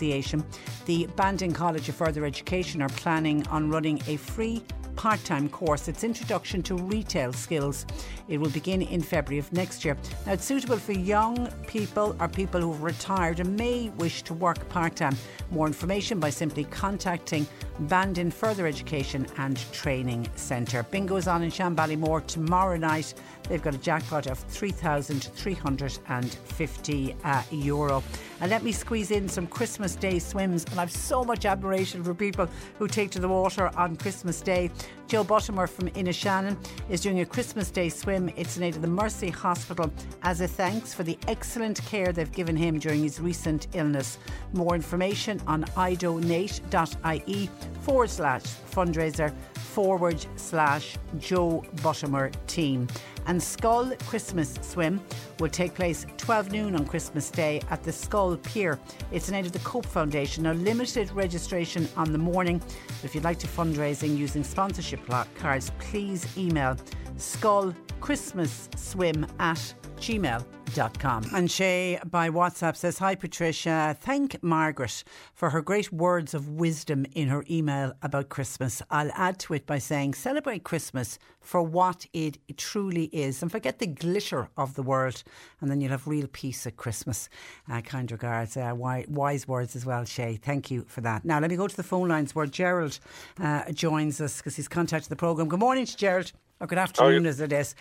[0.04, 0.44] Association,
[0.84, 4.62] the Bandon College of Further Education are planning on running a free
[4.96, 5.88] part time course.
[5.88, 7.86] It's Introduction to Retail Skills.
[8.28, 9.96] It will begin in February of next year.
[10.26, 14.68] Now, it's suitable for young people or people who've retired and may wish to work
[14.68, 15.16] part time.
[15.50, 17.46] More information by simply contacting
[17.80, 20.84] Bandon Further Education and Training Centre.
[20.84, 23.14] Bingo is on in Shanballymore tomorrow night.
[23.48, 28.04] They've got a jackpot of 3,350 uh, euro.
[28.40, 30.64] And let me squeeze in some Christmas Day swims.
[30.70, 32.48] And I've so much admiration for people
[32.78, 34.70] who take to the water on Christmas Day.
[35.06, 36.56] Joe Bottomer from Inishannon
[36.88, 38.30] is doing a Christmas Day swim.
[38.36, 39.92] It's in aid of the Mercy Hospital
[40.22, 44.16] as a thanks for the excellent care they've given him during his recent illness.
[44.52, 47.50] More information on idonate.ie
[47.82, 49.34] forward slash fundraiser
[49.74, 52.86] forward slash Joe Bottomer team.
[53.26, 55.00] And Schull Christmas Swim
[55.40, 58.78] will take place 12 noon on Christmas Day at the Schull Pier.
[59.12, 60.44] It's an aid of the Cope Foundation.
[60.44, 62.60] Now, limited registration on the morning.
[63.02, 65.00] If you'd like to fundraising using sponsorship
[65.36, 66.76] cards, please email
[67.16, 67.74] Schull
[68.04, 71.24] Christmas Swim at gmail.com.
[71.34, 77.06] And Shay by WhatsApp says, Hi Patricia, thank Margaret for her great words of wisdom
[77.14, 78.82] in her email about Christmas.
[78.90, 83.78] I'll add to it by saying, celebrate Christmas for what it truly is and forget
[83.78, 85.22] the glitter of the world.
[85.62, 87.30] And then you'll have real peace at Christmas.
[87.72, 88.54] Uh, kind regards.
[88.58, 90.36] Uh, wise words as well, Shay.
[90.36, 91.24] Thank you for that.
[91.24, 92.98] Now, let me go to the phone lines where Gerald
[93.40, 95.48] uh, joins us because he's contacted the programme.
[95.48, 96.32] Good morning to Gerald.
[96.60, 97.74] Or good afternoon, as it is.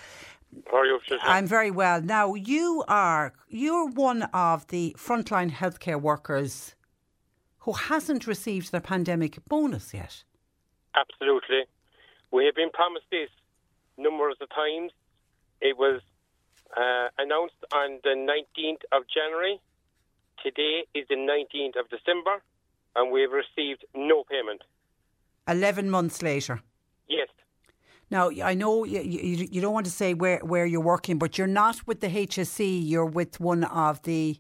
[0.70, 1.00] How are you?
[1.22, 2.02] I'm very well.
[2.02, 6.76] Now you are you're one of the frontline healthcare workers
[7.60, 10.24] who hasn't received their pandemic bonus yet.
[10.96, 11.64] Absolutely.
[12.32, 13.30] We have been promised this
[13.98, 14.92] numbers of times.
[15.62, 16.02] It was
[16.76, 19.60] uh, announced on the 19th of January.
[20.44, 22.42] Today is the 19th of December,
[22.96, 24.62] and we have received no payment.
[25.48, 26.62] Eleven months later.
[27.08, 27.30] Yes,
[28.14, 31.38] Now I know you, you, you don't want to say where, where you're working, but
[31.38, 32.70] you're not with the HSE.
[32.92, 34.40] You're with one of the.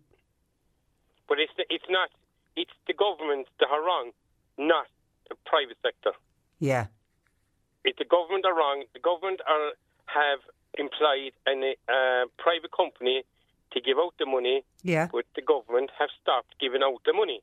[1.28, 2.10] but it's the, it's not.
[2.56, 4.12] It's the government that are wrong,
[4.60, 4.86] not
[5.28, 6.12] the private sector.
[6.60, 6.86] Yeah.
[7.84, 9.72] If the government are wrong, the government are
[10.06, 10.42] have
[10.78, 13.24] employed a uh, private company
[13.72, 15.08] to give out the money, Yeah.
[15.12, 17.42] but the government have stopped giving out the money.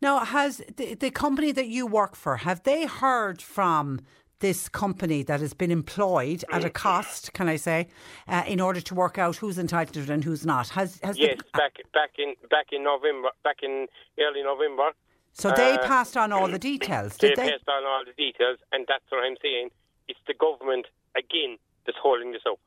[0.00, 4.00] Now, has the, the company that you work for have they heard from
[4.40, 7.32] this company that has been employed at a cost?
[7.32, 7.88] Can I say,
[8.28, 10.68] uh, in order to work out who's entitled and who's not?
[10.70, 13.86] Has has the- Yes, back back in back in November, back in
[14.20, 14.90] early November.
[15.32, 17.50] so they uh, passed on all the details, They did they?
[17.50, 19.70] passed on all the details, and that's what I'm saying.
[20.08, 20.86] It's the government
[21.16, 22.58] again that's holding this up.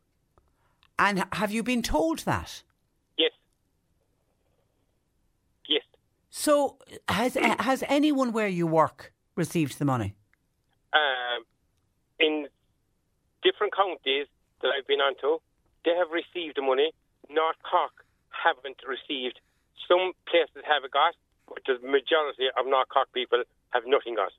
[0.99, 2.61] And have you been told that?
[3.17, 3.31] Yes.
[5.67, 5.83] Yes.
[6.29, 6.77] So
[7.07, 10.15] has has anyone where you work received the money?
[10.93, 11.43] Um,
[12.21, 12.47] in
[13.43, 14.27] different counties
[14.61, 15.39] that I've been onto,
[15.85, 16.91] they have received the money.
[17.29, 19.39] North Cork haven't received.
[19.87, 21.15] Some places have it got,
[21.47, 24.31] but the majority of North Cork people have nothing got.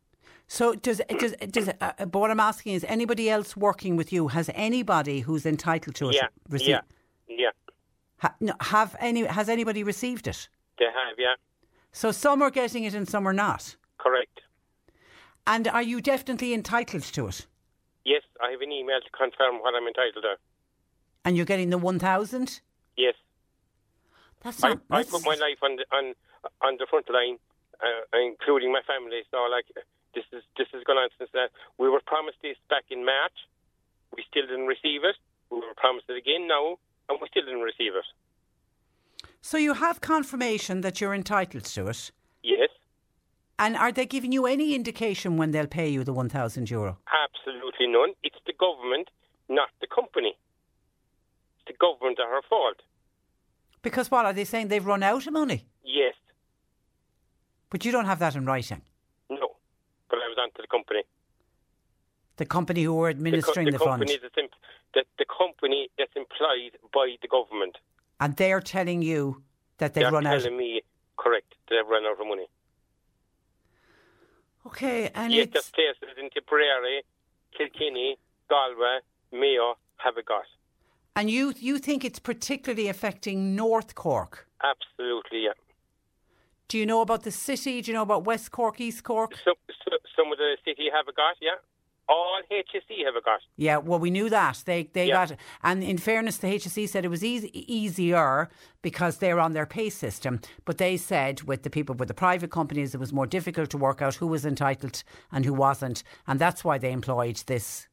[0.46, 1.68] So does does does?
[1.80, 5.96] Uh, but what I'm asking is, anybody else working with you has anybody who's entitled
[5.96, 6.82] to it Yeah, received?
[7.28, 7.50] yeah, yeah.
[8.18, 9.24] Ha, no, have any?
[9.24, 10.48] Has anybody received it?
[10.78, 11.34] They have, yeah,
[11.92, 13.76] So some are getting it and some are not.
[13.98, 14.40] correct.
[15.46, 17.46] And are you definitely entitled to it?
[18.04, 20.36] Yes, I have an email to confirm what I'm entitled to.
[21.24, 22.60] And you're getting the 1,000?
[22.96, 23.14] Yes.
[24.42, 24.78] That's I, not.
[24.90, 26.14] I that's- put my life on the, on
[26.60, 27.38] on the front line,
[27.80, 29.22] uh, including my family.
[29.30, 29.66] So like
[30.14, 31.50] this is this has gone on since that.
[31.78, 33.38] We were promised this back in March.
[34.16, 35.14] We still didn't receive it.
[35.50, 38.04] We were promised it again now, and we still didn't receive it.
[39.40, 42.10] So you have confirmation that you're entitled to it.
[43.62, 46.98] And are they giving you any indication when they'll pay you the 1,000 euro?
[47.26, 48.10] absolutely none.
[48.24, 49.08] It's the government,
[49.48, 50.32] not the company.
[51.58, 52.78] It's the government that are at fault.
[53.82, 54.66] Because what are they saying?
[54.68, 55.60] They've run out of money.
[55.84, 56.14] Yes,
[57.70, 58.82] But you don't have that in writing.
[59.30, 59.48] no.
[60.10, 61.02] But I was on to the company.
[62.36, 64.02] The company who were The, co- administering the the, fund.
[64.10, 64.48] em-
[64.94, 67.76] that the company that's employed by the government.
[68.20, 69.42] And they're telling you
[69.78, 70.40] that they've They're run out.
[70.42, 70.82] telling me
[71.16, 71.54] correct.
[71.70, 72.46] They've run out of money.
[74.66, 75.70] Okay, and the it's.
[75.70, 77.02] places in Tipperary,
[77.56, 78.16] Kilkenny,
[78.48, 79.00] Galway,
[79.32, 80.44] Mayo have it got.
[81.16, 84.48] And you, you think it's particularly affecting North Cork?
[84.62, 85.52] Absolutely, yeah.
[86.68, 87.82] Do you know about the city?
[87.82, 89.34] Do you know about West Cork, East Cork?
[89.44, 91.60] Some, so, some of the city have it got, yeah.
[92.08, 93.40] All HSE have it got.
[93.56, 95.26] Yeah, well, we knew that they they Yeah.
[95.26, 98.50] got, and in fairness, the HSE said it was easy, easier
[98.82, 100.40] because they're on their pay system.
[100.64, 103.78] But they said with the people with the private companies, it was more difficult to
[103.78, 107.86] work out who was entitled and who wasn't, and that's why they employed this.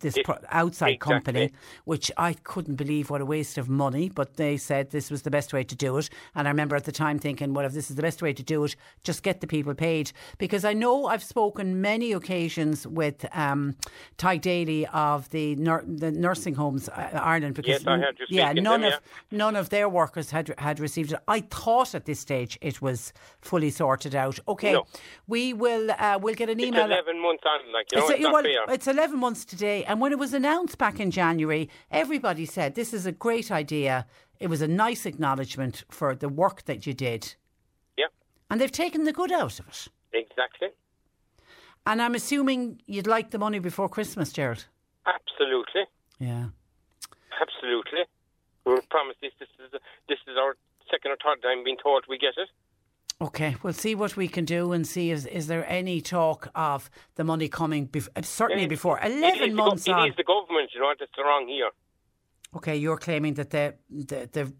[0.00, 0.96] This It- pro- outside exactly.
[0.96, 1.52] company,
[1.84, 5.30] which I couldn't believe what a waste of money, but they said this was the
[5.30, 6.10] best way to do it.
[6.34, 8.42] And I remember at the time thinking, well, if this is the best way to
[8.42, 8.74] do it,
[9.04, 10.10] just get the people paid.
[10.38, 13.76] Because I know I've spoken many occasions with um,
[14.18, 17.54] Tadhg Daly of the nur- the nursing homes uh, Ireland.
[17.54, 19.00] Because Yes, I heard you yeah, none them, of
[19.30, 21.20] none of their workers had had received it.
[21.28, 24.40] I thought at this stage it was fully sorted out.
[24.48, 24.86] Okay, No.
[25.28, 26.86] we will uh, we'll get an It's email.
[26.86, 29.67] 11 months on, like, you know, It's, well, it's 11 months today.
[29.68, 34.06] And when it was announced back in January, everybody said this is a great idea.
[34.40, 37.34] It was a nice acknowledgement for the work that you did.
[37.96, 38.06] Yeah,
[38.50, 39.88] And they've taken the good out of it.
[40.12, 40.68] exactly.
[41.86, 44.66] And I'm assuming you'd like the money before Christmas, Gerald.
[45.06, 45.82] Absolutely.
[46.18, 46.46] Yeah.
[47.40, 48.00] Absolutely.
[48.64, 49.32] We were promised this.
[49.38, 50.56] This is, this is our
[50.90, 52.48] second or third time being told we get it.
[53.20, 56.88] Okay, we'll see what we can do and see is, is there any talk of
[57.16, 59.00] the money coming, bef- uh, certainly It- before.
[59.00, 60.06] it is 11 the go- months on.
[60.06, 61.70] It is the government, you know, that's wrong here.
[62.56, 64.50] Okay, you're claiming that the the, the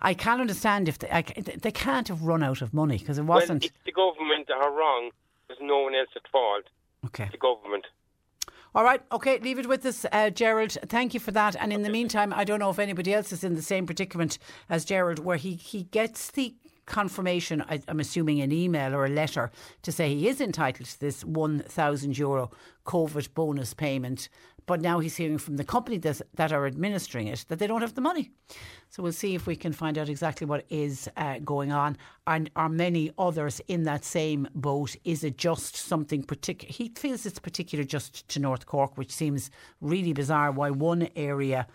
[0.00, 3.24] I can't understand if they, I, they can't have run out of money because it
[3.24, 3.64] wasn't.
[3.64, 5.10] Well, it's the government that are wrong.
[5.48, 6.64] There's no one else at fault.
[7.04, 7.28] Okay.
[7.30, 7.84] The government.
[8.74, 10.72] All right, okay, leave it with us, uh, Gerald.
[10.86, 11.54] Thank you for that.
[11.60, 14.38] And in the meantime, I don't know if anybody else is in the same predicament
[14.70, 16.54] as Gerald, where he, he gets the
[16.86, 19.50] confirmation, I, I'm assuming an email or a letter,
[19.82, 22.50] to say he is entitled to this 1,000 euro
[22.86, 24.28] COVID bonus payment.
[24.66, 27.82] But now he's hearing from the company that, that are administering it that they don't
[27.82, 28.30] have the money.
[28.88, 31.98] So we'll see if we can find out exactly what is uh, going on.
[32.26, 34.96] And are many others in that same boat?
[35.04, 36.72] Is it just something particular?
[36.72, 39.50] He feels it's particular just to North Cork, which seems
[39.82, 41.66] really bizarre why one area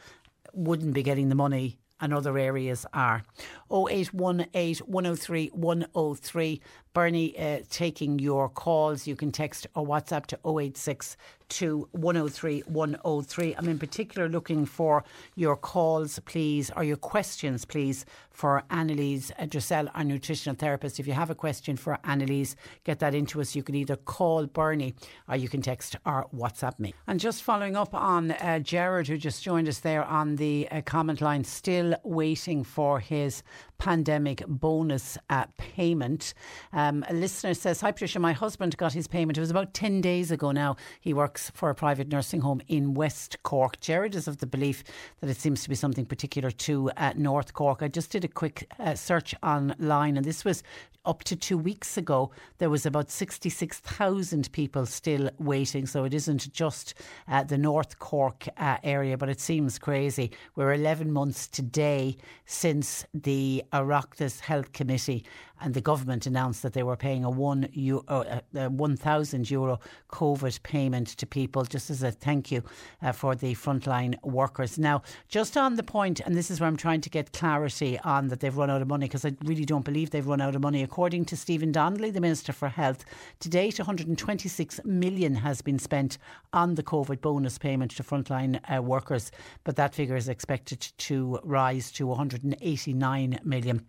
[0.53, 3.23] wouldn't be getting the money and other areas are.
[3.71, 6.61] 0818 103 103.
[6.93, 9.07] Bernie uh, taking your calls.
[9.07, 11.17] You can text or WhatsApp to 086
[11.49, 13.55] to 103 103.
[13.57, 15.03] I'm in particular looking for
[15.35, 20.99] your calls, please, or your questions, please, for Annalise uh, Dressel, our nutritional therapist.
[20.99, 23.55] If you have a question for Annalise, get that into us.
[23.55, 24.93] You can either call Bernie
[25.27, 26.93] or you can text or WhatsApp me.
[27.07, 30.81] And just following up on uh, Jared, who just joined us there on the uh,
[30.81, 33.43] comment line, still waiting for his
[33.79, 36.33] pandemic bonus uh, payment.
[36.79, 39.37] Um, a listener says, Hi Patricia, my husband got his payment.
[39.37, 40.77] It was about 10 days ago now.
[41.01, 43.81] He works for a private nursing home in West Cork.
[43.81, 44.85] Jared is of the belief
[45.19, 47.83] that it seems to be something particular to uh, North Cork.
[47.83, 50.63] I just did a quick uh, search online and this was
[51.05, 52.31] up to two weeks ago.
[52.59, 55.85] There was about 66,000 people still waiting.
[55.85, 56.93] So it isn't just
[57.27, 60.31] uh, the North Cork uh, area, but it seems crazy.
[60.55, 65.25] We're 11 months today since the Oireachtas Health Committee
[65.61, 69.79] and the government announced that they were paying a one euro, uh, uh, 1,000 euro
[70.11, 72.63] COVID payment to people just as a thank you
[73.01, 74.77] uh, for the frontline workers.
[74.77, 78.27] Now, just on the point, and this is where I'm trying to get clarity on
[78.29, 80.61] that they've run out of money because I really don't believe they've run out of
[80.61, 80.83] money.
[80.83, 83.05] According to Stephen Donnelly, the Minister for Health,
[83.39, 86.17] to date 126 million has been spent
[86.53, 89.31] on the COVID bonus payment to frontline uh, workers,
[89.63, 93.85] but that figure is expected to rise to 189 million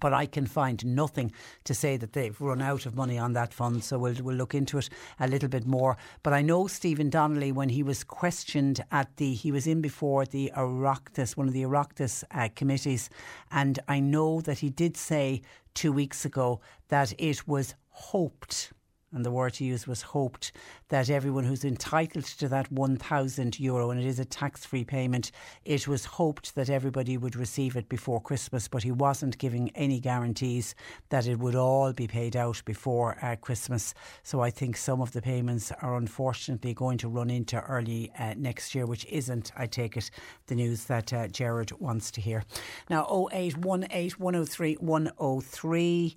[0.00, 1.32] But I can find nothing
[1.64, 4.54] to say that they've run out of money on that fund, so we'll, we'll look
[4.54, 4.88] into it
[5.20, 5.96] a little bit more.
[6.22, 10.24] But I know Stephen Donnelly, when he was questioned at the, he was in before
[10.24, 13.10] the Oireachtas, one of the Oireachtas uh, committees,
[13.50, 15.42] and I know that he did say
[15.74, 18.72] two weeks ago that it was hoped
[19.12, 20.52] and the word he used was hoped
[20.88, 25.30] that everyone who's entitled to that 1,000 euro, and it is a tax free payment,
[25.64, 29.98] it was hoped that everybody would receive it before Christmas, but he wasn't giving any
[29.98, 30.74] guarantees
[31.08, 33.94] that it would all be paid out before uh, Christmas.
[34.22, 38.34] So I think some of the payments are unfortunately going to run into early uh,
[38.36, 40.10] next year, which isn't, I take it,
[40.46, 42.44] the news that uh, Jared wants to hear.
[42.90, 46.16] Now, 0818 103 103.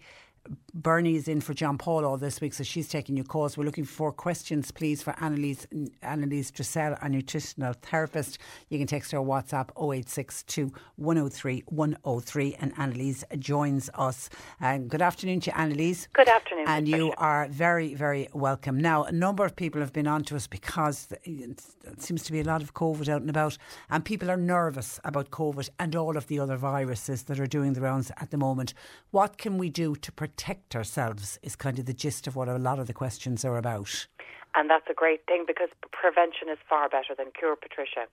[0.73, 3.57] Bernie is in for John Paul all this week, so she's taking your calls.
[3.57, 5.67] We're looking for questions, please, for Annalise,
[6.01, 8.39] Annalise Dressel, a nutritional therapist.
[8.69, 14.29] You can text her WhatsApp 0862 103 103, and Annalise joins us.
[14.61, 16.07] Um, good afternoon to you, Annalise.
[16.13, 16.65] Good afternoon.
[16.67, 18.79] And you are very, very welcome.
[18.79, 21.61] Now, a number of people have been on to us because it
[21.97, 23.57] seems to be a lot of COVID out and about,
[23.89, 27.73] and people are nervous about COVID and all of the other viruses that are doing
[27.73, 28.73] the rounds at the moment.
[29.11, 30.30] What can we do to protect?
[30.31, 33.57] Protect ourselves is kind of the gist of what a lot of the questions are
[33.57, 34.07] about.
[34.55, 38.07] And that's a great thing because prevention is far better than cure, Patricia.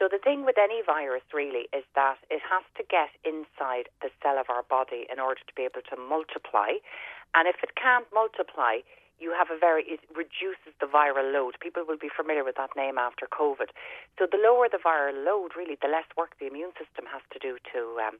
[0.00, 4.08] So the thing with any virus really is that it has to get inside the
[4.22, 6.80] cell of our body in order to be able to multiply.
[7.34, 8.80] And if it can't multiply,
[9.18, 11.60] you have a very it reduces the viral load.
[11.60, 13.74] People will be familiar with that name after COVID.
[14.16, 17.38] So the lower the viral load, really, the less work the immune system has to
[17.42, 18.16] do to um,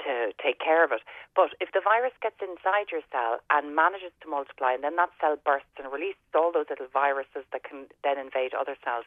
[0.00, 1.02] to take care of it.
[1.36, 5.10] But if the virus gets inside your cell and manages to multiply, and then that
[5.20, 9.04] cell bursts and releases all those little viruses that can then invade other cells,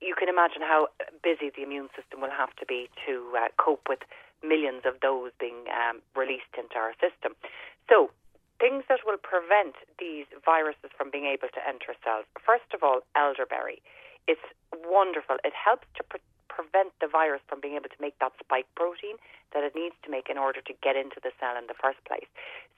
[0.00, 0.88] you can imagine how
[1.22, 4.00] busy the immune system will have to be to uh, cope with
[4.42, 7.36] millions of those being um, released into our system.
[7.88, 8.10] So,
[8.60, 12.24] things that will prevent these viruses from being able to enter cells.
[12.36, 13.80] First of all, elderberry.
[14.28, 14.44] It's
[14.84, 15.36] wonderful.
[15.44, 16.20] It helps to pre-
[16.50, 19.14] prevent the virus from being able to make that spike protein
[19.54, 22.02] that it needs to make in order to get into the cell in the first
[22.04, 22.26] place.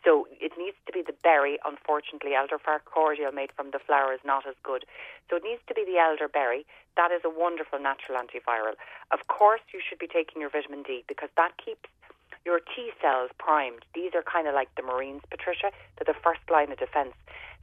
[0.05, 1.59] So it needs to be the berry.
[1.65, 4.85] Unfortunately, elderflower cordial made from the flower is not as good.
[5.31, 6.67] So it needs to be the elderberry.
[6.97, 8.77] That is a wonderful natural antiviral.
[9.11, 11.89] Of course, you should be taking your vitamin D because that keeps
[12.45, 13.87] your T cells primed.
[13.95, 15.71] These are kind of like the Marines, Patricia.
[15.97, 17.15] They're the first line of defense.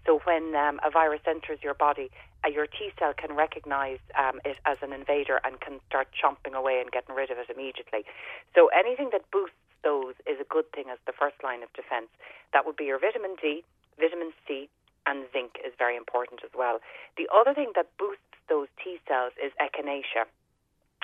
[0.10, 2.10] So when um, a virus enters your body,
[2.42, 6.58] uh, your T cell can recognize um, it as an invader and can start chomping
[6.58, 8.10] away and getting rid of it immediately.
[8.58, 12.10] So anything that boosts those is a good thing as the first line of defense.
[12.58, 13.62] That would be your vitamin D,
[14.02, 14.66] vitamin C,
[15.06, 16.82] and zinc is very important as well.
[17.14, 20.26] The other thing that boosts those T cells is echinacea.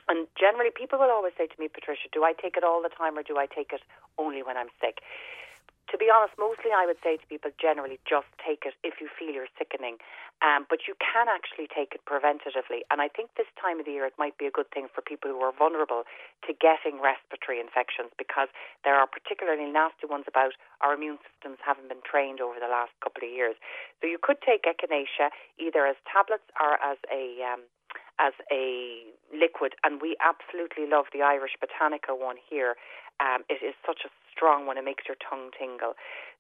[0.10, 2.90] And generally, people will always say to me, Patricia, do I take it all the
[2.90, 3.86] time or do I take it
[4.18, 5.06] only when I'm sick?
[5.92, 9.08] To be honest, mostly I would say to people generally just take it if you
[9.08, 9.98] feel you're sickening.
[10.44, 12.84] Um, but you can actually take it preventatively.
[12.92, 15.00] And I think this time of the year it might be a good thing for
[15.00, 16.04] people who are vulnerable
[16.44, 18.52] to getting respiratory infections because
[18.84, 20.54] there are particularly nasty ones about.
[20.82, 23.56] Our immune systems haven't been trained over the last couple of years.
[24.02, 27.64] So you could take echinacea either as tablets or as a um,
[28.20, 29.04] as a
[29.34, 32.76] liquid, and we absolutely love the Irish Botanica one here.
[33.20, 35.94] Um, it is such a strong one; it makes your tongue tingle.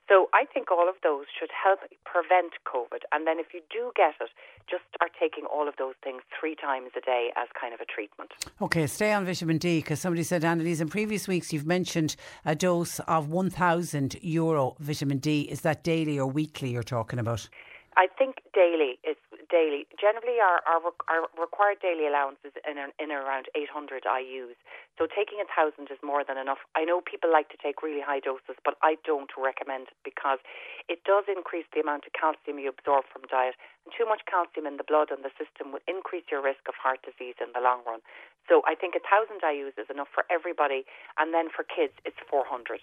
[0.07, 3.02] So I think all of those should help prevent COVID.
[3.11, 4.30] And then if you do get it,
[4.69, 7.85] just start taking all of those things three times a day as kind of a
[7.85, 8.31] treatment.
[8.61, 12.15] Okay, stay on vitamin D because somebody said, Annalise, in previous weeks you've mentioned
[12.45, 15.41] a dose of 1,000 euro vitamin D.
[15.41, 17.49] Is that daily or weekly you're talking about?
[17.97, 19.15] I think daily is
[19.49, 19.88] daily.
[19.99, 24.57] Generally, our, our, our required daily allowance is in, in around 800 IU's.
[24.97, 26.63] So taking a thousand is more than enough.
[26.76, 30.39] I know people like to take really high doses, but I don't recommend it because
[30.88, 33.59] it does increase the amount of calcium you absorb from diet.
[33.84, 36.76] And too much calcium in the blood and the system will increase your risk of
[36.80, 37.99] heart disease in the long run.
[38.47, 40.85] So I think a thousand IU's is enough for everybody.
[41.17, 42.81] And then for kids, it's 400.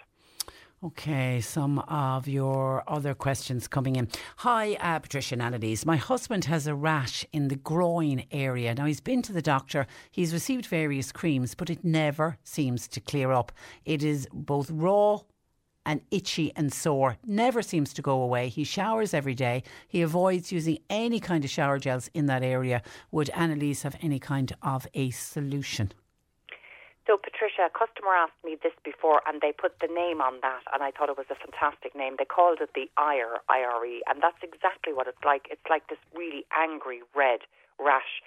[0.84, 4.08] Okay, some of your other questions coming in.
[4.38, 5.86] Hi, uh, Patricia Annalise.
[5.86, 8.74] My husband has a rash in the groin area.
[8.74, 13.00] Now, he's been to the doctor, he's received various creams, but it never seems to
[13.00, 13.52] clear up.
[13.84, 15.20] It is both raw
[15.86, 18.48] and itchy and sore, never seems to go away.
[18.48, 19.62] He showers every day.
[19.86, 22.82] He avoids using any kind of shower gels in that area.
[23.12, 25.92] Would Annalise have any kind of a solution?
[27.02, 30.62] So, Patricia, a customer asked me this before, and they put the name on that,
[30.70, 32.14] and I thought it was a fantastic name.
[32.14, 35.50] They called it the IRE, IRE, and that's exactly what it's like.
[35.50, 37.42] It's like this really angry red
[37.82, 38.22] rash.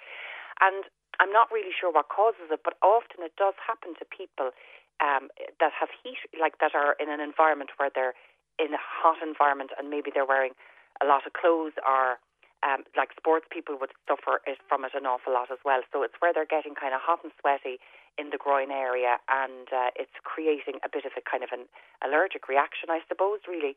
[0.60, 0.84] And
[1.16, 4.52] I'm not really sure what causes it, but often it does happen to people
[5.00, 8.16] um, that have heat, like that are in an environment where they're
[8.60, 10.52] in a hot environment and maybe they're wearing
[11.00, 12.20] a lot of clothes or
[12.64, 15.80] um, like sports people would suffer it from it an awful lot as well.
[15.92, 17.80] So it's where they're getting kind of hot and sweaty
[18.18, 21.68] in the groin area, and uh, it's creating a bit of a kind of an
[22.04, 23.76] allergic reaction, I suppose, really.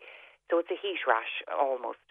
[0.50, 2.02] So it's a heat rash almost.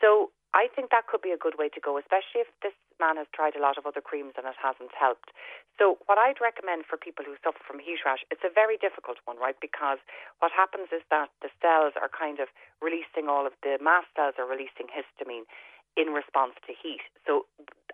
[0.00, 3.14] So I think that could be a good way to go, especially if this man
[3.16, 5.30] has tried a lot of other creams and it hasn't helped.
[5.78, 9.22] So, what I'd recommend for people who suffer from heat rash, it's a very difficult
[9.24, 9.56] one, right?
[9.62, 10.02] Because
[10.42, 12.50] what happens is that the cells are kind of
[12.82, 15.46] releasing all of the mast cells are releasing histamine
[15.96, 17.02] in response to heat.
[17.26, 17.46] So,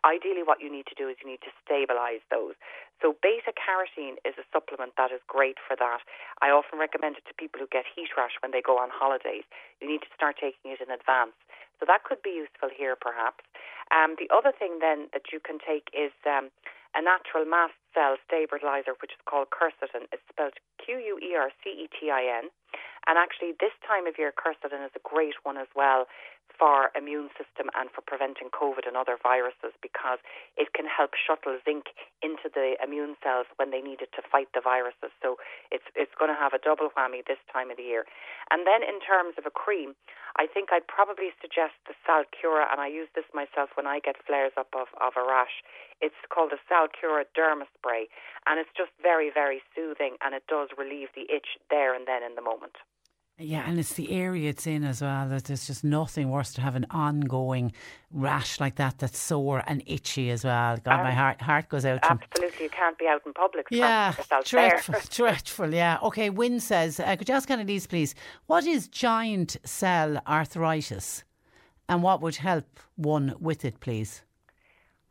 [0.04, 2.54] ideally, what you need to do is you need to stabilize those.
[3.00, 6.04] So, beta carotene is a supplement that is great for that.
[6.40, 9.44] I often recommend it to people who get heat rash when they go on holidays.
[9.80, 11.36] You need to start taking it in advance.
[11.80, 13.44] So, that could be useful here, perhaps.
[13.92, 16.50] Um, the other thing then that you can take is um,
[16.96, 20.08] a natural mast cell stabilizer, which is called quercetin.
[20.12, 22.48] It's spelled Q U E R C E T I N.
[23.06, 26.08] And actually, this time of year, quercetin is a great one as well
[26.58, 30.18] for immune system and for preventing COVID and other viruses because
[30.56, 31.92] it can help shuttle zinc
[32.24, 35.12] into the immune cells when they need it to fight the viruses.
[35.22, 35.36] So
[35.70, 38.04] it's it's going to have a double whammy this time of the year.
[38.50, 39.94] And then in terms of a cream,
[40.36, 44.20] I think I'd probably suggest the Salcura, and I use this myself when I get
[44.26, 45.64] flares up of, of a rash.
[46.00, 48.08] It's called the Salcura Derma Spray,
[48.44, 52.22] and it's just very, very soothing, and it does relieve the itch there and then
[52.22, 52.76] in the moment.
[53.38, 55.28] Yeah, and it's the area it's in as well.
[55.28, 57.72] That there's just nothing worse to have an ongoing
[58.10, 60.78] rash like that that's sore and itchy as well.
[60.78, 62.02] God, um, my heart heart goes out.
[62.02, 63.66] To absolutely, you can't be out in public.
[63.70, 64.14] Yeah,
[64.44, 65.74] dreadful, dreadful.
[65.74, 65.98] Yeah.
[66.02, 68.14] Okay, Wynne says, uh, could you ask Annalise, please,
[68.46, 71.22] what is giant cell arthritis,
[71.90, 74.22] and what would help one with it, please?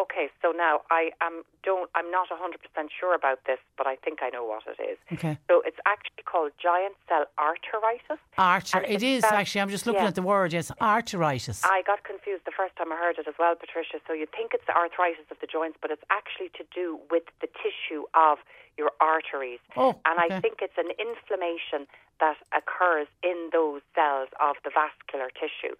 [0.02, 2.54] Okay, so now I am don't I'm not 100%
[3.00, 4.98] sure about this, but I think I know what it is.
[5.14, 5.38] Okay.
[5.50, 8.20] So it's actually called giant cell arteritis.
[8.38, 9.62] Archer, it is actually.
[9.62, 10.14] I'm just looking yeah.
[10.14, 10.54] at the word.
[10.54, 11.66] Yes, arteritis.
[11.66, 13.98] I got confused the first time I heard it as well, Patricia.
[14.06, 17.24] So you think it's the arthritis of the joints, but it's actually to do with
[17.42, 18.38] the tissue of
[18.78, 19.60] your arteries.
[19.76, 20.36] Oh, and okay.
[20.36, 21.88] I think it's an inflammation
[22.20, 25.76] that occurs in those cells of the vascular tissue.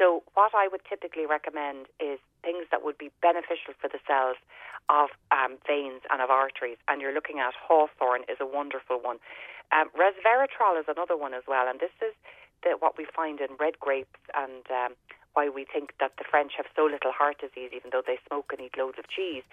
[0.00, 4.40] So, what I would typically recommend is things that would be beneficial for the cells
[4.88, 6.80] of um, veins and of arteries.
[6.88, 9.20] And you're looking at hawthorn is a wonderful one.
[9.76, 11.68] Um, resveratrol is another one as well.
[11.68, 12.16] And this is
[12.64, 14.96] the, what we find in red grapes and um,
[15.34, 18.50] why we think that the French have so little heart disease, even though they smoke
[18.50, 19.44] and eat loads of cheese.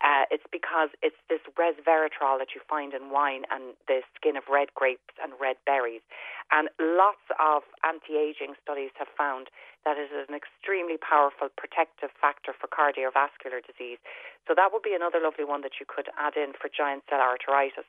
[0.00, 4.44] Uh, it's because it's this resveratrol that you find in wine and the skin of
[4.48, 6.04] red grapes and red berries.
[6.52, 9.48] And lots of anti aging studies have found
[9.84, 13.98] that it is an extremely powerful protective factor for cardiovascular disease.
[14.46, 17.22] So that would be another lovely one that you could add in for giant cell
[17.22, 17.86] arteritis.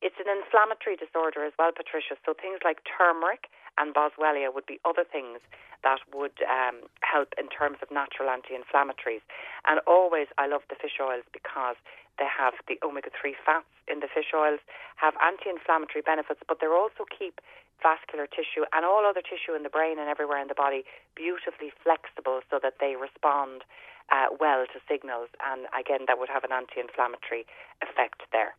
[0.00, 2.14] It's an inflammatory disorder as well, Patricia.
[2.22, 5.42] So things like turmeric and boswellia would be other things
[5.82, 9.22] that would um, help in terms of natural anti-inflammatories.
[9.66, 11.76] And always, I love the fish oils because
[12.18, 14.58] they have the omega-3 fats in the fish oils,
[14.96, 17.40] have anti-inflammatory benefits, but they also keep
[17.82, 20.82] vascular tissue and all other tissue in the brain and everywhere in the body
[21.14, 23.62] beautifully flexible so that they respond
[24.10, 25.30] uh, well to signals.
[25.38, 27.46] And again, that would have an anti-inflammatory
[27.78, 28.58] effect there.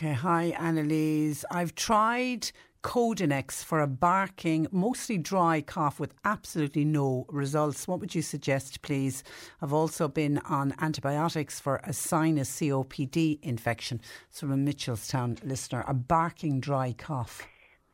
[0.00, 1.44] Okay, hi Annalise.
[1.50, 2.52] I've tried
[2.82, 7.86] Codenex for a barking, mostly dry cough with absolutely no results.
[7.86, 9.22] What would you suggest, please?
[9.60, 14.00] I've also been on antibiotics for a sinus COPD infection.
[14.30, 15.84] It's from a Mitchelstown listener.
[15.86, 17.46] A barking dry cough.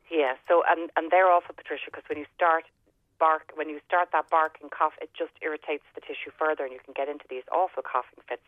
[0.09, 2.63] Yeah, so and and they're awful, Patricia, because when you start
[3.19, 6.79] bark when you start that barking cough, it just irritates the tissue further, and you
[6.83, 8.43] can get into these awful coughing fits.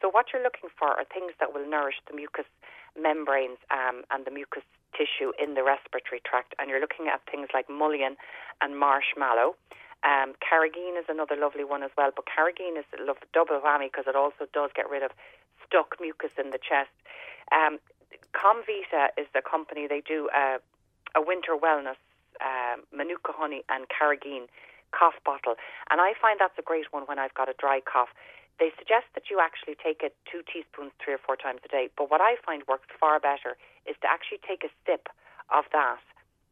[0.00, 2.48] So what you're looking for are things that will nourish the mucous
[2.98, 4.64] membranes um, and the mucous
[4.94, 6.54] tissue in the respiratory tract.
[6.58, 8.16] And you're looking at things like mullein
[8.60, 9.56] and marshmallow.
[10.04, 13.00] Um, carrageen is another lovely one as well, but carrageen is a
[13.32, 15.10] double whammy because it also does get rid of
[15.66, 16.92] stuck mucus in the chest.
[17.50, 17.80] Um,
[18.36, 20.58] Comvita is the company, they do a,
[21.16, 21.96] a winter wellness,
[22.40, 24.46] uh, manuka honey and carrageen
[24.92, 25.54] cough bottle.
[25.90, 28.10] And I find that's a great one when I've got a dry cough
[28.58, 31.90] they suggest that you actually take it two teaspoons three or four times a day.
[31.96, 35.10] But what I find works far better is to actually take a sip
[35.50, 36.02] of that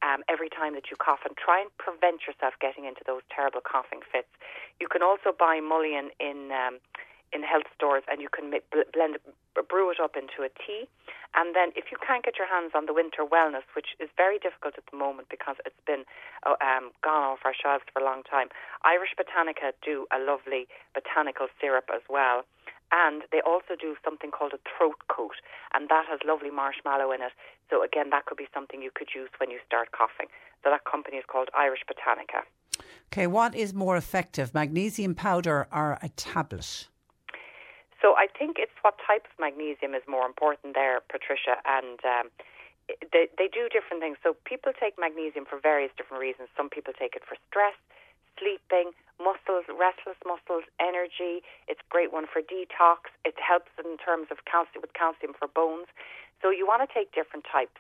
[0.03, 3.63] um, every time that you cough and try and prevent yourself getting into those terrible
[3.63, 4.31] coughing fits.
[4.81, 6.83] You can also buy mullein in um,
[7.33, 8.53] in health stores, and you can
[8.93, 9.19] blend
[9.69, 10.89] brew it up into a tea.
[11.35, 14.39] And then, if you can't get your hands on the winter wellness, which is very
[14.39, 16.05] difficult at the moment because it's been
[16.45, 18.49] uh, um, gone off our shelves for a long time,
[18.85, 22.45] Irish Botanica do a lovely botanical syrup as well.
[22.93, 25.41] And they also do something called a throat coat,
[25.73, 27.33] and that has lovely marshmallow in it.
[27.71, 30.27] So again, that could be something you could use when you start coughing.
[30.63, 32.45] So that company is called Irish Botanica.
[33.11, 36.89] Okay, what is more effective, magnesium powder or a tablet?
[38.03, 42.27] So I think it's what type of magnesium is more important there, Patricia, and um,
[43.15, 44.19] they they do different things.
[44.27, 46.51] So people take magnesium for various different reasons.
[46.59, 47.79] Some people take it for stress,
[48.43, 48.91] sleeping,
[49.23, 51.47] muscles, restless muscles, energy.
[51.70, 53.15] It's a great one for detox.
[53.23, 55.87] It helps in terms of calcium with calcium for bones.
[56.43, 57.79] So you want to take different types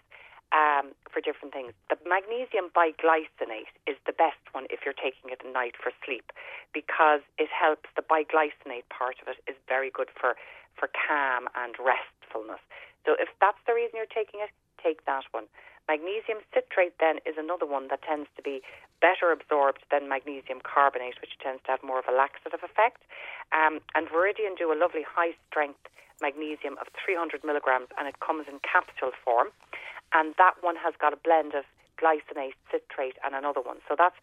[0.52, 1.72] um, for different things.
[1.88, 6.30] The magnesium biglycinate is the best one if you're taking it at night for sleep
[6.72, 7.88] because it helps.
[7.96, 10.36] The biglycinate part of it is very good for
[10.76, 12.62] for calm and restfulness.
[13.04, 14.48] So if that's the reason you're taking it,
[14.80, 15.44] take that one.
[15.88, 18.62] Magnesium citrate then is another one that tends to be
[19.02, 23.02] better absorbed than magnesium carbonate, which tends to have more of a laxative effect.
[23.50, 25.90] Um, and Viridian do a lovely high strength
[26.22, 29.50] magnesium of 300 milligrams, and it comes in capsule form.
[30.14, 31.64] And that one has got a blend of
[32.00, 33.78] glycinate, citrate, and another one.
[33.88, 34.16] So that's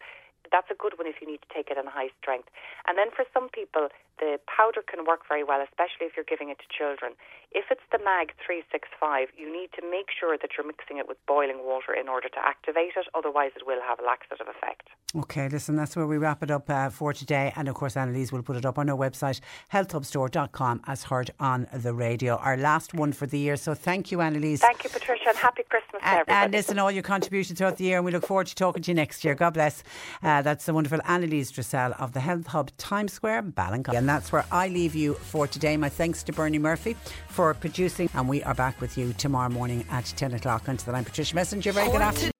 [0.48, 2.48] that's a good one if you need to take it in high strength.
[2.88, 6.48] And then for some people, the powder can work very well, especially if you're giving
[6.48, 7.12] it to children.
[7.52, 11.18] If it's the MAG 365, you need to make sure that you're mixing it with
[11.26, 14.88] boiling water in order to activate it, otherwise, it will have a laxative effect.
[15.16, 17.52] Okay, listen, that's where we wrap it up uh, for today.
[17.56, 19.40] And of course, Annalise will put it up on our website,
[19.72, 22.36] healthhubstore.com, as heard on the radio.
[22.36, 23.56] Our last one for the year.
[23.56, 24.60] So thank you, Annalise.
[24.60, 26.44] Thank you, Patricia, and happy Christmas to And, everybody.
[26.44, 28.90] and listen, all your contributions throughout the year, and we look forward to talking to
[28.90, 29.34] you next year.
[29.34, 29.82] God bless.
[30.22, 33.96] Uh, that's the wonderful Annalise Dressel of the Health Hub Times Square, Ballincollig.
[33.98, 35.76] And that's where I leave you for today.
[35.76, 36.96] My thanks to Bernie Murphy
[37.40, 40.68] for producing, and we are back with you tomorrow morning at 10 o'clock.
[40.68, 41.72] Until then, I'm Patricia Messenger.
[41.72, 42.32] Very good afternoon.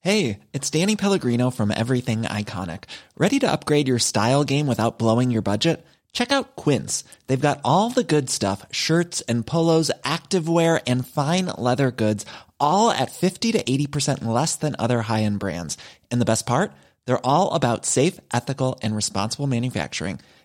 [0.00, 2.84] Hey, it's Danny Pellegrino from Everything Iconic.
[3.14, 5.84] Ready to upgrade your style game without blowing your budget?
[6.14, 7.04] Check out Quince.
[7.26, 12.24] They've got all the good stuff shirts and polos, activewear, and fine leather goods,
[12.58, 15.76] all at 50 to 80% less than other high end brands.
[16.10, 16.72] And the best part?
[17.04, 20.20] They're all about safe, ethical, and responsible manufacturing.